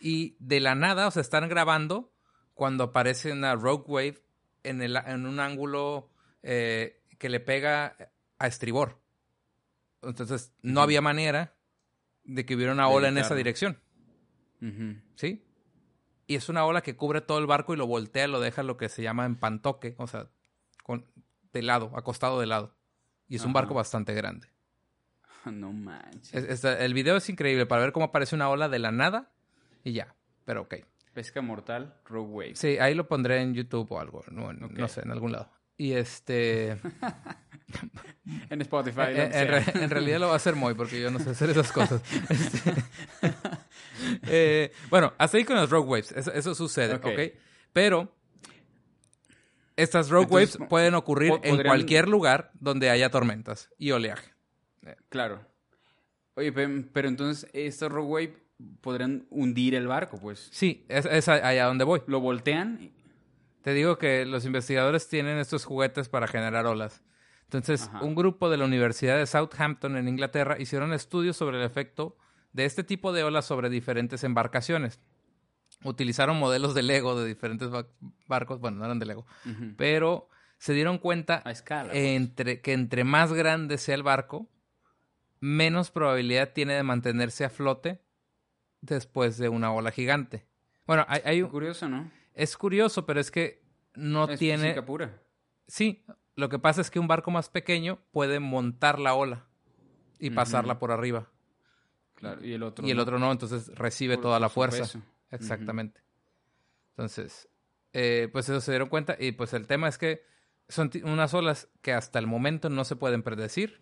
[0.00, 2.12] Y de la nada, o sea, están grabando
[2.54, 4.24] cuando aparece una rogue wave
[4.62, 6.10] en, el, en un ángulo
[6.42, 7.96] eh, que le pega
[8.38, 9.00] a estribor.
[10.02, 11.54] Entonces, no había manera
[12.24, 13.78] de que hubiera una ola en esa dirección.
[15.16, 15.44] ¿sí?
[16.26, 18.76] Y es una ola que cubre todo el barco y lo voltea, lo deja lo
[18.76, 20.30] que se llama en pantoque, o sea,
[20.82, 21.06] con,
[21.52, 22.74] de lado, acostado de lado.
[23.28, 24.48] Y es un barco bastante grande.
[25.44, 26.32] No manches.
[26.34, 29.32] Es- es- el video es increíble para ver cómo aparece una ola de la nada
[29.82, 30.14] y ya.
[30.44, 30.74] Pero ok.
[31.14, 32.54] Pesca mortal, Rogue Wave.
[32.56, 34.24] Sí, ahí lo pondré en YouTube o algo.
[34.30, 35.50] No, sé, en algún lado.
[35.76, 36.78] Y este.
[38.50, 39.00] En Spotify.
[39.08, 39.82] en, que en re- sea.
[39.82, 42.00] en realidad lo va a hacer Moy porque yo no sé hacer esas cosas.
[42.30, 42.72] Este,
[44.26, 46.12] eh, bueno, hasta ahí con las Rogue Waves.
[46.12, 47.06] Eso, eso sucede, Ok.
[47.06, 47.20] ok.
[47.72, 48.14] Pero.
[49.76, 54.32] Estas Rogue Entonces, Waves pueden ocurrir en cualquier lugar donde haya tormentas y oleaje.
[55.08, 55.40] Claro.
[56.34, 58.36] Oye, pe- pero entonces, ¿esta Rogue Wave
[58.80, 60.48] podrían hundir el barco, pues.
[60.52, 62.02] Sí, es, es allá donde voy.
[62.06, 62.90] Lo voltean.
[63.62, 67.02] Te digo que los investigadores tienen estos juguetes para generar olas.
[67.44, 68.02] Entonces, Ajá.
[68.02, 72.16] un grupo de la Universidad de Southampton en Inglaterra hicieron estudios sobre el efecto
[72.52, 75.00] de este tipo de olas sobre diferentes embarcaciones.
[75.84, 77.86] Utilizaron modelos de Lego de diferentes ba-
[78.26, 79.26] barcos, bueno, no eran de Lego,
[79.76, 80.28] pero
[80.58, 81.90] se dieron cuenta A escala.
[81.90, 81.96] pues.
[81.96, 84.48] entre, que entre más grande sea el barco,
[85.40, 88.00] menos probabilidad tiene de mantenerse a flote
[88.80, 90.46] después de una ola gigante.
[90.86, 92.10] Bueno, hay, hay un- Curioso, ¿no?
[92.34, 93.62] es curioso, pero es que
[93.94, 94.80] no es tiene...
[94.82, 95.20] pura.
[95.66, 96.04] Sí,
[96.36, 99.46] lo que pasa es que un barco más pequeño puede montar la ola
[100.18, 101.28] y pasarla por arriba.
[102.14, 104.78] Claro, y el otro y el no, otro no, entonces recibe por- toda la fuerza.
[104.78, 105.02] peso.
[105.32, 106.00] Exactamente.
[106.90, 107.48] Entonces,
[107.92, 109.16] eh, pues eso se dieron cuenta.
[109.18, 110.22] Y pues el tema es que
[110.68, 113.80] son unas olas que hasta el momento no se pueden predecir.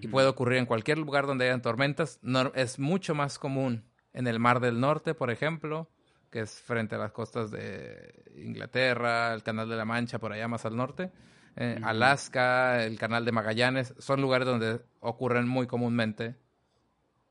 [0.00, 2.18] Y puede ocurrir en cualquier lugar donde hayan tormentas.
[2.22, 3.84] No- es mucho más común
[4.14, 5.90] en el Mar del Norte, por ejemplo,
[6.30, 10.48] que es frente a las costas de Inglaterra, el Canal de la Mancha, por allá
[10.48, 11.12] más al norte.
[11.56, 11.78] Eh.
[11.84, 16.34] Alaska, el Canal de Magallanes, son lugares donde ocurren muy comúnmente.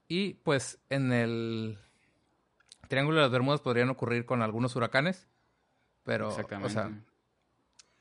[0.08, 1.78] Y pues en el
[2.88, 5.28] Triángulo de las Bermudas podrían ocurrir con algunos huracanes,
[6.04, 6.74] pero, o Exactamente.
[6.74, 6.92] sea,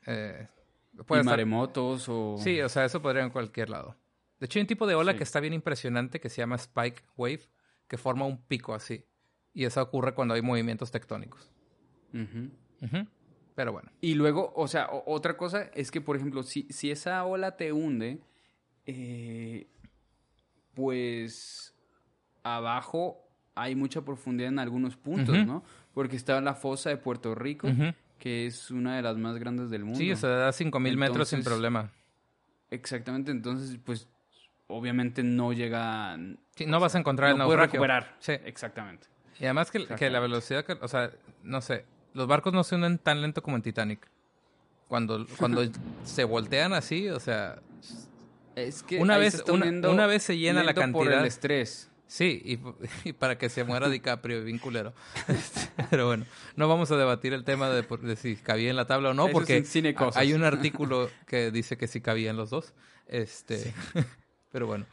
[0.07, 0.47] eh,
[0.93, 2.35] y puede estar- maremotos o...
[2.37, 3.95] Sí, o sea, eso podría en cualquier lado.
[4.39, 5.17] De hecho, hay un tipo de ola Sí.
[5.17, 7.41] que está bien impresionante que se llama Spike Wave,
[7.87, 9.05] que forma un pico así.
[9.53, 11.51] Y eso ocurre cuando hay movimientos tectónicos.
[12.13, 12.49] Ujú.
[12.85, 13.07] Ujú.
[13.55, 13.89] Pero bueno.
[14.01, 17.55] Y luego, o sea, o- otra cosa es que, por ejemplo, si, si esa ola
[17.55, 18.19] te hunde,
[18.85, 19.67] eh,
[20.73, 21.73] pues
[22.43, 23.24] abajo
[23.55, 25.35] hay mucha profundidad en algunos puntos.
[25.45, 25.63] ¿no?
[25.93, 27.67] Porque está la fosa de Puerto Rico,
[28.19, 29.99] que es una de las más grandes del mundo.
[29.99, 31.91] Sí, o sea, da 5000 metros sin problema.
[32.71, 34.07] Exactamente, entonces, pues,
[34.67, 36.17] obviamente no llega...
[36.55, 37.73] Sí, no vas a encontrar el no naufragio.
[37.73, 38.15] recuperar.
[38.19, 38.33] Sí.
[38.45, 39.07] Exactamente.
[39.39, 41.11] Y además que, que la velocidad, que- o sea,
[41.43, 44.07] no sé, los barcos no se hunden tan lento como en Titanic.
[44.87, 45.61] Cuando, cuando
[46.03, 47.59] se voltean así, o sea,
[48.55, 51.91] Es que Una vez- una- vez se llena la lento por cantidad- el estrés.
[52.07, 52.59] Sí, y,
[53.09, 54.93] y para que se muera DiCaprio, bien culero.
[55.27, 56.25] Este, Pero bueno,
[56.55, 59.25] no vamos a debatir el tema de, de si cabía en la tabla o no,
[59.25, 60.17] Eso porque es cine cosas.
[60.17, 62.73] hay un artículo que dice que sí cabían los dos.
[63.07, 63.73] Este,
[64.51, 64.85] pero bueno.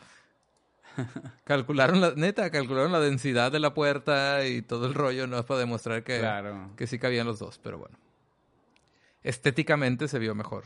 [1.45, 5.45] Calcularon la, neta, calcularon la densidad de la puerta y todo el rollo, no es
[5.47, 6.71] para demostrar que, Claro.
[6.77, 7.97] que sí cabían los dos, pero bueno.
[9.23, 10.65] Estéticamente se vio mejor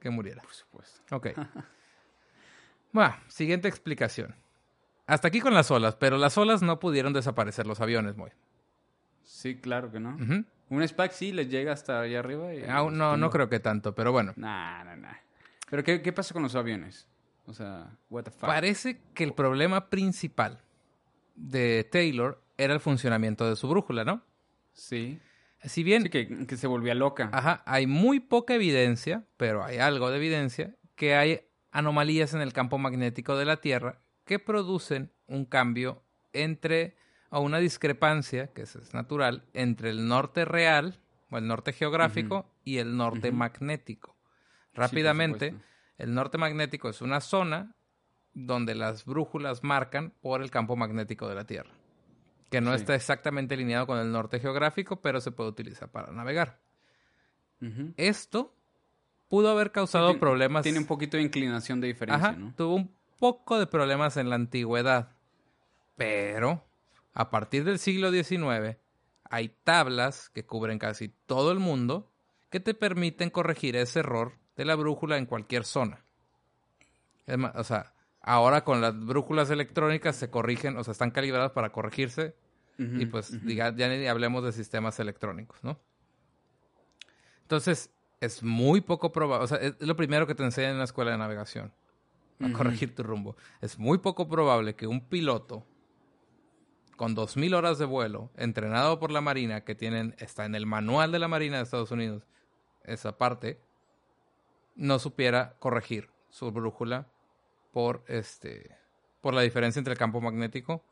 [0.00, 0.42] que muriera.
[0.42, 1.00] Por supuesto.
[1.16, 1.28] Ok.
[2.92, 4.34] Bueno, siguiente explicación.
[5.06, 8.30] Hasta aquí con las olas, pero las olas no pudieron desaparecer los aviones, muy.
[9.22, 10.16] Sí, claro que no.
[10.16, 10.44] Ujú.
[10.70, 12.54] Un SPAC sí les llega hasta allá arriba.
[12.54, 14.32] Y Ah, no, no creo que tanto, pero bueno.
[14.36, 15.14] Nah, nah, nah.
[15.68, 17.06] Pero ¿qué, qué pasa con los aviones?
[17.46, 18.46] O sea, what the fuck.
[18.46, 20.60] Parece que el problema principal
[21.34, 24.22] de Taylor era el funcionamiento de su brújula, ¿no?
[24.72, 25.18] Sí.
[25.62, 27.28] Si bien Sí, que, que se volvía loca.
[27.32, 32.52] Ajá, hay muy poca evidencia, pero hay algo de evidencia, que hay anomalías en el
[32.52, 36.02] campo magnético de la Tierra que producen un cambio
[36.32, 36.96] entre,
[37.30, 40.98] o una discrepancia, que es natural, entre el norte real,
[41.30, 44.16] o el norte geográfico, y el norte magnético.
[44.74, 45.54] Rápidamente,
[45.98, 47.74] el norte magnético es una zona
[48.32, 51.70] donde las brújulas marcan por el campo magnético de la Tierra,
[52.50, 52.76] que no Sí.
[52.76, 56.58] está exactamente alineado con el norte geográfico, pero se puede utilizar para navegar.
[57.96, 58.54] Esto
[59.28, 60.62] pudo haber causado problemas.
[60.64, 62.52] Tiene un poquito de inclinación de diferencia, Ajá, ¿no?
[62.56, 62.90] tuvo un
[63.24, 65.16] poco de problemas en la antigüedad.
[65.96, 66.62] Pero
[67.14, 68.76] a partir del siglo XIX
[69.30, 72.12] hay tablas que cubren casi todo el mundo
[72.50, 76.04] que te permiten corregir ese error de la brújula en cualquier zona.
[77.24, 81.52] Es más, o sea, ahora con las brújulas electrónicas se corrigen, o sea, están calibradas
[81.52, 82.36] para corregirse
[82.76, 85.80] y pues diga, ya ni hablemos de sistemas electrónicos, ¿no?
[87.40, 87.90] Entonces,
[88.20, 91.12] es muy poco probable, o sea, es lo primero que te enseñan en la escuela
[91.12, 91.72] de navegación,
[92.40, 93.36] a corregir tu rumbo.
[93.60, 95.66] Es muy poco probable que un piloto
[96.96, 101.10] con 2.000 horas de vuelo, entrenado por la Marina, que tienen, está en el manual
[101.12, 102.24] de la Marina de Estados Unidos,
[102.84, 103.60] esa parte,
[104.76, 107.08] no supiera corregir su brújula
[107.72, 108.76] por este
[109.20, 110.84] por la diferencia entre el campo magnético,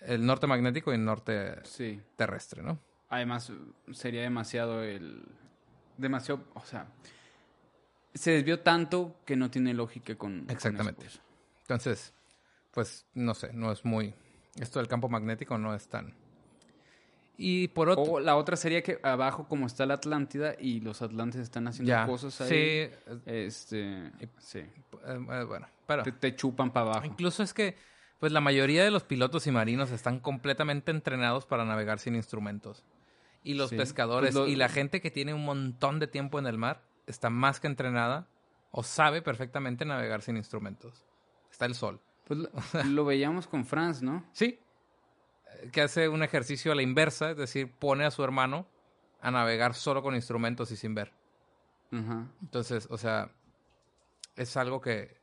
[0.00, 2.02] el norte magnético y el norte Sí.
[2.16, 2.80] terrestre, ¿no?
[3.08, 3.52] Además,
[3.92, 5.24] sería demasiado el...
[5.96, 6.42] Demasiado...
[6.54, 6.88] O sea...
[8.18, 10.46] Se desvió tanto que no tiene lógica con...
[10.50, 11.06] Exactamente.
[11.62, 12.12] Entonces,
[12.72, 14.14] pues no sé, no es muy
[14.56, 16.12] esto del campo magnético no es tan
[17.40, 21.02] y por otro O la otra sería que abajo como está la Atlántida y los
[21.02, 22.48] Atlantes están haciendo ya cosas ahí.
[22.48, 24.10] sí, eh, Este...
[24.38, 24.58] Sí.
[24.58, 27.06] eh, bueno, pero Te, te chupan para abajo.
[27.06, 27.76] incluso es que
[28.18, 32.82] Pues la mayoría de los pilotos y marinos están completamente entrenados para navegar sin instrumentos.
[33.44, 33.76] Y los Sí.
[33.76, 36.82] pescadores Pues lo- y la gente que tiene un montón de tiempo en el mar
[37.08, 38.28] está más que entrenada
[38.70, 41.04] o sabe perfectamente navegar sin instrumentos.
[41.50, 42.00] Está el sol.
[42.26, 42.50] Pues lo,
[42.84, 44.24] lo veíamos con Franz, ¿no?
[44.32, 44.58] Sí.
[45.62, 48.66] Eh, Que hace un ejercicio a la inversa, es decir, pone a su hermano
[49.20, 51.12] a navegar solo con instrumentos y sin ver.
[52.42, 53.30] Entonces, o sea,
[54.36, 55.16] es algo que,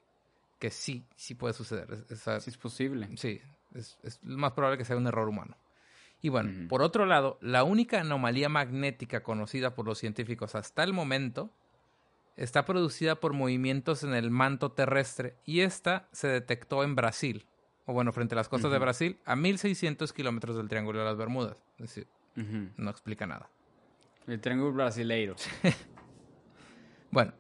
[0.60, 1.92] que sí, sí puede suceder.
[2.10, 3.08] Es- es- Sí es posible.
[3.18, 3.40] Sí,
[3.76, 5.56] es, es más probable que sea un error humano.
[6.22, 10.92] Y bueno, por otro lado, la única anomalía magnética conocida por los científicos hasta el
[10.92, 11.52] momento
[12.36, 17.46] está producida por movimientos en el manto terrestre y esta se detectó en Brasil,
[17.86, 18.80] o bueno, frente a las costas de.
[18.80, 21.64] Brasil, a 1600 kilómetros del Triángulo de las Bermudas.
[21.78, 23.50] Es decir, no explica nada.
[24.28, 25.36] El triángulo brasileiro.
[27.12, 27.32] Bueno,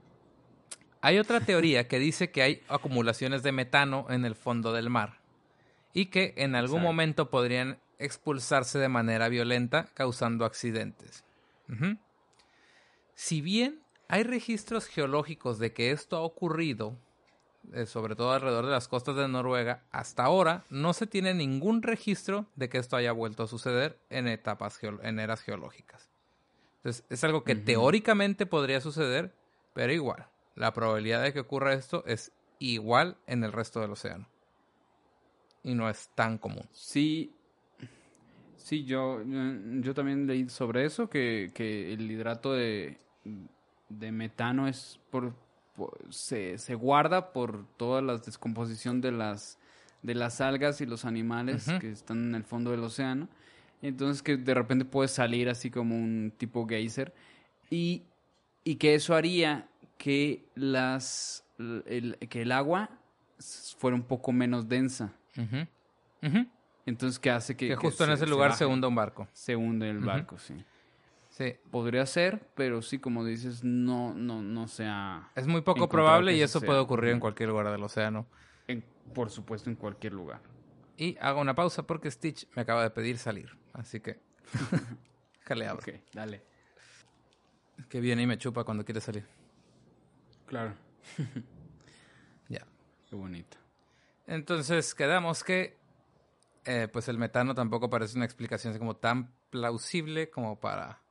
[1.01, 5.19] hay otra teoría que dice que hay acumulaciones de metano en el fondo del mar
[5.91, 6.87] y que en algún Exacto.
[6.87, 11.25] momento podrían expulsarse de manera violenta causando accidentes.
[13.15, 16.97] Si bien hay registros geológicos de que esto ha ocurrido,
[17.73, 21.81] eh, sobre todo alrededor de las costas de Noruega, hasta ahora no se tiene ningún
[21.81, 26.09] registro de que esto haya vuelto a suceder en etapas en eras geológicas.
[26.77, 29.33] Entonces, es algo que teóricamente podría suceder,
[29.73, 34.29] pero igual, la probabilidad de que ocurra esto es igual en el resto del océano.
[35.63, 36.69] Y no es tan común.
[36.71, 37.33] Sí,
[38.55, 42.99] sí, yo, yo también leí sobre eso, que, que el hidrato de,
[43.89, 45.33] de metano es por,
[45.75, 49.57] por- se, se guarda por toda la descomposición de las,
[50.01, 53.27] de las algas y los animales que están en el fondo del océano.
[53.81, 57.13] Entonces que de repente puede salir así como un tipo geyser
[57.69, 58.03] y,
[58.63, 59.67] y que eso haría
[59.97, 62.89] que las el, que el agua
[63.77, 65.13] fuera un poco menos densa.
[66.87, 67.67] Entonces, ¿qué hace que...
[67.69, 68.59] Que que justo en se- ese se lugar baje?
[68.59, 69.27] se hunda un barco.
[69.33, 70.53] Se hunde el barco, sí.
[71.37, 71.57] Sí.
[71.69, 75.31] Podría ser, pero sí, como dices, no, no, no sea...
[75.35, 76.65] Es muy poco probable y eso sea.
[76.67, 78.25] puede ocurrir en cualquier lugar del océano.
[78.69, 80.39] en- por supuesto, en cualquier lugar.
[80.95, 83.49] Y hago una pausa porque Stitch me acaba de pedir salir.
[83.73, 84.17] Así que.
[85.41, 85.81] Déjale abro.
[85.83, 86.41] Ok, dale.
[87.89, 89.25] Que viene y me chupa cuando quiere salir.
[90.45, 90.73] Claro.
[92.47, 92.65] Ya.
[93.09, 93.57] Qué bonito.
[94.27, 95.77] Entonces quedamos que.
[96.63, 101.01] eh, pues el metano tampoco parece una explicación como tan plausible como para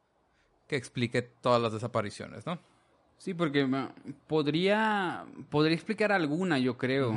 [0.74, 2.58] que explique todas las desapariciones, ¿no?
[3.18, 3.64] Sí, porque
[4.26, 7.14] podría, podría explicar alguna, yo creo,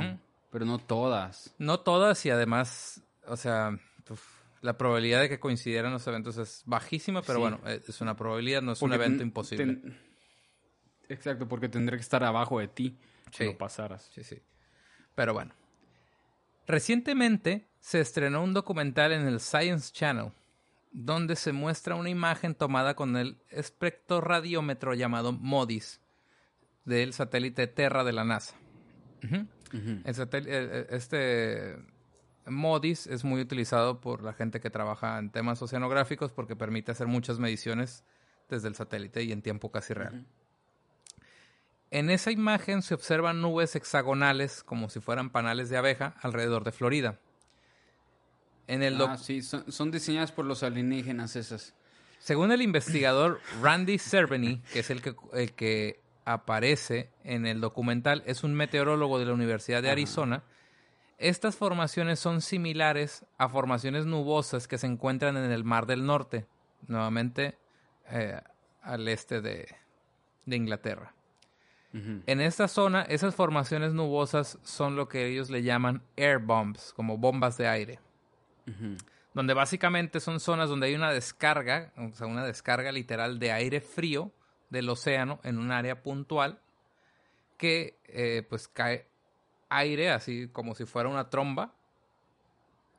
[0.50, 1.52] pero no todas.
[1.58, 3.76] No todas y además, o sea,
[4.08, 4.22] uf,
[4.62, 7.40] la probabilidad de que coincidieran los eventos es bajísima, pero Sí.
[7.40, 9.74] bueno, eh, es una probabilidad, no es Porque un evento imposible.
[9.74, 9.98] ten-
[11.08, 12.96] Exacto, porque tendría que estar abajo de ti
[13.32, 13.44] si Sí.
[13.46, 14.08] lo pasaras.
[14.14, 14.40] Sí, sí.
[15.14, 15.52] Pero bueno.
[16.66, 20.32] Recientemente se estrenó un documental en el Science Channel
[20.92, 26.00] donde se muestra una imagen tomada con el espectroradiómetro llamado MODIS
[26.84, 28.56] del satélite Terra de la NASA.
[29.22, 29.46] Eh,
[30.46, 31.76] eh, este
[32.46, 37.06] MODIS es muy utilizado por la gente que trabaja en temas oceanográficos porque permite hacer
[37.06, 38.04] muchas mediciones
[38.48, 40.26] desde el satélite y en tiempo casi real.
[41.90, 46.72] En esa imagen se observan nubes hexagonales como si fueran panales de abeja alrededor de
[46.72, 47.18] Florida.
[48.68, 51.74] En el Ah, sí, son, son diseñadas por los alienígenas esas.
[52.20, 58.22] Según el investigador Randy Cerveny, que es el que, el que aparece en el documental,
[58.26, 59.92] es un meteorólogo de la Universidad de Ajá.
[59.92, 60.42] Arizona,
[61.16, 66.46] estas formaciones son similares a formaciones nubosas que se encuentran en el Mar del Norte,
[66.86, 67.56] nuevamente
[68.10, 68.40] eh,
[68.82, 69.66] al este de,
[70.46, 71.14] de Inglaterra.
[72.26, 77.16] En esta zona, esas formaciones nubosas son lo que ellos le llaman air bombs, como
[77.16, 77.98] bombas de aire,
[79.34, 83.80] Donde básicamente son zonas donde hay una descarga, o sea, una descarga literal de aire
[83.80, 84.32] frío
[84.70, 86.60] del océano en un área puntual
[87.56, 89.06] que eh, pues cae
[89.68, 91.74] aire así como si fuera una tromba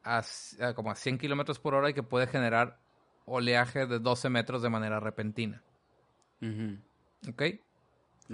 [0.04, 2.80] a, c- a como a 100 kilómetros por hora y que puede generar
[3.26, 5.62] oleaje de 12 metros de manera repentina.
[6.42, 6.78] Ujú.
[7.30, 7.44] ¿Ok?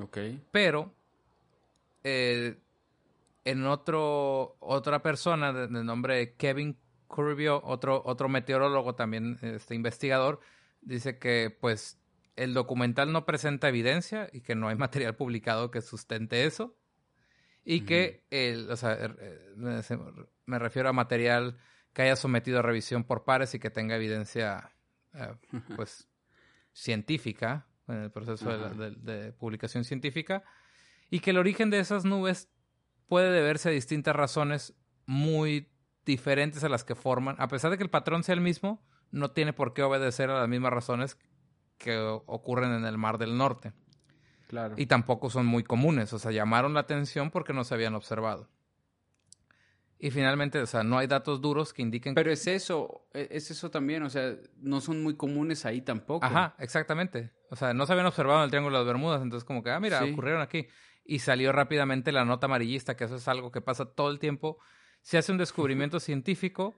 [0.01, 0.17] Ok.
[0.51, 0.93] Pero
[2.03, 2.57] eh,
[3.45, 10.39] en otro otra persona de, de nombre Kevin Curvio, otro otro meteorólogo también este investigador,
[10.81, 11.99] dice que pues
[12.35, 16.75] el documental no presenta evidencia y que no hay material publicado que sustente eso.
[17.67, 19.95] Y que el, o sea, er- eh,
[20.45, 21.57] me- refiero a material
[21.93, 24.71] que haya sometido a revisión por pares y que tenga evidencia
[25.15, 25.33] eh,
[25.75, 26.07] pues
[26.73, 30.43] científica en el proceso de- de publicación científica.
[31.09, 32.49] Y que el origen de esas nubes
[33.07, 34.73] puede deberse a distintas razones
[35.05, 35.71] muy
[36.05, 39.31] diferentes a las que forman, a pesar de que el patrón sea el mismo, no
[39.31, 41.17] tiene por qué obedecer a las mismas razones
[41.77, 43.73] que ocurren en el Mar del Norte.
[44.47, 44.75] Claro.
[44.77, 48.47] Y tampoco son muy comunes, o sea, llamaron la atención porque no se habían observado.
[49.97, 53.49] Y finalmente, o sea, no hay datos duros que indiquen Pero es eso, e- es
[53.49, 56.25] eso también, o sea, no son muy comunes ahí tampoco.
[56.25, 57.31] Ajá, exactamente.
[57.49, 59.71] O sea, no se habían observado en el Triángulo de las Bermudas, entonces como que,
[59.71, 60.11] ah, mira, Sí.
[60.11, 60.67] ocurrieron aquí.
[61.05, 64.59] Y salió rápidamente la nota amarillista, que eso es algo que pasa todo el tiempo.
[65.05, 66.73] Se hace un descubrimiento científico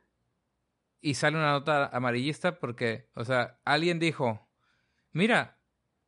[0.99, 4.45] y sale una nota amarillista porque, o sea, alguien dijo,
[5.13, 5.57] mira,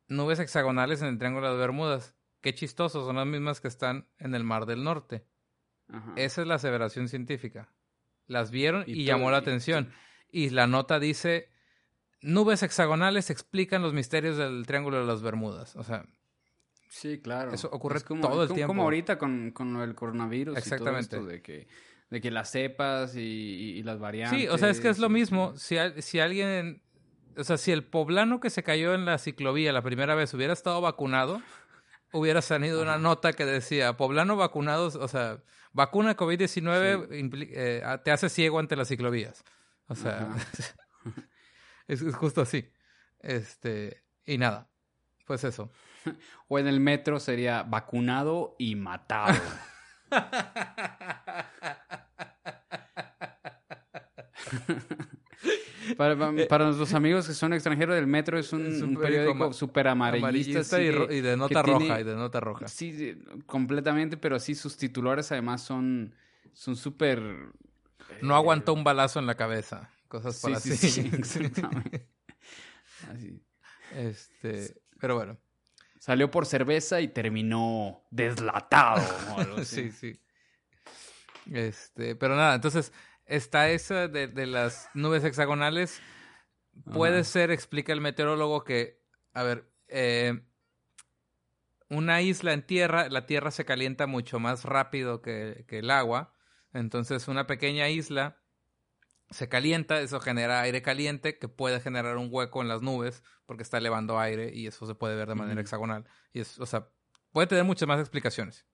[0.06, 2.14] nubes hexagonales en el Triángulo de las Bermudas.
[2.42, 5.24] Qué chistoso, son las mismas que están en el Mar del Norte.
[5.88, 6.12] Ajá.
[6.16, 7.72] Esa es la aseveración científica.
[8.26, 9.90] Las vieron Y y, todo- llamó la y- atención.
[10.30, 11.48] Y la nota dice,
[12.20, 15.74] nubes hexagonales explican los misterios del Triángulo de las Bermudas.
[15.76, 16.04] O sea,
[16.90, 17.52] Sí, claro.
[17.52, 18.70] Eso ocurre Es como, todo el como- tiempo.
[18.72, 21.06] Como ahorita con, con del coronavirus Exactamente.
[21.06, 21.68] y todo esto de que,
[22.10, 24.40] de que las cepas y, y- y las variantes.
[24.40, 25.56] sí, o sea, es que es lo mismo.
[25.56, 26.82] Si, si alguien,
[27.36, 30.52] o sea, si el poblano que se cayó en la ciclovía la primera vez hubiera
[30.52, 31.40] estado vacunado,
[32.12, 35.38] hubiera salido una nota que decía, poblano vacunado, o sea,
[35.72, 39.44] vacuna COVID-19 impli- eh, te hace ciego ante las ciclovías.
[39.86, 40.28] O sea,
[41.88, 42.68] es, es justo así.
[43.20, 44.68] Este, y nada,
[45.26, 45.70] pues eso.
[46.48, 49.38] O en el metro sería vacunado y matado.
[55.96, 58.96] para, para- para nuestros amigos que son extranjeros, el metro es un, Es un un
[59.02, 60.80] periódico súper amarillista.
[60.80, 62.68] Y, de- ro- y de nota roja, tiene- y de nota roja.
[62.68, 66.14] Sí, completamente, pero sí, sus titulares además son
[66.52, 67.20] son súper...
[68.22, 69.88] No eh, aguantó un balazo en la cabeza.
[70.08, 70.90] Cosas Sí, para sí, así.
[70.90, 72.06] sí, exactamente.
[73.08, 73.40] Así.
[73.94, 75.38] Este, pero bueno.
[76.00, 79.20] Salió por cerveza y terminó deslatado.
[79.34, 79.90] o algo así.
[79.90, 80.20] Sí, sí.
[81.52, 82.92] Este, pero nada, entonces
[83.26, 86.02] está esa de, de las nubes hexagonales.
[86.90, 87.24] Puede Ajá.
[87.24, 89.02] ser, explica el meteorólogo, que,
[89.34, 90.42] a ver, eh,
[91.90, 96.32] una isla en tierra, la tierra se calienta mucho más rápido que, que el agua.
[96.72, 98.40] Entonces, una pequeña isla
[99.30, 103.64] se calienta, eso genera aire caliente que puede generar un hueco en las nubes porque
[103.64, 106.04] está elevando aire y eso se puede ver de manera hexagonal.
[106.32, 106.86] Y es, o sea,
[107.32, 108.64] puede tener muchas más explicaciones.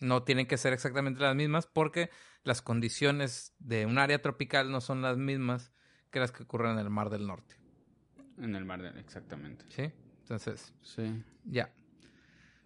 [0.00, 2.10] No tienen que ser exactamente las mismas porque
[2.42, 5.72] las condiciones de un área tropical no son las mismas
[6.10, 7.56] que las que ocurren en el Mar del Norte.
[8.36, 9.64] En el mar, de- exactamente.
[9.70, 9.90] ¿Sí?
[10.20, 11.24] Entonces, Sí.
[11.44, 11.72] ya.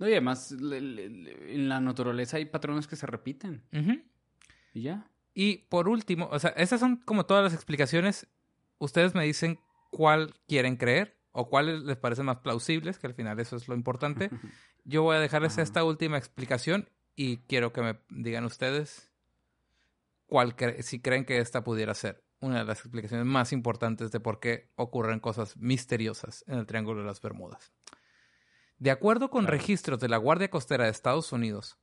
[0.01, 3.62] No, y además, le- le- le- en la naturaleza hay patrones que se repiten.
[4.74, 5.09] Y ya.
[5.32, 8.26] Y por último, o sea, esas son como todas las explicaciones.
[8.78, 9.60] Ustedes me dicen
[9.93, 13.74] cuál quieren creer o cuáles les parecen más plausibles, que al final eso es lo
[13.74, 14.30] importante.
[14.84, 15.62] Yo voy a dejarles Ajá.
[15.62, 19.10] esta última explicación y quiero que me digan ustedes
[20.26, 24.18] cuál cre- si creen que esta pudiera ser una de las explicaciones más importantes de
[24.20, 27.72] por qué ocurren cosas misteriosas en el Triángulo de las Bermudas.
[28.78, 29.56] De acuerdo con Claro.
[29.59, 31.78] registros de la Guardia Costera de Estados Unidos,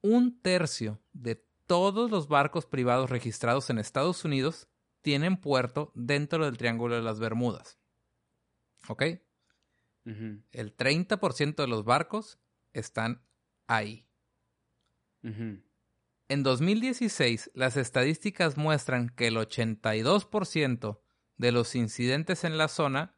[0.00, 4.68] un tercio de todos los barcos privados registrados en Estados Unidos
[5.02, 7.77] tienen puerto dentro del Triángulo de las Bermudas.
[8.88, 9.02] ¿Ok?
[10.52, 12.38] El 30% de los barcos
[12.72, 13.22] están
[13.66, 14.06] ahí.
[15.22, 21.00] En 2016, las estadísticas muestran que el 82%
[21.36, 23.16] de los incidentes en la zona,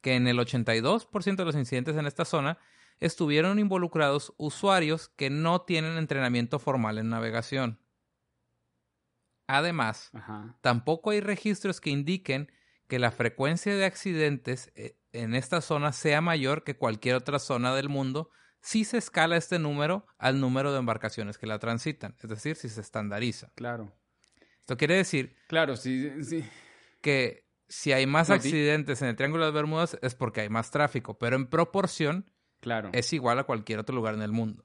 [0.00, 2.58] que en el 82% de los incidentes en esta zona,
[3.00, 7.80] estuvieron involucrados usuarios que no tienen entrenamiento formal en navegación.
[9.46, 10.56] Además, Ajá.
[10.62, 12.50] tampoco hay registros que indiquen
[12.88, 17.74] que la frecuencia de accidentes eh, en esta zona sea mayor que cualquier otra zona
[17.74, 18.30] del mundo
[18.60, 22.68] si se escala este número al número de embarcaciones que la transitan, es decir, si
[22.68, 23.50] se estandariza.
[23.54, 23.92] Claro.
[24.60, 26.42] Esto quiere decir Claro, sí, sí.
[27.02, 30.48] que si hay más No, accidentes en el Triángulo de las Bermudas es porque hay
[30.48, 32.30] más tráfico, pero en proporción
[32.60, 32.88] Claro.
[32.92, 34.64] es igual a cualquier otro lugar en el mundo.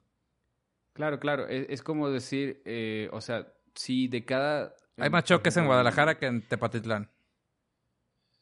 [0.94, 1.46] Claro, claro.
[1.48, 4.74] Es, es como decir, eh, o sea, si de cada...
[4.96, 7.10] Hay más choques en Guadalajara que en Tepatitlán.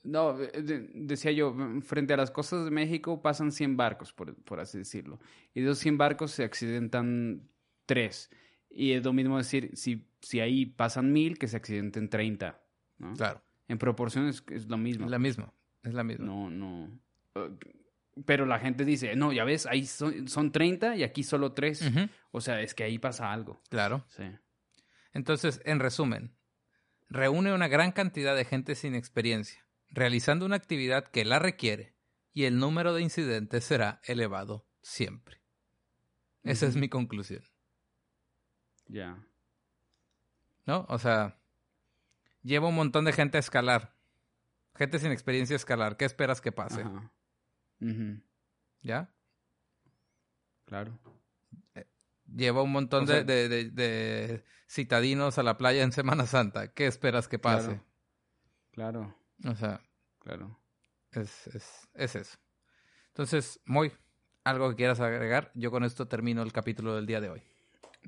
[0.05, 4.13] No, eh, de- decía yo, mm, frente a las costas de México pasan 100 barcos,
[4.13, 5.19] por, por así decirlo.
[5.55, 7.49] Y de esos 100 barcos se accidentan
[7.87, 8.31] 3.
[8.71, 12.61] Y es lo mismo decir, si, si ahí pasan 1000, que se accidenten 30.
[12.99, 13.15] ¿no?
[13.15, 15.05] Claro, En proporción es, es lo mismo.
[15.07, 15.53] es la misma,
[15.83, 16.27] es la misma.
[16.27, 16.91] No, no.
[17.35, 17.51] Eh,
[18.27, 21.83] Pero la gente dice, no, ya ves, ahí son, son 30 y aquí solo 3.
[21.83, 23.61] Ujú, O sea, es que ahí pasa algo.
[23.69, 24.05] Claro.
[24.09, 24.25] Sí.
[25.13, 26.33] Entonces, en resumen,
[27.09, 31.95] reúne una gran cantidad de gente sin experiencia, realizando una actividad que la requiere,
[32.33, 35.41] y el número de incidentes será elevado siempre.
[36.45, 37.43] Esa es mi conclusión,
[38.87, 39.23] Ya.
[40.67, 40.87] ¿no?
[40.89, 41.39] O sea,
[42.43, 43.95] lleva un montón de gente a escalar.
[44.77, 45.97] Gente sin experiencia a escalar.
[45.97, 46.83] ¿Qué esperas que pase?
[46.83, 47.13] Ajá.
[48.83, 49.13] ¿Ya?
[50.65, 50.99] Claro.
[52.33, 56.27] Lleva un montón O sea- de, de- de- de citadinos a la playa en Semana
[56.27, 56.73] Santa.
[56.73, 57.81] ¿Qué esperas que pase?
[58.71, 59.18] Claro.
[59.45, 59.81] O sea,
[60.21, 60.59] Claro.
[61.13, 62.39] es, es, es eso.
[63.09, 63.93] Entonces, muy,
[64.45, 65.51] ¿algo que quieras agregar?
[65.55, 67.43] Yo con esto termino el capítulo del día de hoy.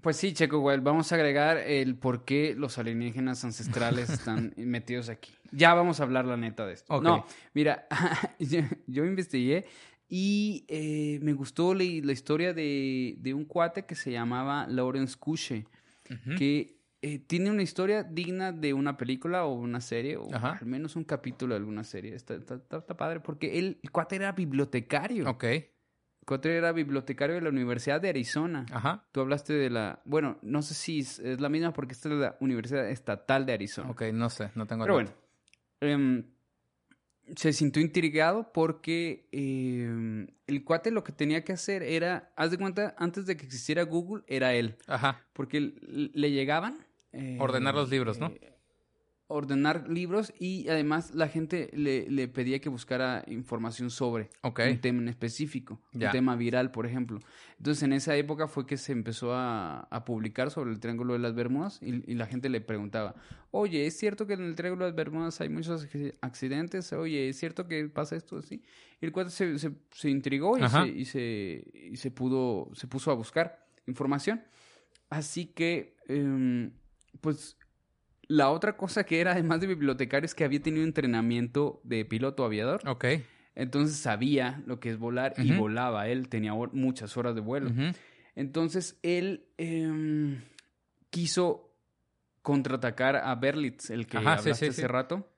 [0.03, 5.09] Pues sí, Checo, Wild, vamos a agregar el por qué los alienígenas ancestrales están metidos
[5.09, 5.33] aquí.
[5.53, 7.01] Ya vamos a hablar la neta de esto.
[7.03, 7.87] No, mira,
[8.39, 9.67] yo, yo investigué
[10.09, 15.17] y eh, me gustó la, la historia de, de un cuate que se llamaba Lawrence
[16.11, 16.35] Ujú.
[16.37, 20.59] que eh, tiene una historia digna de una película o una serie, o Ajá.
[20.61, 22.15] al menos un capítulo de alguna serie.
[22.15, 25.29] Está, está- está- está padre porque él, el cuate era bibliotecario.
[25.31, 28.67] Ok, El cuate era bibliotecario de la Universidad de Arizona.
[28.71, 30.03] ajá, Tú hablaste de la.
[30.05, 33.55] Bueno, no sé si es, es la misma porque esta es la Universidad Estatal de
[33.55, 33.91] Arizona.
[33.91, 35.11] ok, no sé, no tengo Pero bueno,
[35.81, 36.25] em,
[37.37, 42.33] se sintió intrigado porque em, el cuate lo que tenía que hacer era.
[42.37, 44.77] Haz de cuenta, antes de que existiera Google, era él.
[44.87, 46.85] Ajá, Porque le llegaban.
[47.13, 48.29] Eh, Ordenar los libros, ¿no?
[48.29, 48.53] eh,
[49.33, 55.03] ordenar libros y además la gente le, le pedía que buscara información sobre un tema
[55.03, 56.09] en específico, Ya.
[56.09, 57.21] un tema viral, por ejemplo.
[57.59, 61.21] Entonces, en esa época fue que se empezó a, a publicar sobre el Triángulo de
[61.21, 63.15] las Bermudas y, y la gente le preguntaba,
[63.53, 66.93] oye, ¿es cierto que en el Triángulo de las Bermudas hay muchos acci- accidentes?
[66.93, 68.65] Oye, ¿es cierto que pasa esto así?
[69.01, 70.83] Y el cuate se, se, se intrigó y, Ajá.
[70.85, 74.43] se, y, se, y se pudo, se puso a buscar información.
[75.09, 76.73] Así que, em,
[77.21, 77.57] pues,
[78.29, 82.45] la otra cosa que era, además de bibliotecario, es que había tenido entrenamiento de piloto
[82.45, 82.81] aviador.
[82.89, 83.05] ok,
[83.57, 86.09] Entonces sabía lo que es volar y volaba.
[86.09, 87.73] Él tenía muchas horas de vuelo.
[88.37, 90.41] Entonces él em,
[91.11, 91.75] quiso
[92.43, 94.81] contraatacar a Berlitz, el que Ajá, hablaste sí, sí.
[94.83, 95.29] hace rato.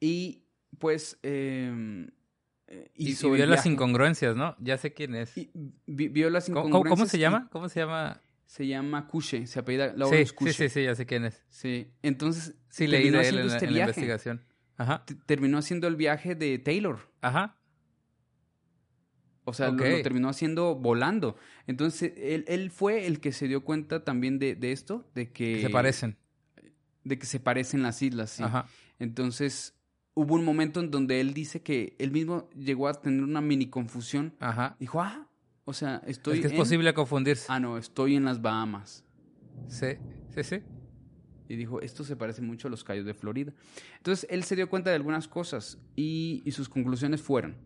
[0.00, 0.44] Y
[0.78, 2.08] pues em,
[2.68, 4.56] eh, Y, y hizo el vio las incongruencias, ¿no?
[4.58, 5.36] Ya sé quién es.
[5.36, 5.50] Y
[5.86, 7.48] vi- vio las ¿Cómo, cómo- cómo incongruencias se y llama?
[7.50, 8.20] ¿Cómo se llama?
[8.54, 10.52] Se llama Kushe, se apellida Sí, Lawrence sí, Kushe.
[10.52, 11.42] sí, sí, ya sé quién es.
[11.48, 13.90] Sí, entonces Sí, leí terminó de él en este en la viaje.
[13.90, 14.44] investigación.
[14.76, 16.98] Ajá, terminó haciendo el viaje de Taylor.
[17.20, 17.58] ajá,
[19.44, 21.36] O sea, lo, terminó haciendo volando.
[21.66, 25.54] Entonces, él, él fue el que se dio cuenta también de, de esto, de que...
[25.56, 26.16] que se parecen.
[27.02, 28.42] De que se parecen las islas, sí.
[28.44, 28.66] Ajá,
[29.00, 29.74] Entonces,
[30.14, 33.66] hubo un momento en donde él dice que él mismo llegó a tener una mini
[33.68, 34.34] confusión.
[34.38, 34.76] ajá.
[34.78, 35.28] Dijo, ah,
[35.64, 37.46] o sea, estoy es que es en- posible confundirse.
[37.48, 39.04] Ah, no, estoy en las Bahamas.
[39.68, 39.88] Sí,
[40.34, 40.60] sí, sí.
[41.48, 43.52] Y dijo, esto se parece mucho a los Cayos de Florida.
[43.98, 47.56] Entonces, él se dio cuenta de algunas cosas y, y sus conclusiones fueron,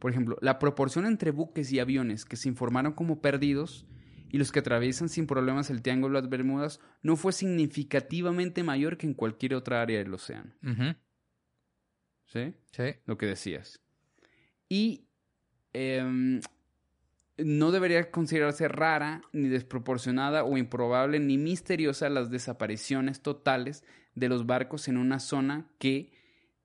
[0.00, 3.86] por ejemplo, la proporción entre buques y aviones que se informaron como perdidos
[4.32, 8.96] y los que atraviesan sin problemas el Triángulo de las Bermudas no fue significativamente mayor
[8.96, 10.52] que en cualquier otra área del océano.
[12.26, 12.54] ¿Sí?
[12.72, 13.80] Sí, Lo que decías.
[14.68, 15.06] Y
[15.72, 16.40] em,
[17.44, 23.84] no debería considerarse rara, ni desproporcionada o improbable, ni misteriosa las desapariciones totales
[24.14, 26.12] de los barcos en una zona que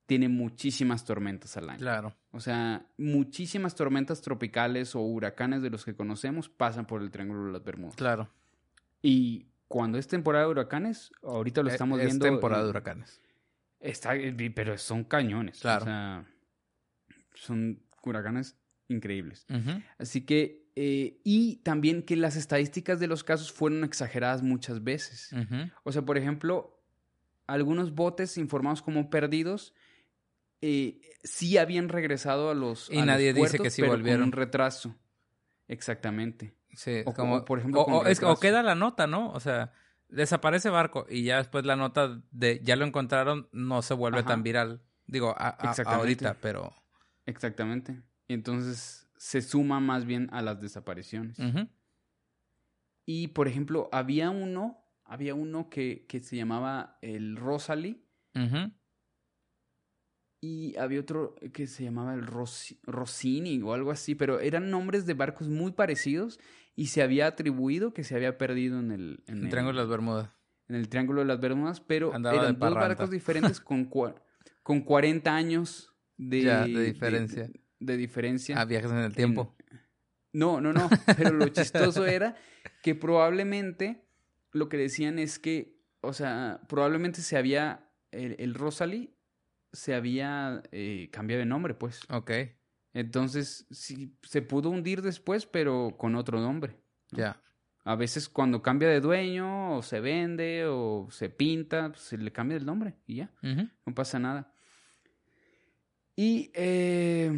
[0.05, 1.79] tiene muchísimas tormentas al año.
[1.79, 2.15] claro.
[2.31, 7.45] O sea, muchísimas tormentas tropicales o huracanes de los que conocemos pasan por el Triángulo
[7.45, 7.95] de las Bermudas.
[7.95, 8.29] Claro.
[9.01, 12.25] Y cuando es temporada de huracanes, ahorita lo Eh, estamos es viendo.
[12.25, 13.21] temporada de huracanes.
[13.79, 14.13] Está,
[14.53, 15.59] pero son cañones.
[15.61, 15.83] Claro.
[15.83, 16.25] O sea,
[17.35, 18.57] son huracanes
[18.89, 19.45] increíbles.
[19.97, 25.31] Así que, eh, y también que las estadísticas de los casos fueron exageradas muchas veces.
[25.83, 26.79] O sea, por ejemplo,
[27.47, 29.73] algunos botes informados como perdidos
[30.61, 32.89] eh, sí habían regresado a los.
[32.89, 34.23] Y a los nadie dice puertos, que sí pero con volvieron.
[34.23, 34.95] un retraso.
[35.67, 36.53] Exactamente.
[36.73, 39.31] Sí, O- como, por ejemplo, o, con o es- o queda la nota, ¿no?
[39.31, 39.71] O sea,
[40.09, 44.27] desaparece barco y ya después la nota de ya lo encontraron no se vuelve Ajá.
[44.27, 44.81] tan viral.
[45.07, 45.95] Digo, a- a- Exactamente.
[45.99, 46.73] ahorita, pero...
[47.25, 48.01] Exactamente.
[48.27, 51.39] Y entonces se suma más bien a las desapariciones.
[53.07, 58.03] Y, por ejemplo, había uno, había uno que, que se llamaba el Rosalie
[60.41, 65.07] y había otro que se llamaba el Rossi- Rossini o algo así, pero eran nombres
[65.07, 66.39] de barcos muy parecidos
[66.75, 69.83] y se había atribuido que se había perdido en el, en El el- Triángulo de
[69.83, 70.29] las Bermudas.
[70.67, 73.89] en el Triángulo de las Bermudas, pero Andaba eran dos barcos diferentes con,
[74.61, 77.47] con 40 años de, Ya, de diferencia.
[77.47, 78.59] De, de diferencia.
[78.59, 79.55] Ah, viajes en el tiempo.
[80.33, 80.89] No, no, no.
[81.17, 82.35] Pero lo chistoso era
[82.81, 84.05] que probablemente
[84.51, 89.15] lo que decían es que, o sea, probablemente se había, el, el Rosalie
[89.75, 92.01] se había eh, cambiado de nombre, pues.
[92.09, 92.31] Ok,
[92.93, 96.79] Entonces, sí, se pudo hundir después, pero con otro nombre.
[97.11, 97.17] ¿no?
[97.19, 97.41] ya.
[97.87, 102.31] A veces cuando cambia de dueño o se vende o se pinta, pues, se le
[102.31, 104.54] cambia el nombre y ya, no pasa nada.
[106.15, 107.31] Y, eh,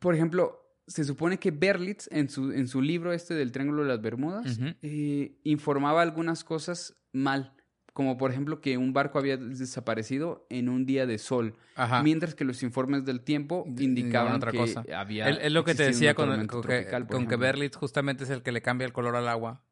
[0.00, 3.88] por ejemplo, se supone que Berlitz en su, en su libro este del Triángulo de
[3.88, 7.54] las Bermudas eh, informaba algunas cosas mal,
[7.92, 12.02] como por ejemplo que un barco había desaparecido en un día de sol, Ajá.
[12.02, 14.84] mientras que los informes del tiempo indicaban otra que cosa.
[14.94, 17.38] había Es lo que te decía con, con que, tropical, por con que ejemplo.
[17.38, 19.62] Berlitz justamente es el que le cambia el color al agua.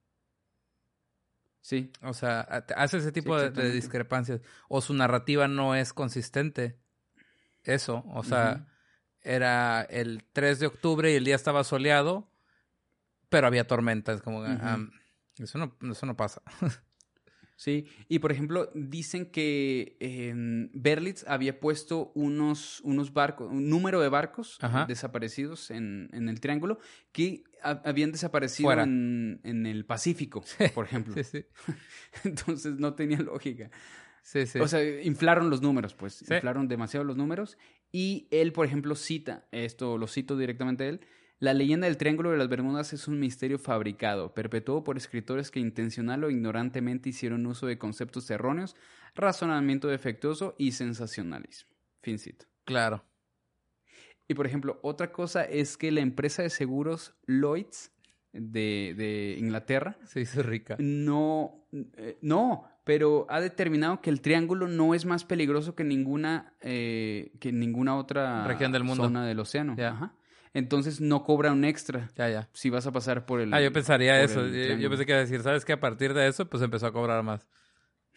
[1.60, 4.42] Sí, O sea, ha- hace ese tipo de- discrepancias.
[4.68, 6.78] O su narrativa no es consistente.
[7.64, 8.66] Eso, o sea,
[9.22, 12.30] era el 3 de octubre y el día estaba soleado,
[13.28, 14.12] pero había tormenta.
[14.12, 14.78] Es como, ah,
[15.38, 16.42] eso, no, eso no pasa.
[17.56, 24.00] Sí, y por ejemplo, dicen que em, Berlitz había puesto unos, unos barcos, un número
[24.00, 24.86] de barcos Ajá.
[24.86, 26.80] desaparecidos en, en el triángulo
[27.12, 31.14] que ha- habían desaparecido en, en el Pacífico, por ejemplo.
[31.14, 31.46] sí, sí.
[32.24, 33.70] Entonces no tenía lógica.
[34.24, 34.58] Sí, sí.
[34.58, 36.14] O sea, inflaron los números, pues.
[36.14, 36.34] Sí.
[36.34, 37.56] Inflaron demasiado los números.
[37.92, 41.00] Y él, por ejemplo, cita, esto lo cito directamente de él,
[41.38, 45.60] la leyenda del Triángulo de las Bermudas es un misterio fabricado, perpetuado por escritores que
[45.60, 48.74] intencional o ignorantemente hicieron uso de conceptos erróneos,
[49.14, 51.70] razonamiento defectuoso y sensacionalismo.
[52.02, 52.46] Fin cito.
[52.64, 53.04] claro.
[54.26, 57.92] Y por ejemplo, otra cosa es que la empresa de seguros Lloyds
[58.32, 60.76] de, de Inglaterra Se hizo rica.
[60.80, 61.66] no,
[61.98, 67.32] eh, no, pero ha determinado que el triángulo no es más peligroso que ninguna, eh,
[67.40, 69.04] que ninguna otra Región del mundo.
[69.04, 69.74] zona del océano.
[69.82, 70.14] Ajá.
[70.52, 72.48] Entonces no cobra un extra Ya, ya.
[72.52, 73.52] si vas a pasar por el.
[73.52, 74.46] Ah, yo pensaría eso.
[74.46, 75.72] Yo- pensé que iba a decir, ¿sabes qué?
[75.72, 77.46] A partir de eso, pues empezó a cobrar más.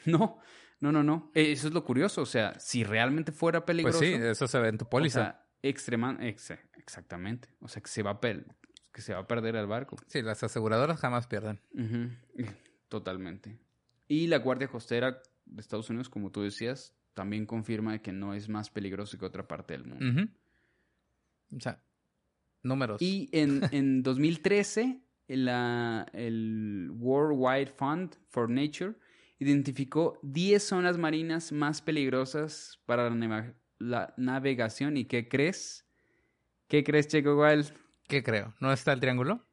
[0.06, 0.38] No,
[0.80, 1.32] no, no, no.
[1.34, 2.22] Eh, Eso es lo curioso.
[2.22, 4.00] O sea, si realmente fuera Pues peligroso.
[4.00, 5.20] sí, eso se ve en tu póliza.
[5.20, 7.50] O sea, exactamente.
[7.62, 9.96] O sea, que se va a que se va a perder el barco.
[10.08, 11.60] sí, las aseguradoras jamás pierden.
[12.90, 13.58] Totalmente.
[14.08, 18.48] Y la Guardia Costera de Estados Unidos, como tú decías, también confirma que no es
[18.50, 20.32] más peligroso que otra parte del mundo.
[21.56, 21.82] O sea,
[22.64, 23.02] números.
[23.02, 28.96] Y en, en 2013, la- el World Wide Fund for Nature
[29.40, 34.98] identificó 10 zonas marinas más peligrosas para la, navegación.
[34.98, 35.86] ¿Y qué crees?
[36.68, 37.72] ¿Qué crees, Checo Wild?
[38.08, 38.54] ¿Qué creo?
[38.60, 39.46] ¿No está el triángulo?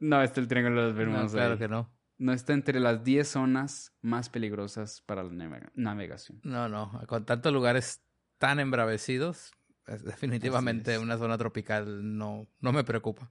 [0.00, 1.32] No está el Triángulo de las No, Bermudas.
[1.32, 1.58] claro ahí.
[1.58, 1.90] que no.
[2.18, 6.40] No está entre las 10 zonas más peligrosas para la navega- navegación.
[6.44, 7.00] No, no.
[7.06, 8.00] Con tantos lugares
[8.38, 9.52] tan embravecidos,
[9.86, 13.30] es definitivamente una zona tropical no, no me preocupa.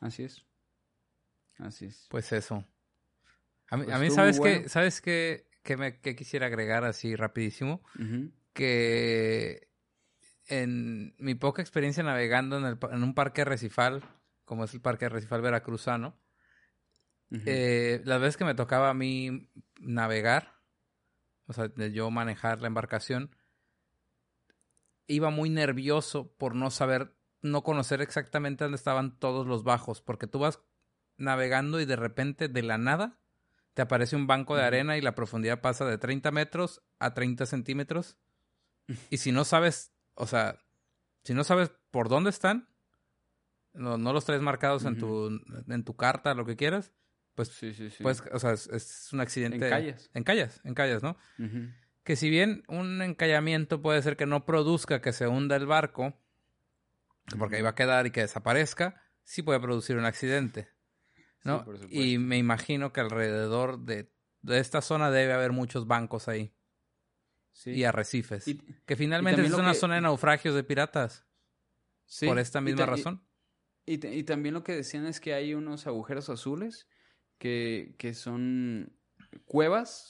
[0.00, 0.44] Así es.
[1.58, 2.06] Así es.
[2.10, 2.64] Pues eso.
[3.70, 4.40] A mí, Pues a mí estuvo ¿sabes qué?
[4.40, 4.68] bueno.
[4.68, 7.80] ¿Sabes qué, qué me qué quisiera agregar así rapidísimo?
[8.52, 9.68] Que
[10.48, 14.02] en mi poca experiencia navegando en, el en un parque arrecifal,
[14.44, 16.16] como es el parque arrecifal veracruzano,
[17.46, 19.50] Eh, las veces que me tocaba a mí
[19.80, 20.60] navegar,
[21.46, 23.34] o sea, yo manejar la embarcación,
[25.06, 30.26] iba muy nervioso por no saber, no conocer exactamente dónde estaban todos los bajos, porque
[30.26, 30.60] tú vas
[31.16, 33.18] navegando y de repente, de la nada,
[33.74, 37.46] te aparece un banco de arena y la profundidad pasa de 30 metros a 30
[37.46, 38.16] centímetros.
[39.10, 40.62] Y si no sabes, o sea,
[41.22, 42.68] si no sabes por dónde están,
[43.72, 46.92] no, no los traes marcados en, tu, en tu carta, lo que quieras,
[47.34, 48.02] pues sí, sí, sí.
[48.02, 49.56] pues, o sea, es, es un accidente.
[49.56, 50.10] En calles.
[50.14, 51.16] En calles, en calles, ¿no?
[52.04, 56.14] Que si bien un encallamiento puede ser que no produzca que se hunda el barco,
[57.38, 60.68] porque ahí va a quedar y que desaparezca, sí puede producir un accidente,
[61.44, 61.64] ¿no?
[61.88, 64.12] Sí, y me imagino que alrededor de,
[64.42, 66.54] de esta zona debe haber muchos bancos ahí
[67.52, 67.70] Sí.
[67.70, 68.48] y arrecifes.
[68.48, 71.24] Y- que finalmente es una que- zona de naufragios de piratas,
[72.04, 73.24] sí, por esta misma y- razón.
[73.86, 76.88] Y, y también lo que decían es que hay unos agujeros azules
[77.44, 78.90] que, que son
[79.44, 80.08] cuevas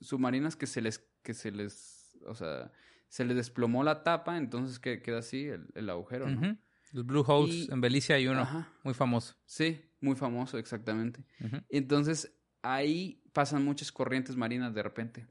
[0.00, 2.70] submarinas que se les, que se les, o sea,
[3.08, 6.56] se les desplomó la tapa, entonces que queda así el, el agujero, ¿no?
[6.92, 8.72] Los Blue Holes, Y- en Belice hay uno, Ajá.
[8.84, 9.34] muy famoso.
[9.46, 11.24] Sí, muy famoso, exactamente.
[11.70, 12.32] Entonces,
[12.62, 15.26] ahí pasan muchas corrientes marinas de repente.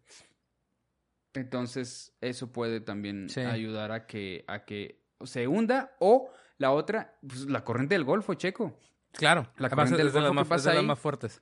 [1.34, 3.40] Entonces, eso puede también Sí.
[3.40, 5.95] ayudar a que, a que se hunda.
[5.99, 8.78] O la otra, pues la corriente del Golfo, Checo.
[9.14, 10.88] Claro, La corriente es de las más, que pasa es de las ahí.
[10.88, 11.41] más fuertes.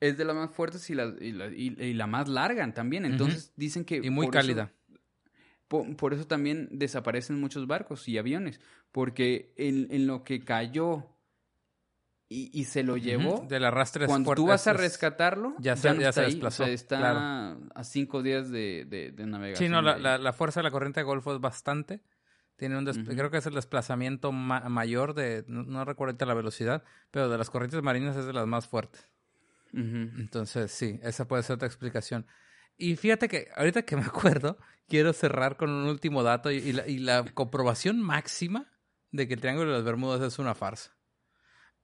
[0.00, 3.04] Es de las más fuertes y la, y la, y- y la más larga también.
[3.04, 3.96] Entonces, dicen que...
[3.96, 4.72] Y muy eso- cálida.
[5.66, 8.60] por, por eso también desaparecen muchos barcos y aviones.
[8.92, 11.06] Porque en, en lo que cayó
[12.28, 13.34] y, y se lo llevó...
[13.40, 13.48] Ujú.
[13.48, 16.26] Del arrastre Cuando tú vas a es- rescatarlo, ya ya, se- no ya está se
[16.28, 17.60] desplazó, O sea, está claro.
[17.74, 19.68] a cinco días de, de, de navegación.
[19.68, 22.00] Sí, no, la, la, la fuerza de la corriente de Golfo es bastante.
[22.58, 23.06] Tiene un des- Ujú.
[23.06, 27.30] creo que es el desplazamiento ma- mayor de, no, no recuerdo ahorita la velocidad, pero
[27.30, 29.08] de las corrientes marinas es de las más fuertes.
[29.72, 30.10] Ujú.
[30.20, 32.26] Entonces, sí, esa puede ser otra explicación.
[32.76, 34.58] Y fíjate que ahorita que me acuerdo,
[34.88, 38.70] quiero cerrar con un último dato y, y la, y la comprobación máxima
[39.12, 40.96] de que el Triángulo de las Bermudas es una farsa.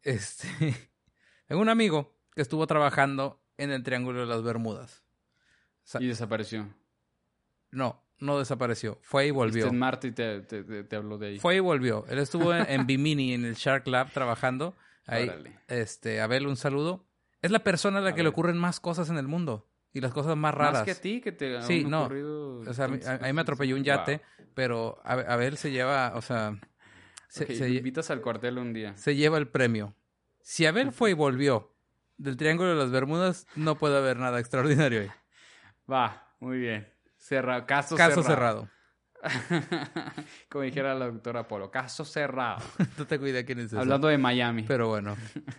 [0.03, 0.49] Este,
[1.47, 5.05] tengo un amigo que estuvo trabajando en el Triángulo de las Bermudas.
[6.01, 6.75] Y desapareció.
[7.71, 8.99] No, no desapareció.
[9.03, 9.67] Fue y volvió.
[9.67, 11.39] Este Marty te, te, te, habló de ahí.
[11.39, 12.05] Fue y volvió.
[12.09, 14.75] Él estuvo en, en Bimini, en el Shark Lab, trabajando.
[15.07, 15.59] Ahí, Órale.
[15.69, 17.05] este, Abel, un saludo.
[17.43, 18.33] Es la persona a la A que le ver.
[18.33, 19.69] ocurren más cosas en el mundo.
[19.93, 20.73] Y las cosas más raras.
[20.75, 22.05] Más que a ti, que te Sí, han no.
[22.05, 23.87] ocurrido O sea, a a- mí me atropelló un Wow.
[23.87, 24.21] yate,
[24.55, 26.59] pero a- Abel se lleva, o sea,
[27.29, 28.97] se, Ok, se invitas al cuartel un día.
[28.97, 29.95] se lleva el premio.
[30.41, 31.75] Si Abel fue y volvió
[32.17, 35.11] del Triángulo de las Bermudas, no puede haber nada extraordinario ahí.
[35.91, 36.89] Va, muy bien.
[37.25, 37.67] Cerrado.
[37.67, 38.69] Caso, Caso cerrado.
[38.69, 38.71] cerrado.
[40.51, 42.59] Como dijera la doctora Polo, caso cerrado.
[42.99, 43.81] No te cuida quién es eso.
[43.81, 44.65] Hablando de Miami.
[44.65, 45.17] Pero bueno.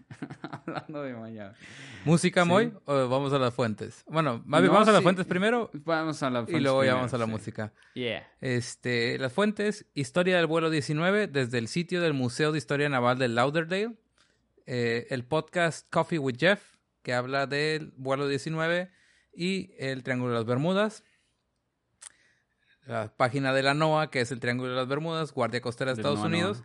[0.67, 1.55] Hablando de Miami.
[2.03, 2.49] ¿Música, Sí.
[2.49, 2.71] Moy?
[2.85, 4.03] ¿O vamos a las fuentes?
[4.05, 6.93] Bueno, más bien, No, vamos a las fuentes primero Vamos a la y luego ya
[6.93, 7.31] vamos a la sí.
[7.31, 7.73] música.
[7.95, 8.27] Yeah.
[8.41, 13.17] Este, las fuentes, historia del vuelo 19 desde el sitio del Museo de Historia Naval
[13.17, 13.95] de Lauderdale,
[14.67, 16.61] eh, el podcast Coffee with Jeff,
[17.01, 18.91] que habla del vuelo 19
[19.33, 21.03] y el Triángulo de las Bermudas,
[22.85, 26.01] la página de la NOAA, que es el Triángulo de las Bermudas, Guardia Costera de
[26.01, 26.63] Estados Unidos,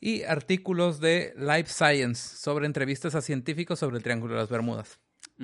[0.00, 5.00] y artículos de Life Science sobre entrevistas a científicos sobre el Triángulo de las Bermudas.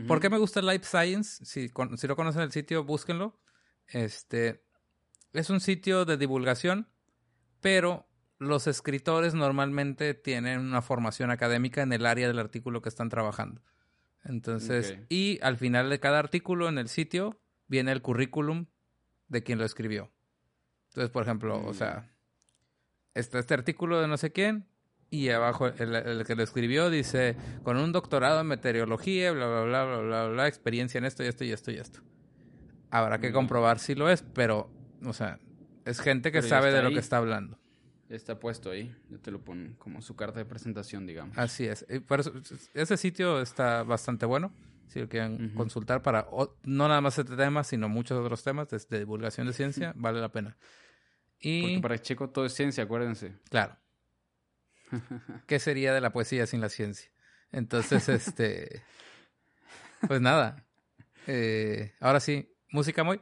[0.06, 1.44] ¿Por qué me gusta Life Science?
[1.44, 3.38] Si, con- si no conocen el sitio, búsquenlo.
[3.86, 4.62] Este
[5.32, 6.88] es un sitio de divulgación,
[7.60, 8.06] pero
[8.38, 13.62] los escritores normalmente tienen una formación académica en el área del artículo que están trabajando.
[14.24, 18.66] Entonces, y al final de cada artículo en el sitio viene el currículum
[19.32, 20.10] de quien lo escribió.
[20.90, 21.74] Entonces, por ejemplo, o Mm.
[21.74, 22.12] sea,
[23.14, 24.66] está este artículo de no sé quién
[25.10, 29.62] y abajo el, el que lo escribió dice con un doctorado en meteorología, bla, bla,
[29.64, 32.00] bla, bla, bla, bla, experiencia en esto y esto y esto y esto.
[32.90, 33.34] Habrá que Mm.
[33.34, 34.70] comprobar si lo es, pero,
[35.04, 35.38] o sea,
[35.86, 37.58] es gente que Pero sabe de lo que está hablando.
[38.10, 38.94] Está puesto ahí.
[39.08, 41.38] Ya te lo ponen como su carta de presentación, digamos.
[41.38, 41.86] Así es.
[42.06, 42.32] Por eso,
[42.74, 44.52] ese sitio está bastante bueno.
[44.88, 45.54] Si lo quieren Ujú.
[45.56, 49.46] consultar para o- no nada más este tema, sino muchos otros temas de, de divulgación
[49.46, 50.56] de ciencia, vale la pena.
[51.38, 53.34] Y Porque para Checo todo es ciencia, acuérdense.
[53.50, 53.76] claro,
[55.46, 57.10] ¿qué sería de la poesía sin la ciencia?
[57.50, 58.82] Entonces, este,
[60.06, 60.66] pues nada.
[61.28, 63.20] Eh, ahora sí, música muy.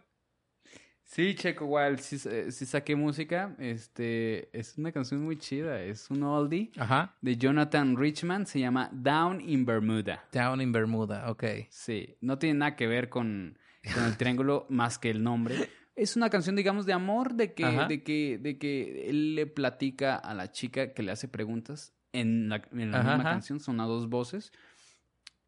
[1.11, 3.57] Sí, Checo Wild, sí, eh, sí saqué música.
[3.59, 5.83] Este, es una canción muy chida.
[5.83, 7.17] Es un oldie Ajá.
[7.21, 8.47] de Jonathan Richman.
[8.47, 10.25] Se llama Down in Bermuda.
[10.33, 11.45] Down in Bermuda, ok.
[11.69, 13.59] Sí, no tiene nada que ver con,
[13.93, 15.69] con el triángulo más que el nombre.
[15.97, 17.89] Es una canción, digamos, de amor, de que, Ajá.
[17.89, 22.49] de que, de que él le platica a la chica que le hace preguntas en
[22.49, 24.53] la, en la Ajá, misma canción, son a dos voces.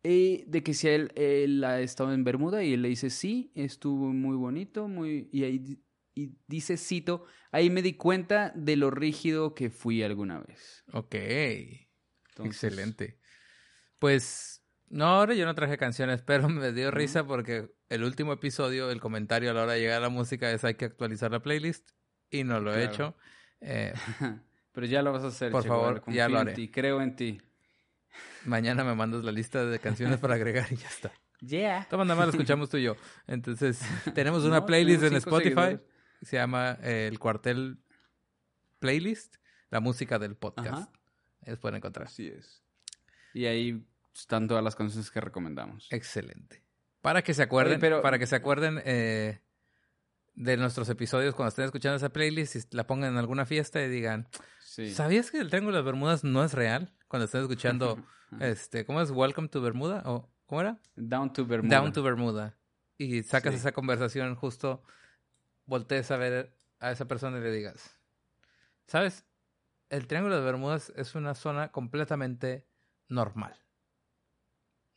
[0.02, 3.52] Eh, de que si él, él ha estado en Bermuda y él le dice sí,
[3.54, 5.82] estuvo muy bonito, muy y ahí
[6.14, 10.84] y dice cito, ahí me di cuenta de lo rígido que fui alguna vez.
[10.92, 11.14] Ok.
[11.14, 13.18] Entonces, Excelente.
[13.98, 18.90] Pues, no, ahora yo no traje canciones, pero me dio risa porque el último episodio,
[18.90, 21.40] el comentario a la hora de llegar a la música es hay que actualizar la
[21.40, 21.90] playlist
[22.30, 23.16] y no lo he hecho.
[23.60, 23.94] Eh,
[24.72, 25.52] Pero ya lo vas a hacer.
[25.52, 26.54] Por favor, ya lo en haré.
[26.54, 27.40] ti, creo en ti.
[28.44, 31.12] Mañana me mandas la lista de canciones para agregar y ya está.
[31.40, 31.86] Yeah.
[31.90, 32.97] Toma, nada más lo escuchamos tú y yo.
[33.27, 33.81] Entonces,
[34.14, 35.48] tenemos una No, playlist en Spotify.
[35.55, 35.81] seguidores.
[36.23, 37.78] Se llama eh, El Cuartel
[38.78, 39.36] Playlist,
[39.70, 40.69] la música del podcast.
[40.69, 40.93] Ajá.
[41.44, 42.06] Ellos pueden encontrar.
[42.06, 42.62] Así es.
[43.35, 45.89] Y ahí están todas las canciones que recomendamos.
[45.90, 46.62] Excelente.
[47.01, 49.40] Para que se acuerden, Oye, pero- para que se acuerden eh,
[50.35, 53.89] de nuestros episodios cuando estén escuchando esa playlist y la pongan en alguna fiesta y
[53.89, 54.28] digan,
[54.60, 54.93] Sí.
[54.94, 56.94] ¿sabías que el Triángulo de las Bermudas no es real?
[57.09, 57.98] Cuando estén escuchando,
[58.40, 59.10] este, ¿cómo es?
[59.10, 60.80] Welcome to Bermuda o ¿cómo era?
[60.96, 61.76] Down to Bermuda.
[61.80, 62.56] Down to Bermuda.
[62.98, 63.60] Y sacas Sí.
[63.60, 64.82] esa conversación justo,
[65.66, 67.98] voltees a ver a esa persona y le digas,
[68.86, 69.24] ¿sabes?
[69.88, 72.66] El Triángulo de Bermudas es una zona completamente
[73.09, 73.59] normal.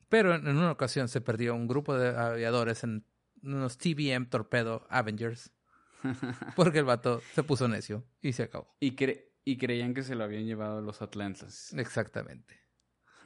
[0.09, 3.05] Pero en en una ocasión se perdió un grupo de aviadores en
[3.43, 5.51] unos TBM Torpedo Avengers
[6.55, 8.75] porque el vato se puso necio y se acabó.
[8.79, 11.73] y, cre- y creían que se lo habían llevado los Atlantas.
[11.73, 12.59] Exactamente.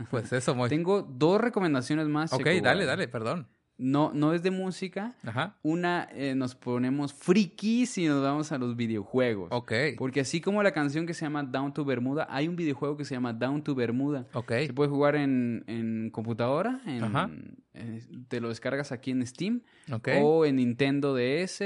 [0.09, 0.69] Pues eso, muy...
[0.69, 2.31] Tengo dos recomendaciones más.
[2.34, 3.47] Ok, Checo dale, dale, perdón.
[3.77, 5.15] no, no es de música.
[5.23, 5.57] Ajá.
[5.61, 9.49] Una eh, nos ponemos frikis y nos vamos a los videojuegos.
[9.51, 9.71] Ok.
[9.97, 13.05] Porque así como la canción que se llama Down to Bermuda, hay un videojuego que
[13.05, 14.26] se llama Down to Bermuda.
[14.34, 14.51] Ok.
[14.67, 17.30] Se puede jugar en, en computadora, en- Ajá.
[17.73, 19.61] eh, te lo descargas aquí en Steam
[19.91, 20.09] Ok.
[20.21, 21.59] o en Nintendo DS.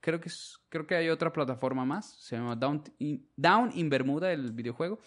[0.00, 3.88] Creo que, es- creo que hay otra plataforma más, se llama Down in, Down in
[3.88, 4.98] Bermuda, el videojuego.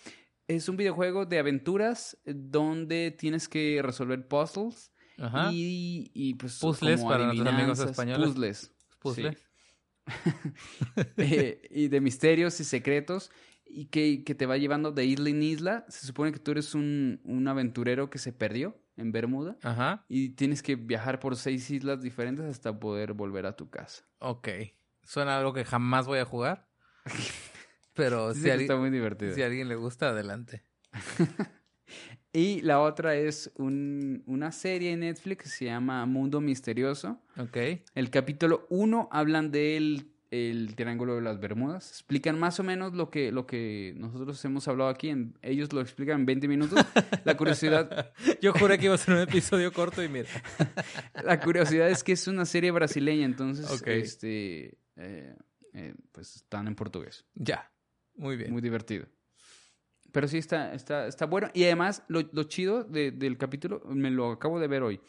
[0.47, 5.49] Es un videojuego de aventuras eh, donde tienes que resolver puzzles Ajá.
[5.51, 8.29] y, y, pues Puzzles como para nuestros amigos españoles.
[8.29, 8.71] Puzzles.
[8.99, 9.33] Puzzle.
[9.33, 9.43] sí.
[11.17, 13.29] Eh, y de misterios y secretos
[13.65, 15.85] y que, que te va llevando de isla en isla.
[15.89, 20.05] Se supone que tú eres un, un aventurero que se perdió en Bermuda Ajá.
[20.07, 24.05] y tienes que viajar por seis islas diferentes hasta poder volver a tu casa.
[24.19, 24.47] Ok.
[25.03, 26.69] Suena algo que jamás voy a jugar.
[27.97, 29.35] Pero Dice si, alguien- está muy divertido.
[29.35, 30.63] si a alguien le gusta, adelante.
[32.33, 37.19] Y la otra es un- una serie en Netflix que se llama Mundo Misterioso.
[37.37, 37.57] Ok.
[37.95, 41.89] El capítulo 1 hablan del el Triángulo de las Bermudas.
[41.89, 45.09] Explican más o menos lo que, lo que nosotros hemos hablado aquí.
[45.09, 46.85] En, ellos lo explican en 20 minutos.
[47.23, 48.11] La curiosidad,
[48.41, 50.27] Yo juré que iba a ser un episodio corto y mira.
[51.23, 55.33] la curiosidad es que es una serie brasileña, entonces este, eh,
[55.73, 57.25] eh, pues están en portugués.
[57.33, 57.71] Ya.
[58.17, 58.51] Muy bien.
[58.51, 59.05] Muy divertido.
[60.11, 61.49] Pero sí está, está, está bueno.
[61.53, 64.99] Y además, lo, lo chido de- del capítulo, me lo acabo de ver hoy,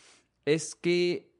[0.44, 1.30] es que,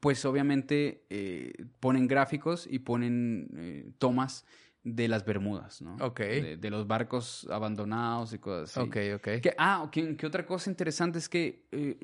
[0.00, 4.44] pues obviamente, eh, ponen gráficos y ponen eh, tomas
[4.84, 5.96] de las Bermudas, ¿no?
[6.00, 6.20] Ok.
[6.20, 8.88] De, de los barcos abandonados y cosas así.
[8.88, 9.40] Ok, ok.
[9.42, 11.98] Que- ah, que, que otra cosa interesante es que, eh,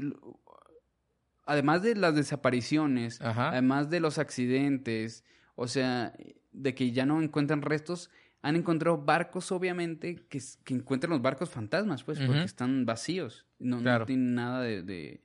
[1.47, 3.51] además de las desapariciones, Ajá.
[3.51, 5.25] además de los accidentes,
[5.55, 6.15] o sea,
[6.53, 8.11] de que ya no encuentran restos,
[8.47, 13.81] han encontrado barcos, obviamente, que, que encuentran los barcos fantasmas, pues, porque están vacíos, no,
[13.81, 14.83] no tienen nada de...
[14.83, 15.23] de-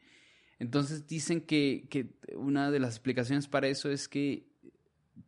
[0.58, 4.48] Entonces dicen que, que una de las explicaciones para eso es que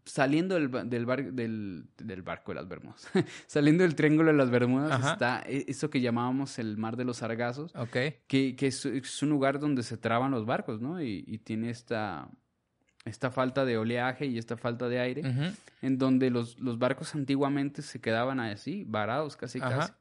[0.05, 3.07] saliendo del, del, bar- del, del barco de las Bermudas,
[3.47, 5.11] saliendo del Triángulo de las Bermudas Ajá.
[5.13, 7.97] está e- eso que llamábamos el Mar de los Sargazos, Ok.
[8.27, 11.01] que, que es, es un lugar donde se traban los barcos, ¿no?
[11.01, 12.29] Y, y tiene esta,
[13.05, 17.81] esta falta de oleaje y esta falta de aire, en donde los, los barcos antiguamente
[17.81, 19.69] se quedaban así, varados casi Ajá.
[19.77, 19.93] casi.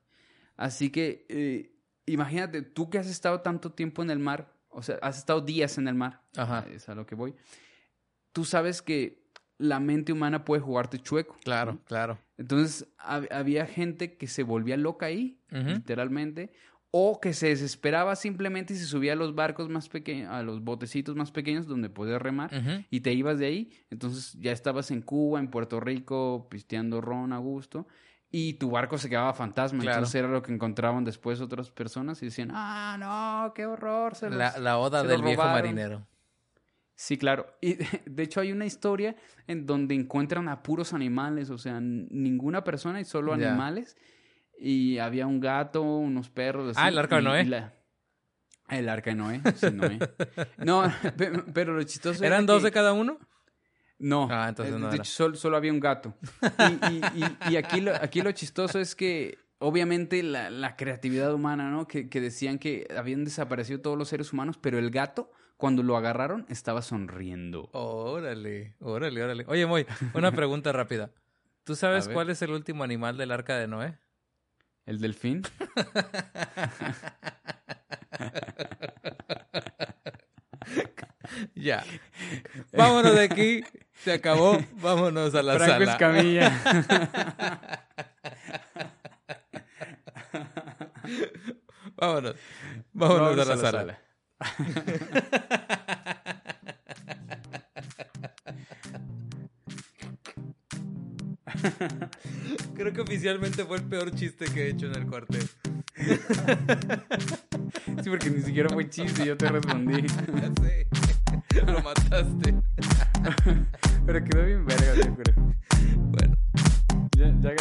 [0.57, 1.73] Así que eh,
[2.07, 5.79] imagínate, tú que has estado tanto tiempo en el mar, o sea, has estado días
[5.79, 6.67] en el mar, Ajá.
[6.71, 7.35] es a lo que voy,
[8.33, 9.21] tú sabes que
[9.57, 11.37] la mente humana puede jugarte chueco.
[11.45, 12.19] Claro, claro.
[12.39, 16.53] Entonces hab- había gente que se volvía loca ahí, literalmente,
[16.93, 20.63] o que se desesperaba simplemente y se subía a los barcos más pequeños, a los
[20.65, 22.51] botecitos más pequeños donde podías remar
[22.91, 23.71] y te ibas de ahí.
[23.91, 27.87] Entonces ya estabas en Cuba, en Puerto Rico, pisteando ron a gusto.
[28.33, 29.81] Y tu barco se quedaba fantasma.
[29.83, 29.99] Claro.
[29.99, 34.15] Entonces era lo que encontraban después otras personas y decían, ah, no, qué horror.
[34.15, 35.63] Se los- La, la oda se del viejo robaron".
[35.63, 36.07] marinero.
[36.95, 37.47] Sí, claro.
[37.61, 37.75] Y
[38.07, 43.01] de hecho hay una historia en donde encuentran a puros animales, o sea, ninguna persona
[43.01, 43.97] y solo animales.
[44.63, 46.77] Y había un gato, unos perros.
[46.77, 47.45] Ah, el arca de Noé.
[47.47, 47.73] la-
[48.69, 49.99] El arca de Noé, sí, Noé.
[50.59, 50.83] No,
[51.17, 53.19] pe- pero lo chistoso era ¿Eran dos que- de cada uno?
[53.99, 56.15] No, Ah, entonces eh, no de hecho solo, solo había un gato.
[56.43, 61.35] Y, y- y- y aquí, lo, aquí lo chistoso es que obviamente la, la creatividad
[61.35, 61.87] humana, ¿no?
[61.87, 65.97] Que, que decían que habían desaparecido todos los seres humanos, pero el gato, cuando lo
[65.99, 67.69] agarraron, estaba sonriendo.
[67.73, 69.45] Órale, órale, órale.
[69.49, 71.11] Oye, Moy, una pregunta rápida.
[71.65, 73.99] ¿Tú sabes cuál es el último animal del arca de Noé?
[74.91, 75.43] ¿El delfín?
[81.55, 81.85] Ya.
[82.73, 83.65] Vámonos de aquí.
[83.95, 84.59] Se acabó.
[84.73, 85.93] Vámonos a la Franco sala.
[85.93, 86.53] Escamilla.
[91.97, 92.37] Vámonos.
[92.93, 94.01] Vámonos, Vámonos a la sala.
[102.75, 105.49] Creo que oficialmente fue el peor chiste que he hecho en el cuartel.
[108.03, 110.03] Sí, porque ni siquiera fue chiste, yo te respondí.
[110.41, 110.87] Ya sé.
[111.67, 112.55] Lo mataste.
[114.07, 115.55] Pero quedó bien verga, yo creo.
[115.97, 116.37] Bueno.
[117.17, 117.57] Ya, ya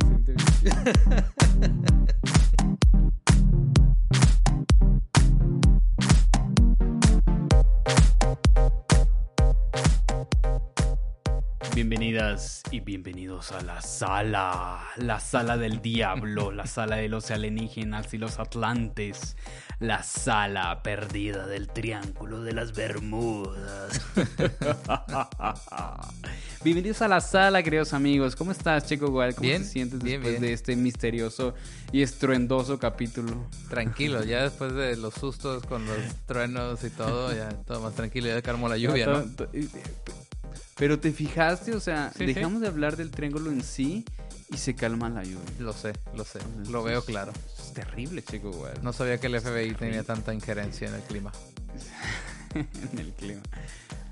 [0.00, 1.84] siente bien.
[11.74, 18.14] Bienvenidas y bienvenidos a la sala, la sala del diablo, la sala de los alienígenas
[18.14, 19.36] y los atlantes,
[19.80, 24.00] la sala perdida del triángulo de las Bermudas.
[26.62, 28.36] bienvenidos a la sala, queridos amigos.
[28.36, 29.34] ¿Cómo estás, Chico Gual?
[29.34, 30.42] ¿Cómo Bien, te sientes bien, después bien.
[30.42, 31.54] de este misterioso
[31.90, 33.48] y estruendoso capítulo?
[33.68, 38.28] Tranquilo, ya después de los sustos con los truenos y todo, ya todo más tranquilo,
[38.28, 39.24] ya calmó la lluvia, ¿no?
[40.76, 44.04] Pero te fijaste, o sea, Sí, dejamos de hablar del triángulo en sí
[44.50, 45.40] y se calma la lluvia.
[45.58, 47.32] Lo sé, lo sé, Entonces, lo veo claro.
[47.58, 48.72] Es terrible, chico, güey.
[48.82, 51.32] No sabía que el FBI tenía tanta injerencia en el clima.
[52.54, 53.40] en el clima.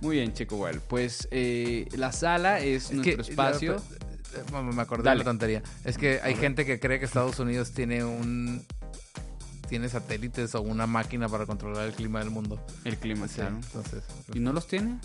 [0.01, 0.81] Muy bien, Checo Wild.
[0.81, 3.77] Pues eh, la sala es, Es nuestro que, espacio.
[3.77, 3.81] eh,
[4.37, 5.19] eh, Me acordé Dale.
[5.21, 5.63] de la tontería.
[5.85, 8.65] Es que hay gente que cree que Estados Unidos tiene un...
[9.69, 12.61] Tiene satélites o una máquina para controlar el clima del mundo.
[12.85, 13.57] El clima, Sí, claro.
[13.57, 14.03] entonces...
[14.35, 14.99] ¿Y no los tiene?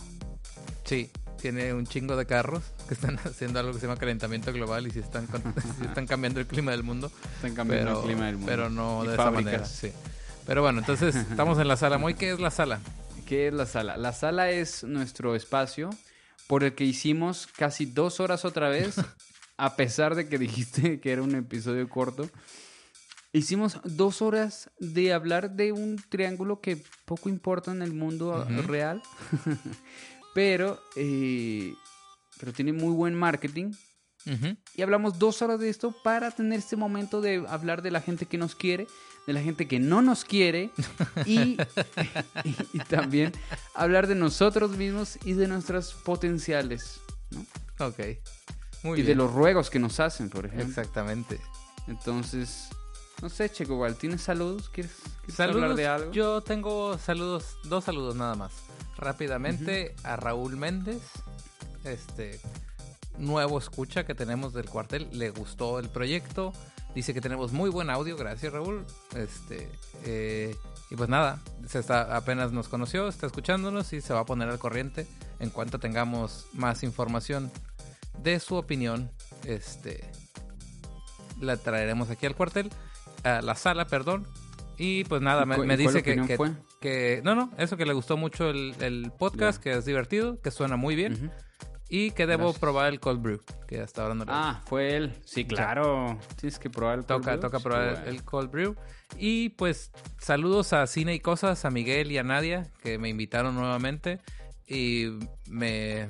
[0.83, 4.87] Sí, tiene un chingo de carros que están haciendo algo que se llama calentamiento global
[4.87, 5.41] y si están, con-
[5.79, 7.11] sí están cambiando el clima del mundo.
[7.35, 8.51] Están cambiando pero, el clima del mundo.
[8.51, 9.41] Pero no Y de fábricas.
[9.45, 9.65] esa manera.
[9.65, 9.91] Sí.
[10.45, 11.97] Pero bueno, entonces estamos en la sala.
[11.97, 12.79] Muy, ¿qué es la sala?
[13.25, 13.97] ¿Qué es la sala?
[13.97, 15.89] La sala es nuestro espacio
[16.47, 18.95] por el que hicimos casi dos horas otra vez,
[19.57, 22.29] a pesar de que dijiste que era un episodio corto.
[23.33, 28.61] Hicimos dos horas de hablar de un triángulo que poco importa en el mundo Ujú.
[28.61, 29.03] real,
[30.37, 31.73] pero, eh,
[32.39, 33.71] pero tiene muy buen marketing.
[34.75, 38.27] Y hablamos dos horas de esto para tener este momento de hablar de la gente
[38.27, 38.85] que nos quiere,
[39.25, 40.69] de la gente que no nos quiere
[41.25, 41.57] y,
[42.43, 43.31] y- y también
[43.73, 46.99] hablar de nosotros mismos y de nuestras potenciales.
[47.31, 47.87] ¿no?
[47.87, 47.99] Ok.
[48.83, 49.07] Muy y bien.
[49.07, 50.67] de los ruegos que nos hacen, por ejemplo.
[50.67, 51.39] Exactamente.
[51.87, 52.67] Entonces,
[53.23, 54.69] no sé, Checo, ¿tienes saludos?
[54.69, 54.91] ¿Quieres,
[55.21, 55.63] quieres Saludos.
[55.63, 56.11] hablar de algo?
[56.11, 58.51] Yo tengo saludos, dos saludos nada más.
[58.97, 61.01] Rápidamente a Raúl Méndez,
[61.83, 62.39] este
[63.17, 66.51] nuevo escucha que tenemos del cuartel, le gustó el proyecto,
[66.95, 68.85] dice que tenemos muy buen audio, gracias Raúl.
[69.15, 69.69] Este
[70.03, 70.55] eh,
[70.89, 74.49] y pues nada, se está apenas nos conoció, está escuchándonos y se va a poner
[74.49, 75.05] al corriente
[75.39, 77.51] en cuanto tengamos más información
[78.23, 79.11] de su opinión.
[79.45, 80.03] Este
[81.39, 82.71] la traeremos aquí al cuartel,
[83.23, 84.25] a la sala, perdón.
[84.79, 86.51] Y pues nada, me, ¿Y cu- me y cuál dice que, opinión que- fue?
[86.79, 90.51] Que- No, no, eso que le gustó mucho el, el podcast, que es divertido, que
[90.51, 91.31] suena muy bien.
[91.89, 92.59] Y que debo Gracias.
[92.59, 95.13] probar el cold brew, que hasta ahora no lo he Ah, fue él.
[95.23, 96.19] Sí, claro.
[96.35, 97.07] Tienes que probar el hecho.
[97.15, 97.49] Toca, cold brew.
[97.49, 98.07] toca probar bueno.
[98.07, 98.75] el, cold brew.
[99.17, 103.55] Y pues saludos a Cine y Cosas, a Miguel y a Nadia, que me invitaron
[103.55, 104.19] nuevamente
[104.67, 105.17] y
[105.47, 106.09] me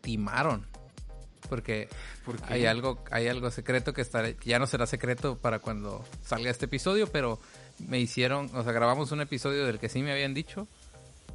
[0.00, 0.66] timaron.
[1.48, 1.88] Porque
[2.48, 6.64] hay algo, hay algo secreto que estaré, ya no será secreto para cuando salga este
[6.64, 7.38] episodio, pero
[7.86, 10.66] me hicieron, o sea, grabamos un episodio del que sí me habían dicho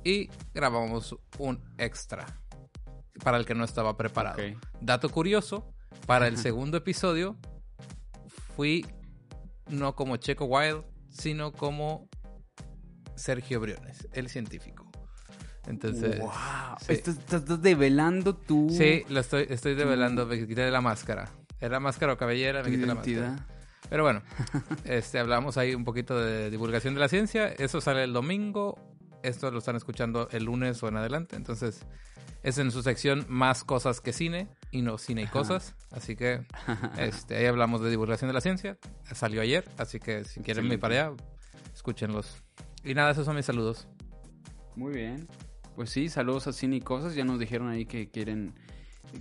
[0.03, 2.25] y grabamos un extra
[3.23, 4.37] para el que no estaba preparado.
[4.41, 4.57] Ok.
[4.81, 5.73] Dato curioso,
[6.05, 7.35] para el segundo episodio
[8.55, 8.85] fui
[9.69, 12.07] no como Checo Wild, sino como
[13.15, 14.89] Sergio Briones, el científico.
[15.65, 16.31] Entonces, Wow.
[16.79, 16.93] sí.
[16.93, 21.29] Estás, estás develando tu, Sí, lo estoy, estoy develando, me quité la máscara.
[21.59, 23.47] Era máscara o cabellera, me quité la máscara.
[23.89, 24.21] Pero bueno,
[24.85, 27.47] este, hablamos ahí un poquito de divulgación de la ciencia.
[27.47, 28.77] Eso sale el domingo.
[29.23, 31.35] Esto lo están escuchando el lunes o en adelante.
[31.35, 31.85] Entonces,
[32.43, 35.75] es en su sección más cosas que cine y no cine y cosas.
[35.91, 36.45] Así que
[36.97, 38.77] este, ahí hablamos de divulgación de la ciencia.
[39.13, 41.15] Salió ayer, así que si quieren ir para allá,
[41.73, 42.43] escúchenlos.
[42.83, 43.87] Y nada, esos son mis saludos.
[44.75, 45.27] Muy bien.
[45.75, 47.15] Pues sí, saludos a Cine y Cosas.
[47.15, 48.53] Ya nos dijeron ahí que quieren.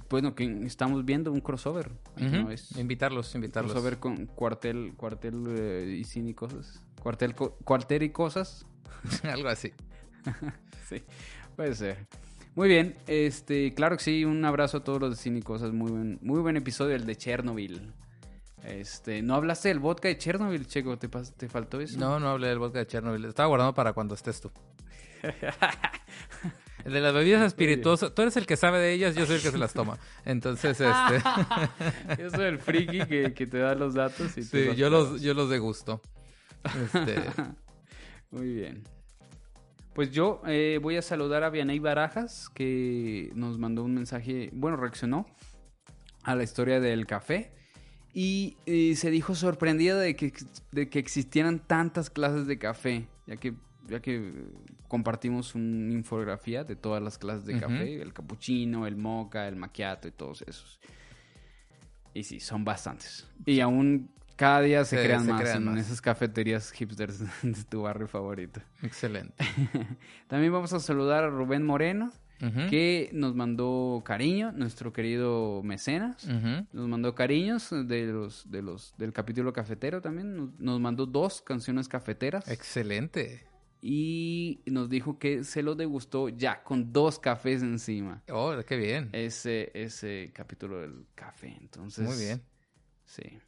[0.08, 1.90] Bueno, que estamos viendo un crossover.
[2.16, 2.50] ¿no?
[2.50, 3.72] Es Invitarlos, invitarlos.
[3.72, 6.82] crossover con Cuartel, Cuartel eh, y Cine y Cosas.
[7.02, 8.66] Cuartel, Cuartel y Cosas.
[9.22, 9.72] Algo así.
[10.88, 11.02] Sí,
[11.56, 12.06] puede ser.
[12.54, 15.72] Muy bien, este, claro que sí, un abrazo a todos los de Cine y Cosas,
[15.72, 17.92] muy buen, muy buen episodio el de Chernobyl.
[18.64, 21.98] Este, no hablaste del vodka de Chernobyl, Checo, ¿te, te faltó eso?
[21.98, 23.24] No, no hablé del vodka de Chernobyl.
[23.24, 24.52] Estaba guardando para cuando estés tú.
[26.86, 29.50] De las bebidas espirituosas, tú eres el que sabe de ellas, yo soy el que
[29.50, 29.98] se las toma.
[30.24, 31.22] Entonces, este,
[32.22, 35.34] Yo soy el friki que, que te da los datos y sí, yo los, yo
[35.34, 36.00] los degusto.
[36.64, 37.16] Este,
[38.30, 38.84] Muy bien.
[39.94, 44.76] Pues yo eh, voy a saludar a Vianey Barajas, que nos mandó un mensaje, bueno,
[44.76, 45.26] reaccionó
[46.22, 47.52] a la historia del café
[48.12, 48.56] y
[48.96, 50.32] se dijo sorprendida de que,
[50.72, 53.54] de que existieran tantas clases de café, ya que,
[53.88, 54.32] ya que
[54.88, 60.08] compartimos una infografía de todas las clases de café, el cappuccino, el mocha, el macchiato
[60.08, 60.80] y todos esos.
[62.14, 63.28] Y sí, son bastantes.
[63.44, 65.78] Y aún cada día se Se- crean se más crean en más.
[65.86, 68.60] esas cafeterías hipsters de tu barrio favorito.
[68.82, 69.34] excelente.
[70.28, 72.10] También vamos a saludar a Rubén Moreno,
[72.42, 76.26] Ujú, que nos mandó cariño, nuestro querido mecenas.
[76.72, 80.36] Nos mandó cariños de los, de los, del capítulo cafetero también.
[80.36, 82.46] Nos, nos mandó dos canciones cafeteras.
[82.50, 83.46] Excelente.
[83.88, 88.20] Y nos dijo que se lo degustó ya con dos cafés encima.
[88.32, 89.10] Oh, qué bien.
[89.12, 91.56] Ese, ese capítulo del café.
[91.60, 92.04] Entonces.
[92.04, 92.42] Muy bien.
[93.04, 93.38] Sí.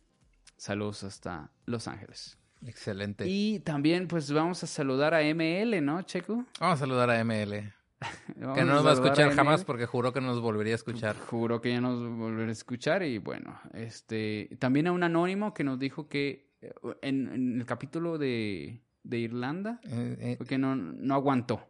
[0.56, 2.39] Saludos hasta Los Ángeles.
[2.65, 3.24] Excelente.
[3.27, 6.44] Y también, pues vamos a saludar a ML, ¿no, Checo?
[6.60, 7.73] Vamos a saludar a ML.
[8.55, 11.16] Que no nos va a escuchar jamás porque juró que nos volvería a escuchar.
[11.19, 15.65] Juro que ya nos volverá a escuchar y bueno, este también a un anónimo que
[15.65, 20.59] nos dijo que eh, en, en el capítulo de, de Irlanda Eh, eh, fue que
[20.59, 21.60] no, no aguantó,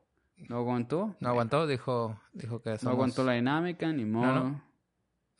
[0.48, 4.35] no aguantó, no aguantó, dijo, dijo que no aguantó la dinámica ni modo.
[4.35, 4.69] no.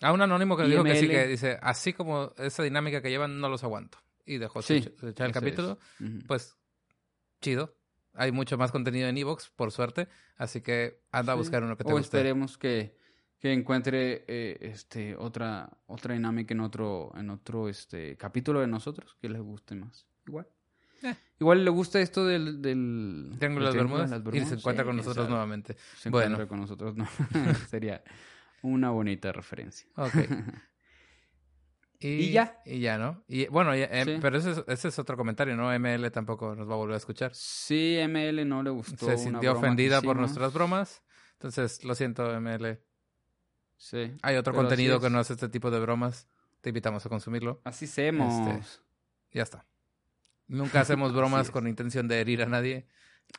[0.00, 3.10] A un anónimo que Y dijo que sí, que dice, así como esa dinámica que
[3.10, 3.98] llevan, no los aguanto.
[4.24, 5.78] Y dejó Sí, su- echar el capítulo.
[6.28, 6.56] Pues,
[7.40, 7.74] chido.
[8.14, 10.06] Hay mucho más contenido en Evox, por suerte.
[10.36, 12.16] Así que anda a buscar uno que te o guste.
[12.16, 12.96] esperemos que,
[13.40, 19.16] que encuentre eh, este otra otra dinámica en otro en otro este capítulo de nosotros
[19.20, 20.06] que les guste más.
[20.28, 20.46] Igual.
[21.02, 21.14] Eh.
[21.40, 24.10] Igual le gusta esto del del Triángulo de las Bermudas.
[24.34, 25.28] Y se encuentra Sí, con nosotros sabe.
[25.30, 25.76] nuevamente.
[25.96, 26.26] Se Bueno.
[26.26, 27.06] encuentra con nosotros, no.
[27.70, 28.02] Sería
[28.62, 29.88] una bonita referencia.
[29.96, 30.12] Ok.
[32.00, 32.60] Y, Y ya.
[32.64, 33.24] Y ya, ¿no?
[33.26, 34.18] Y bueno, ya, Sí.
[34.22, 35.72] pero ese es, ese es otro comentario, ¿no?
[35.76, 37.34] ML tampoco nos va a volver a escuchar.
[37.34, 39.04] Sí, ML no le gustó.
[39.06, 41.02] Se sintió que ofendida por nuestras bromas.
[41.32, 42.78] Entonces, lo siento, ML.
[43.76, 44.12] Sí.
[44.22, 45.12] Hay otro contenido que es.
[45.12, 46.28] no hace este tipo de bromas.
[46.60, 47.60] Te invitamos a consumirlo.
[47.64, 48.46] Así hacemos.
[48.48, 48.80] Este,
[49.32, 49.66] Ya está.
[50.48, 52.86] Nunca hacemos bromas con intención de herir a nadie.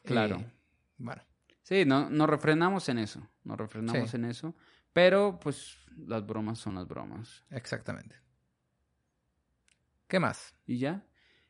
[0.04, 0.40] Claro.
[0.40, 1.22] Y, bueno,
[1.64, 3.28] Sí, no, nos refrenamos en eso.
[3.44, 4.16] Nos refrenamos Sí.
[4.18, 4.56] en eso.
[4.94, 7.44] Pero, pues, las bromas son las bromas.
[7.52, 8.16] exactamente.
[10.08, 10.56] ¿Qué más?
[10.66, 11.06] Y ya.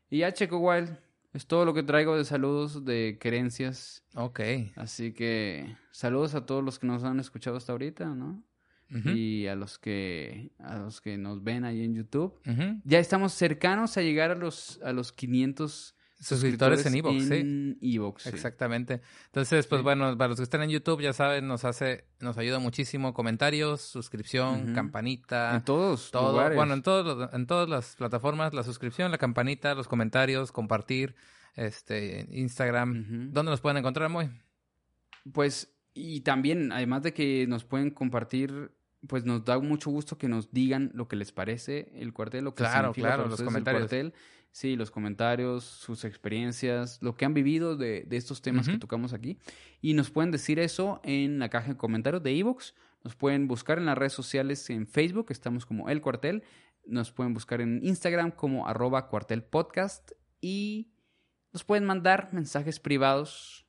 [0.09, 0.97] Y ya, Checo Wild.
[1.31, 4.03] Es todo lo que traigo de saludos, de creencias.
[4.15, 4.39] Ok.
[4.75, 8.43] Así que saludos a todos los que nos han escuchado hasta ahorita, ¿no?
[8.89, 12.39] Y a los que a los que nos ven ahí en YouTube.
[12.83, 17.33] Ya estamos cercanos a llegar a los a los 500 Suscriptores en Evox, sí.
[17.33, 18.29] en Evox, sí.
[18.29, 18.99] Exactamente.
[19.27, 19.83] Entonces, pues Sí.
[19.83, 23.79] bueno, para los que estén en YouTube, ya saben, nos hace, nos ayuda muchísimo comentarios,
[23.79, 26.33] suscripción, campanita, En todos todo.
[26.33, 26.57] lugares.
[26.57, 31.15] Bueno, en todos en todas las plataformas, la suscripción, la campanita, los comentarios, compartir,
[31.55, 33.31] este, Instagram.
[33.31, 34.29] ¿Dónde nos pueden encontrar, muy?
[35.31, 38.71] Pues, y también, además de que nos pueden compartir,
[39.07, 42.53] pues nos da mucho gusto que nos digan lo que les parece el cuartel, lo
[42.53, 43.81] que Claro, significa claro, para los ustedes el comentarios.
[43.83, 44.13] cuartel.
[44.51, 49.13] Sí, los comentarios, sus experiencias, lo que han vivido de, de estos temas que tocamos
[49.13, 49.37] aquí.
[49.79, 52.73] Y nos pueden decir eso en la caja de comentarios de Evox.
[53.03, 56.43] Nos pueden buscar en las redes sociales en Facebook, estamos como El Cuartel.
[56.87, 60.11] Nos pueden buscar en Instagram como arroba cuartel podcast.
[60.41, 60.89] Y
[61.53, 63.67] nos pueden mandar mensajes privados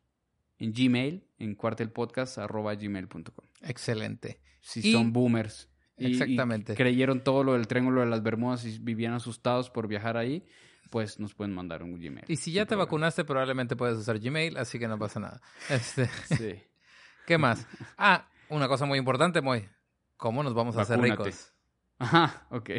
[0.58, 3.49] en Gmail, en cuartelpodcast arroba gmail.com.
[3.62, 4.40] Excelente.
[4.60, 5.68] Si Y- son boomers.
[5.96, 6.74] y- y Exactamente.
[6.74, 10.46] creyeron todo lo del Triángulo de las Bermudas y vivían asustados por viajar ahí,
[10.88, 12.24] pues nos pueden mandar un Gmail.
[12.28, 12.84] Y si ya te problema.
[12.86, 15.40] vacunaste, probablemente puedes usar Gmail, así que no pasa nada.
[15.70, 16.06] Este,
[16.36, 16.54] Sí.
[17.26, 17.66] ¿Qué más?
[17.98, 19.68] Ah, una cosa muy importante, Moy.
[20.16, 21.52] ¿Cómo nos vamos a hacer ricos?
[21.98, 22.70] Ajá, ok.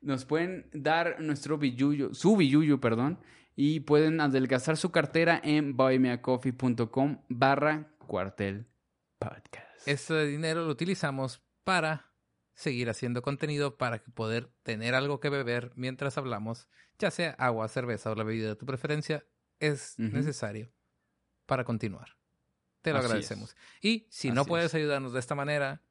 [0.00, 3.18] Nos pueden dar nuestro billuyo, su billuyo, perdón,
[3.54, 8.66] y pueden adelgazar su cartera en buymeacoffee.com barra cuartel
[9.18, 9.71] podcast.
[9.86, 12.12] Este dinero lo utilizamos para
[12.54, 16.68] seguir haciendo contenido para poder tener algo que beber mientras hablamos,
[16.98, 19.24] ya sea agua, cerveza o la bebida de tu preferencia,
[19.58, 20.72] es necesario
[21.46, 22.16] para continuar.
[22.82, 23.56] Te lo Así agradecemos.
[23.80, 24.74] Y si no puedes es.
[24.74, 25.82] ayudarnos de esta manera,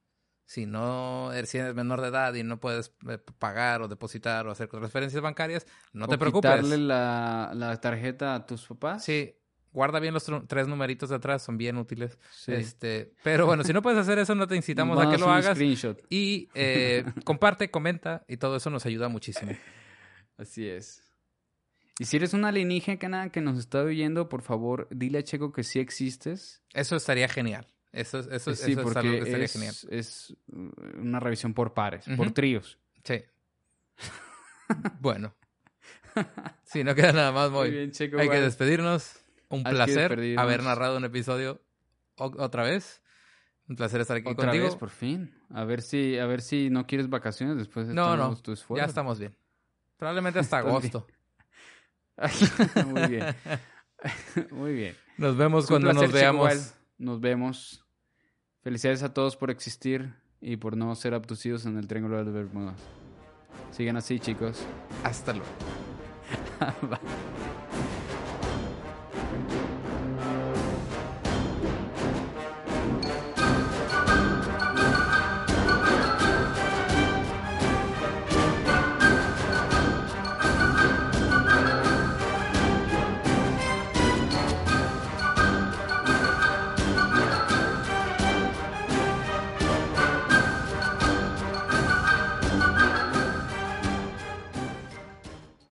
[0.46, 4.46] si no eres, si eres menor de edad y no puedes eh, pagar o depositar
[4.48, 6.52] o hacer transferencias bancarias, no te preocupes.
[6.52, 9.04] quitarle la, la tarjeta a tus papás.
[9.04, 9.41] Sí,
[9.72, 12.18] guarda bien los tres numeritos de atrás, son bien útiles.
[12.32, 12.52] Sí.
[12.54, 15.56] Este, pero bueno, si no puedes hacer eso, no te incitamos a que lo hagas.
[15.58, 16.00] screenshot.
[16.10, 19.52] Y eh, comparte, comenta y todo eso nos ayuda muchísimo.
[20.38, 21.04] Así es.
[22.00, 25.64] Y si eres un alienígena que nos está oyendo, por favor, dile a Checo que
[25.64, 26.62] sí existes.
[26.74, 27.68] Eso estaría genial.
[27.92, 29.76] Eso, es- eso, es- sí, eso es porque algo que estaría es, genial.
[29.90, 30.34] es
[30.98, 32.80] una revisión por pares, por tríos.
[33.04, 33.22] Sí.
[35.00, 35.36] bueno.
[36.64, 38.18] Sí, no queda nada más, Muy bien, Checo.
[38.20, 39.18] Hay que despedirnos.
[39.52, 41.62] Un placer haber narrado un episodio
[42.18, 43.02] otra vez.
[43.68, 44.66] Un placer estar aquí Otra contigo.
[44.66, 45.34] vez, por fin.
[45.50, 48.36] A ver si, a ver si no quieres vacaciones después de No, no.
[48.36, 48.84] tu esfuerzo.
[48.84, 49.36] Ya estamos bien.
[49.98, 51.08] Probablemente hasta agosto.
[52.88, 53.26] Muy bien.
[54.52, 54.96] Muy bien.
[55.18, 56.74] Nos vemos cuando nos veamos.
[56.98, 57.86] Nos vemos.
[58.62, 62.34] Felicidades a todos por existir y por no ser abducidos en el Triángulo de las
[62.34, 62.80] Bermudas.
[63.72, 64.64] Sigan así, chicos.
[65.04, 65.50] Hasta luego.
[66.82, 67.71] Bye.